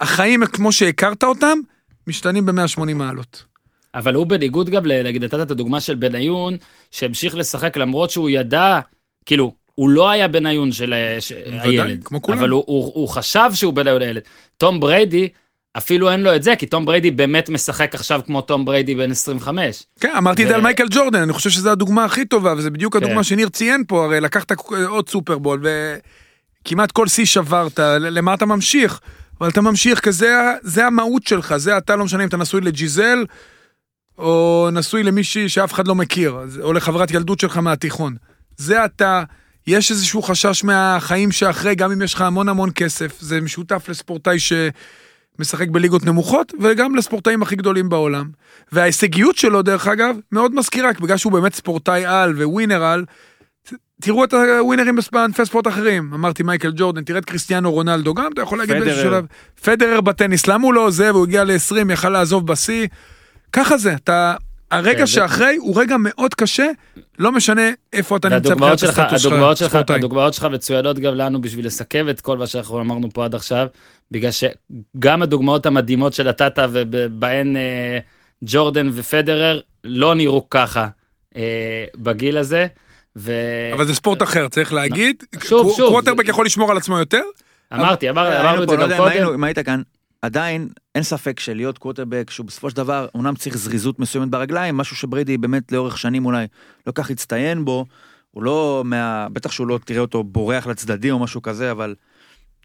החיים 0.00 0.46
כמו 0.46 0.72
שהכרת 0.72 1.24
אותם, 1.24 1.58
משתנים 2.06 2.46
ב-180 2.46 2.94
מעלות. 2.94 3.44
אבל 3.94 4.14
הוא 4.14 4.26
בניגוד 4.26 4.70
גם, 4.70 4.82
נגיד, 5.04 5.24
נתת 5.24 5.40
את 5.42 5.50
הדוגמה 5.50 5.80
של 5.80 5.94
בניון, 5.94 6.56
שהמשיך 6.90 7.34
לשחק 7.36 7.76
למרות 7.76 8.10
שהוא 8.10 8.30
ידע, 8.30 8.80
כאילו, 9.26 9.52
הוא 9.74 9.90
לא 9.90 10.10
היה 10.10 10.28
בניון 10.28 10.72
של 10.72 10.92
ה- 10.92 11.20
ש- 11.20 11.32
בוודאי, 11.32 11.80
הילד. 11.80 12.04
אבל 12.28 12.48
הוא, 12.50 12.64
הוא, 12.66 12.92
הוא 12.94 13.08
חשב 13.08 13.50
שהוא 13.54 13.72
בניון 13.72 14.02
הילד. 14.02 14.22
טום 14.58 14.80
בריידי, 14.80 15.28
אפילו 15.76 16.10
אין 16.10 16.22
לו 16.22 16.36
את 16.36 16.42
זה, 16.42 16.56
כי 16.56 16.66
טום 16.66 16.84
בריידי 16.84 17.10
באמת 17.10 17.48
משחק 17.48 17.94
עכשיו 17.94 18.20
כמו 18.26 18.40
טום 18.40 18.64
בריידי 18.64 18.94
בן 18.94 19.10
25. 19.10 19.82
כן, 20.00 20.12
אמרתי 20.18 20.42
את 20.42 20.48
זה 20.48 20.52
ו- 20.54 20.56
על 20.56 20.62
מייקל 20.62 20.86
ג'ורדן, 20.90 21.22
אני 21.22 21.32
חושב 21.32 21.50
שזו 21.50 21.70
הדוגמה 21.70 22.04
הכי 22.04 22.24
טובה, 22.24 22.54
וזה 22.56 22.70
בדיוק 22.70 22.96
כן. 22.96 23.04
הדוגמה 23.04 23.24
שניר 23.24 23.48
ציין 23.48 23.84
פה, 23.88 24.04
הרי 24.04 24.20
לקחת 24.20 24.52
עוד 24.88 25.08
סופרבול, 25.08 25.62
וכמעט 26.62 26.92
כל 26.92 27.08
שיא 27.08 27.24
שברת, 27.24 27.78
למה 28.00 28.34
אתה 28.34 28.46
ממשיך? 28.46 29.00
אבל 29.40 29.48
אתה 29.48 29.60
ממשיך, 29.60 30.00
כי 30.04 30.12
זה, 30.12 30.32
זה 30.62 30.86
המהות 30.86 31.26
שלך, 31.26 31.56
זה 31.56 31.78
אתה, 31.78 31.96
לא 31.96 32.04
משנה 32.04 32.22
אם 32.22 32.28
אתה 32.28 32.36
נשוי 32.36 32.60
לג'יזל, 32.60 33.24
או 34.18 34.68
נשוי 34.72 35.02
למישהי 35.02 35.48
שאף 35.48 35.72
אחד 35.72 35.88
לא 35.88 35.94
מכיר, 35.94 36.36
או 36.62 36.72
לחברת 36.72 37.10
ילדות 37.10 37.40
שלך 37.40 37.56
מהתיכון. 37.56 38.14
זה 38.56 38.84
אתה, 38.84 39.22
יש 39.66 39.90
איזשהו 39.90 40.22
חשש 40.22 40.64
מהחיים 40.64 41.32
שאחרי, 41.32 41.74
גם 41.74 41.92
אם 41.92 42.02
יש 42.02 42.14
לך 42.14 42.20
המון 42.20 42.48
המון 42.48 42.70
כסף, 42.74 43.20
זה 43.20 43.40
משותף 43.40 43.88
לספורטאי 43.88 44.36
שמשחק 44.38 45.68
בליגות 45.68 46.04
נמוכות, 46.06 46.52
וגם 46.60 46.96
לספורטאים 46.96 47.42
הכי 47.42 47.56
גדולים 47.56 47.88
בעולם. 47.88 48.28
וההישגיות 48.72 49.36
שלו, 49.36 49.62
דרך 49.62 49.86
אגב, 49.86 50.16
מאוד 50.32 50.54
מזכירה, 50.54 50.90
בגלל 51.00 51.16
שהוא 51.16 51.32
באמת 51.32 51.54
ספורטאי 51.54 52.04
על 52.04 52.42
וווינר 52.42 52.84
על, 52.84 53.04
תראו 54.02 54.24
את 54.24 54.34
הווינרים 54.34 54.96
בענפי 55.12 55.46
ספורט 55.46 55.66
אחרים. 55.66 56.10
אמרתי 56.14 56.42
מייקל 56.42 56.72
ג'ורדן, 56.76 57.04
תראה 57.04 57.18
את 57.18 57.24
קריסטיאנו 57.24 57.72
רונלדו, 57.72 58.14
גם 58.14 58.32
אתה 58.32 58.42
יכול 58.42 58.58
להגיד 58.58 58.76
באיזשהו. 58.76 59.02
שלב. 59.02 59.26
פדרר 59.62 60.00
בטניס, 60.00 60.46
למה 60.46 60.64
הוא 60.64 60.74
לא 60.74 60.86
עוזב? 60.86 61.12
הוא 61.14 61.24
הגיע 61.24 61.44
ל-20, 61.44 61.92
יכל 61.92 62.08
לעזוב 62.08 62.46
בשיא. 62.46 62.86
ככה 63.52 63.78
זה, 63.78 63.94
אתה... 63.94 64.34
הרגע 64.76 64.92
כן, 64.98 65.06
זה- 65.06 65.12
שאחרי 65.12 65.56
הוא 65.56 65.80
רגע 65.80 65.96
מאוד 65.98 66.34
קשה, 66.34 66.66
לא 67.18 67.32
משנה 67.32 67.62
איפה 67.92 68.16
אתה 68.16 68.28
נמצא 68.28 68.54
מבחינת 68.54 68.78
שלך, 68.78 68.98
הסטטוס 68.98 69.24
הדוגמאות 69.26 69.56
שלך, 69.56 69.66
שלך, 69.70 69.72
ספורטאי. 69.72 69.96
הדוגמאות 69.96 70.34
שלך 70.34 70.44
מצוינות 70.44 70.98
גם 70.98 71.14
לנו 71.14 71.40
בשביל 71.40 71.66
לסכם 71.66 72.08
את 72.08 72.20
כל 72.20 72.38
מה 72.38 72.46
שאנחנו 72.46 72.80
אמרנו 72.80 73.08
פה 73.12 73.24
עד 73.24 73.34
עכשיו, 73.34 73.66
בגלל 74.10 74.30
שגם 74.30 75.22
הדוגמאות 75.22 75.66
המדהימות 75.66 76.12
שנתת 76.12 76.58
ובהן 76.72 77.56
אה, 77.56 77.98
ג'ורדן 78.42 78.88
ופדרר 78.92 79.60
לא 79.84 80.14
נראו 80.14 80.50
ככה 80.50 80.88
אה, 81.36 81.42
בגיל 81.96 82.38
הזה. 82.38 82.66
ו... 83.16 83.32
אבל 83.74 83.86
זה 83.86 83.94
ספורט 83.94 84.22
אחר, 84.22 84.48
צריך 84.48 84.72
להגיד. 84.72 85.22
שוב, 85.44 85.72
שוב. 85.76 85.92
קווטרבק 85.92 86.28
יכול 86.28 86.46
לשמור 86.46 86.70
על 86.70 86.76
עצמו 86.76 86.98
יותר? 86.98 87.22
אמרתי, 87.74 88.10
אמר, 88.10 88.26
היינו 88.26 88.40
אמרנו 88.48 88.62
את 88.62 88.68
זה 88.68 88.76
לא 88.76 88.86
גם 88.86 89.02
היינו- 89.04 89.26
קודם. 89.26 89.38
אם 89.38 89.44
היית 89.44 89.58
כאן, 89.58 89.82
עדיין 90.24 90.68
אין 90.94 91.02
ספק 91.02 91.40
שלהיות 91.40 91.78
קווטרבק, 91.78 92.30
שהוא 92.30 92.46
בסופו 92.46 92.70
של 92.70 92.76
דבר, 92.76 93.06
אמנם 93.16 93.34
צריך 93.34 93.56
זריזות 93.56 93.98
מסוימת 93.98 94.28
ברגליים, 94.28 94.76
משהו 94.76 94.96
שבריידי 94.96 95.38
באמת 95.38 95.72
לאורך 95.72 95.98
שנים 95.98 96.26
אולי 96.26 96.46
לא 96.86 96.92
כך 96.92 97.10
הצטיין 97.10 97.64
בו, 97.64 97.86
הוא 98.30 98.42
לא 98.42 98.82
מה... 98.84 99.28
בטח 99.32 99.52
שהוא 99.52 99.66
לא 99.66 99.78
תראה 99.84 100.00
אותו 100.00 100.24
בורח 100.24 100.66
לצדדים 100.66 101.14
או 101.14 101.18
משהו 101.18 101.42
כזה, 101.42 101.70
אבל 101.70 101.94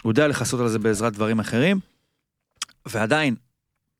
הוא 0.04 0.12
יודע 0.12 0.28
לכסות 0.28 0.60
על 0.60 0.68
זה 0.68 0.80
בעזרת 0.80 1.14
דברים 1.14 1.40
אחרים. 1.40 1.80
ועדיין, 2.86 3.36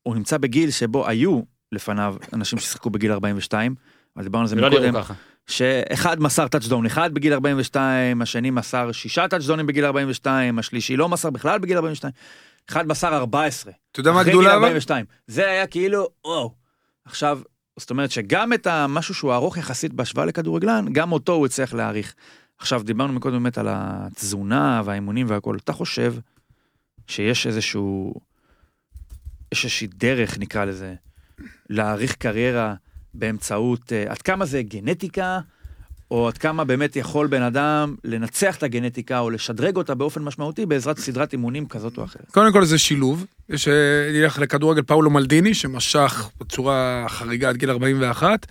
הוא 0.02 0.14
נמצא 0.14 0.38
בגיל 0.38 0.70
שבו 0.70 1.08
היו 1.08 1.40
לפניו 1.72 2.16
אנשים 2.32 2.58
ששיחקו 2.58 2.90
בגיל 2.90 3.12
42, 3.12 3.74
אבל 4.16 4.24
דיברנו 4.24 4.42
על 4.42 4.48
זה 4.48 4.56
ולא 4.56 4.68
מקודם. 4.68 4.94
שאחד 5.46 6.20
מסר 6.20 6.48
טאצ'דאון 6.48 6.86
אחד 6.86 7.14
בגיל 7.14 7.32
42, 7.32 8.22
השני 8.22 8.50
מסר 8.50 8.92
שישה 8.92 9.28
טאצ'דאונים 9.28 9.66
בגיל 9.66 9.84
42, 9.84 10.58
השלישי 10.58 10.96
לא 10.96 11.08
מסר 11.08 11.30
בכלל 11.30 11.58
בגיל 11.58 11.76
42, 11.76 12.12
אחד 12.68 12.86
מסר 12.86 13.16
14. 13.16 13.72
אתה 13.92 14.00
יודע 14.00 14.12
מה 14.12 14.20
הגדולה 14.20 14.48
אבל? 14.48 14.54
42. 14.54 15.06
זה 15.26 15.50
היה 15.50 15.66
כאילו, 15.66 16.08
וואו. 16.24 16.54
עכשיו, 17.04 17.40
זאת 17.76 17.90
אומרת 17.90 18.10
שגם 18.10 18.52
את 18.52 18.66
המשהו 18.66 19.14
שהוא 19.14 19.34
ארוך 19.34 19.56
יחסית 19.56 19.92
בהשוואה 19.92 20.26
לכדורגלן, 20.26 20.86
גם 20.92 21.12
אותו 21.12 21.32
הוא 21.32 21.46
הצליח 21.46 21.74
להאריך. 21.74 22.14
עכשיו, 22.58 22.82
דיברנו 22.82 23.12
מקודם 23.12 23.42
באמת 23.42 23.58
על 23.58 23.66
התזונה 23.70 24.82
והאימונים 24.84 25.26
והכל. 25.30 25.56
אתה 25.64 25.72
חושב 25.72 26.14
שיש 27.06 27.46
איזשהו, 27.46 28.14
יש 29.52 29.64
איזושהי 29.64 29.86
דרך, 29.86 30.38
נקרא 30.38 30.64
לזה, 30.64 30.94
להעריך 31.68 32.14
קריירה 32.14 32.74
באמצעות, 33.14 33.92
אה, 33.92 34.04
עד 34.08 34.22
כמה 34.22 34.46
זה 34.46 34.62
גנטיקה, 34.62 35.40
או 36.10 36.28
עד 36.28 36.38
כמה 36.38 36.64
באמת 36.64 36.96
יכול 36.96 37.26
בן 37.26 37.42
אדם 37.42 37.94
לנצח 38.04 38.56
את 38.56 38.62
הגנטיקה 38.62 39.18
או 39.18 39.30
לשדרג 39.30 39.76
אותה 39.76 39.94
באופן 39.94 40.22
משמעותי 40.22 40.66
בעזרת 40.66 40.98
סדרת 40.98 41.32
אימונים 41.32 41.66
כזאת 41.66 41.98
או 41.98 42.04
אחרת. 42.04 42.30
קודם 42.30 42.52
כל 42.52 42.64
זה 42.64 42.78
שילוב, 42.78 43.26
יש, 43.48 43.68
אה, 43.68 43.74
נלך 44.12 44.38
לכדורגל 44.38 44.82
פאולו 44.82 45.10
מלדיני, 45.10 45.54
שמשך 45.54 46.30
בצורה 46.40 47.06
חריגה 47.08 47.48
עד 47.48 47.56
גיל 47.56 47.70
41. 47.70 48.46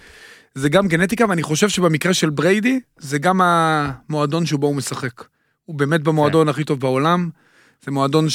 זה 0.55 0.70
גם 0.70 0.88
גנטיקה, 0.88 1.26
ואני 1.30 1.43
חושב 1.43 1.70
שבמקרה 1.70 2.14
של 2.14 2.30
בריידי, 2.30 2.80
זה 2.97 3.18
גם 3.18 3.41
המועדון 3.43 4.45
שבו 4.45 4.68
הוא 4.68 4.76
משחק. 4.76 5.24
הוא 5.66 5.76
באמת 5.76 6.03
במועדון 6.03 6.49
הכי 6.49 6.64
טוב 6.64 6.80
בעולם. 6.80 7.30
זה 7.86 7.91
מועדון 7.91 8.30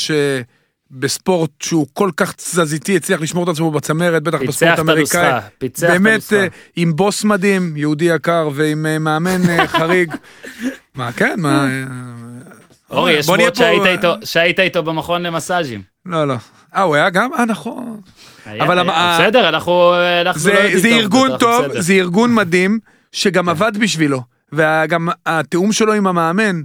שבספורט 0.92 1.50
שהוא 1.62 1.86
כל 1.92 2.10
כך 2.16 2.32
תזזיתי, 2.32 2.96
הצליח 2.96 3.20
לשמור 3.20 3.44
את 3.44 3.48
עצמו 3.48 3.70
בצמרת, 3.70 4.22
בטח 4.22 4.38
פיצח 4.38 4.48
בספורט 4.50 4.72
את 4.74 4.78
אמריקאי. 4.78 5.20
הנוסחה, 5.26 5.48
פיצח 5.58 5.86
את 5.86 5.90
באמת, 5.92 6.12
הנוסחה. 6.12 6.36
אה, 6.36 6.46
עם 6.76 6.96
בוס 6.96 7.24
מדהים, 7.24 7.76
יהודי 7.76 8.04
יקר, 8.04 8.48
ועם 8.54 8.86
אה, 8.86 8.98
מאמן 8.98 9.50
אה, 9.50 9.68
חריג. 9.78 10.14
מה, 10.94 11.12
כן, 11.12 11.34
מה... 11.38 11.66
אה, 11.66 11.84
אורי, 12.90 13.12
יש 13.12 13.26
פה, 13.26 13.36
שהיית 13.54 13.86
איתו- 13.86 14.14
שהיית 14.24 14.60
איתו 14.60 14.82
במכון 14.82 15.22
למסאז'ים. 15.22 15.82
לא, 16.06 16.28
לא. 16.28 16.34
אה, 16.76 16.82
הוא 16.82 16.94
היה 16.94 17.10
גם? 17.10 17.30
אה, 17.38 17.44
נכון. 17.44 18.00
אבל 18.60 18.78
בסדר, 18.88 19.48
אנחנו 19.48 19.94
אנחנו 20.20 20.40
זה, 20.40 20.52
לא 20.52 20.96
ארגון 20.96 21.38
טוב. 21.38 21.64
זה 21.78 21.92
ארגון 21.92 22.34
מדהים, 22.34 22.78
שגם 23.12 23.48
עבד 23.48 23.72
בשבילו. 23.80 24.22
וגם 24.52 25.08
התיאום 25.26 25.72
שלו 25.72 25.92
עם 25.92 26.06
המאמן, 26.06 26.62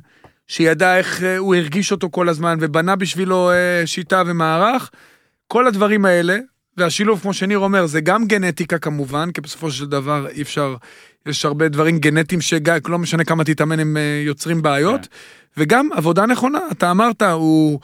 שידע 0.50 0.98
איך 0.98 1.24
אה, 1.24 1.38
הוא 1.38 1.56
הרגיש 1.56 1.92
אותו 1.92 2.10
כל 2.12 2.30
הזמן, 2.30 2.58
ובנה 2.62 2.96
בשבילו 2.96 3.52
אה, 3.52 3.82
שיטה 3.86 4.24
ומערך, 4.26 4.90
כל 5.48 5.68
הדברים 5.68 6.06
האלה, 6.06 6.38
והשילוב, 6.78 7.20
כמו 7.20 7.34
שניר 7.34 7.60
אומר, 7.60 7.86
זה 7.86 8.02
גם 8.02 8.26
גנטיקה 8.26 8.78
כמובן, 8.78 9.32
כי 9.32 9.42
בסופו 9.42 9.72
של 9.72 9.86
דבר 9.86 10.28
אי 10.30 10.42
אפשר, 10.42 10.76
יש 11.26 11.46
הרבה 11.46 11.70
דברים 11.70 12.00
גנטיים 12.00 12.42
שגם, 12.42 12.78
לא 12.88 13.00
משנה 13.00 13.24
כמה 13.24 13.44
תתאמן, 13.44 13.80
הם 13.80 13.98
אה, 13.98 14.22
יוצרים 14.26 14.62
בעיות, 14.62 15.08
וגם 15.58 15.90
עבודה 15.96 16.26
נכונה, 16.26 16.60
אתה 16.72 16.92
אמרת, 16.92 17.22
הוא 17.22 17.80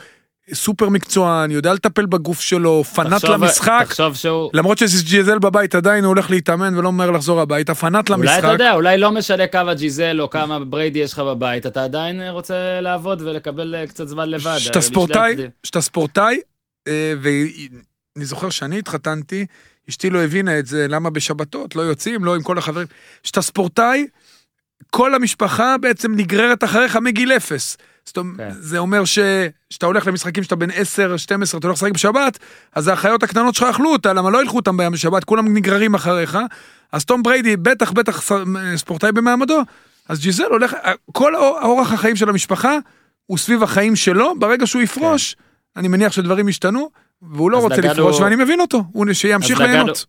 סופר 0.54 0.90
מקצוען, 0.90 1.52
יודע 1.52 1.74
לטפל 1.74 2.06
בגוף 2.06 2.42
שלו, 2.42 2.84
פנאט 2.84 3.24
למשחק. 3.24 3.88
שהוא... 4.14 4.50
למרות 4.54 4.78
שג'יזל 4.78 5.40
בבית 5.40 5.76
עדיין 5.76 6.04
הוא 6.04 6.10
הולך 6.10 6.30
להתאמן 6.30 6.78
ולא 6.78 6.92
ממהר 6.92 7.12
לחזור 7.12 7.42
הביתה, 7.42 7.76
פנאט 7.76 8.10
אולי 8.10 8.22
למשחק. 8.22 8.40
אתה 8.40 8.48
יודע, 8.48 8.74
אולי 8.74 8.98
לא 8.98 9.12
משנה 9.12 9.48
כמה 9.48 9.74
ג'יזל 9.74 10.22
או 10.22 10.30
כמה 10.30 10.60
בריידי 10.60 11.00
יש 11.00 11.14
לך 11.14 11.20
בבית, 11.20 11.66
אתה 11.66 11.84
עדיין 11.84 12.22
רוצה 12.22 12.82
לעבוד 12.82 13.22
ולקבל 13.22 13.76
אה, 13.76 13.88
קצת 13.88 14.08
זמן 14.08 14.30
לבד. 14.30 14.58
שאתה 14.58 14.80
אה, 14.80 14.84
ספורטאי, 14.84 15.34
משני 15.34 15.48
שאתה 15.64 15.82
ספורטאי, 15.82 16.40
ואני 16.88 18.26
זוכר 18.26 18.50
שאני 18.50 18.80
התחתנתי, 18.80 19.46
אשתי 19.90 20.10
לא 20.10 20.24
הבינה 20.24 20.60
את 20.60 20.66
זה, 20.66 20.88
למה 20.90 21.10
בשבתות 21.10 21.76
לא 21.76 21.82
יוצאים, 21.82 22.26
לא 22.26 22.36
עם 22.36 22.44
כל 22.44 22.58
החברים. 22.58 22.88
שאתה 23.24 23.42
ספורטאי, 23.42 24.08
כל 24.90 25.16
המשפחה 25.16 25.76
בעצם 25.82 26.16
נגררת 26.16 26.64
אחריך 26.64 26.96
מגיל 26.96 27.32
אפס. 27.32 27.78
זאת 28.06 28.18
אומרת, 28.18 28.38
כן. 28.38 28.50
זה 28.60 28.78
אומר 28.78 29.06
ש... 29.06 29.20
שאתה 29.70 29.86
הולך 29.86 30.08
למשחקים 30.08 30.44
שאתה 30.44 30.56
בן 30.56 30.72
10, 30.76 31.18
12, 31.18 31.60
אתה 31.60 31.68
הולך 31.68 31.78
לשחק 31.78 31.92
בשבת, 31.92 32.40
אז 32.76 32.88
האחיות 32.88 33.24
הקטנות 33.24 33.56
שלך 33.56 33.64
אכלו 33.70 33.92
אותה, 33.92 34.14
למה 34.14 34.30
לא 34.30 34.42
ילכו 34.42 34.56
אותם 34.56 34.78
ביום 34.78 34.94
בשבת, 34.94 35.24
כולם 35.24 35.58
נגררים 35.58 35.94
אחריך. 35.96 36.38
אז 36.92 37.06
תום 37.06 37.24
בריידי, 37.24 37.58
בטח 37.58 37.92
בטח 37.92 38.22
ס- 38.22 38.32
ספורטאי 38.76 39.12
במעמדו, 39.12 39.62
אז 40.10 40.20
ג'יזל 40.20 40.44
הולך, 40.44 40.76
כל 41.12 41.36
האור- 41.36 41.60
האורח 41.60 41.92
החיים 41.92 42.16
של 42.16 42.30
המשפחה 42.30 42.78
הוא 43.26 43.38
סביב 43.38 43.64
החיים 43.64 43.96
שלו, 43.96 44.34
ברגע 44.40 44.68
שהוא 44.68 44.82
יפרוש, 44.82 45.36
אני 45.76 45.88
מניח 45.88 46.12
שדברים 46.12 46.50
ישתנו, 46.50 46.90
והוא 47.22 47.52
לא 47.52 47.58
רוצה 47.58 47.78
לפרוש, 47.78 48.20
ואני 48.20 48.36
מבין 48.36 48.60
אותו, 48.60 48.84
הוא 48.92 49.14
שימשיך 49.14 49.60
ליהנות. 49.60 50.06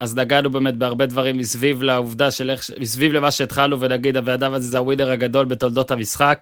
אז 0.00 0.16
נגענו 0.16 0.50
באמת 0.50 0.74
בהרבה 0.76 1.06
דברים 1.06 1.38
מסביב 1.38 1.82
לעובדה 1.82 2.30
של 2.30 2.50
איך, 2.50 2.70
מסביב 2.80 3.12
למה 3.12 3.30
שהתחלנו 3.30 3.80
ונגיד 3.80 4.16
הבן 4.16 4.32
אדם 4.32 4.52
הזה 4.52 4.68
זה 4.68 4.78
הווינר 4.78 5.10
הגדול 5.10 5.44
בתולדות 5.44 5.90
המשחק. 5.90 6.40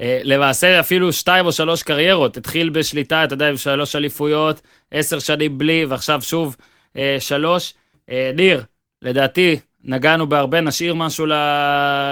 אה, 0.00 0.20
למעשה 0.24 0.80
אפילו 0.80 1.12
שתיים 1.12 1.46
או 1.46 1.52
שלוש 1.52 1.82
קריירות, 1.82 2.36
התחיל 2.36 2.70
בשליטה, 2.70 3.24
אתה 3.24 3.34
יודע, 3.34 3.48
עם 3.48 3.56
שלוש 3.56 3.96
אליפויות, 3.96 4.60
עשר 4.90 5.18
שנים 5.18 5.58
בלי, 5.58 5.84
ועכשיו 5.84 6.22
שוב 6.22 6.56
אה, 6.96 7.16
שלוש. 7.20 7.74
אה, 8.10 8.30
ניר, 8.34 8.64
לדעתי, 9.02 9.58
נגענו 9.84 10.26
בהרבה, 10.26 10.60
נשאיר 10.60 10.94
משהו 10.94 11.26
ל... 11.26 11.32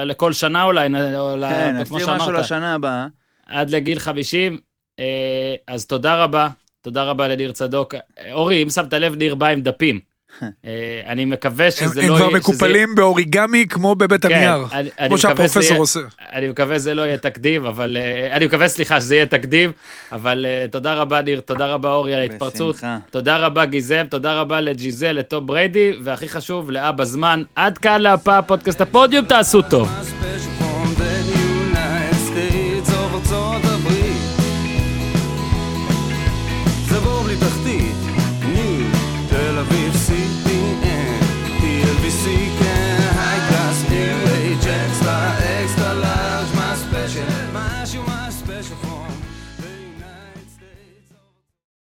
לכל 0.04 0.32
שנה 0.32 0.64
אולי, 0.64 0.88
נ- 0.88 1.14
או 1.16 1.36
ל... 1.36 1.48
כן, 1.48 1.84
כמו 1.84 1.96
נסתיר 1.96 2.14
משהו 2.14 2.26
שאמרת, 2.26 2.40
לשנה 2.40 2.74
הבאה. 2.74 3.06
עד 3.46 3.70
לגיל 3.70 3.98
50. 3.98 4.58
אה, 4.98 5.54
אז 5.68 5.86
תודה 5.86 6.24
רבה, 6.24 6.48
תודה 6.80 7.02
רבה 7.04 7.28
לניר 7.28 7.52
צדוק. 7.52 7.94
אה, 7.94 8.32
אורי, 8.32 8.62
אם 8.62 8.70
שמת 8.70 8.94
לב, 8.94 9.14
ניר 9.14 9.34
בא 9.34 9.46
עם 9.46 9.60
דפים. 9.60 10.00
אה, 10.42 10.48
אני 11.06 11.24
מקווה 11.24 11.64
הם 11.64 11.70
שזה 11.70 12.02
הם 12.02 12.08
לא 12.08 12.14
כבר 12.16 12.24
יהיה... 12.24 12.30
שזה- 12.30 12.38
מקופלים 12.38 12.94
באוריגמי 12.94 13.66
כמו 13.68 13.94
בבית 13.94 14.26
כן, 14.26 14.34
הנייר. 14.34 14.64
אני- 14.72 14.90
כמו 15.08 15.18
שהפרופסור 15.18 15.62
יהיה- 15.62 15.76
עושה. 15.78 16.00
אני 16.32 16.48
מקווה 16.48 16.78
שזה 16.78 16.94
לא 16.94 17.02
יהיה 17.02 17.18
תקדים, 17.18 17.66
אבל... 17.66 17.96
אה, 17.96 18.36
אני 18.36 18.46
מקווה, 18.46 18.68
סליחה, 18.68 19.00
שזה 19.00 19.14
יהיה 19.14 19.26
תקדים, 19.26 19.72
אבל 20.12 20.46
אה, 20.48 20.66
תודה 20.70 20.94
רבה, 20.94 21.22
ניר, 21.22 21.40
תודה 21.40 21.66
רבה, 21.66 21.92
אורי, 21.92 22.14
על 22.14 22.20
ההתפרצות. 22.20 22.76
בשמחה. 22.76 22.98
תודה 23.10 23.36
רבה, 23.36 23.64
גיזם, 23.64 24.04
תודה 24.10 24.40
רבה 24.40 24.60
לג'יזל, 24.60 25.12
לטום 25.12 25.46
בריידי, 25.46 25.92
והכי 26.04 26.28
חשוב, 26.28 26.70
לאבא 26.70 27.04
זמן. 27.04 27.42
עד 27.56 27.78
כאן 27.78 28.00
להפעם 28.00 28.44
פודקאסט 28.46 28.80
הפודיום, 28.80 29.24
תעשו 29.24 29.62
טוב. 29.62 30.19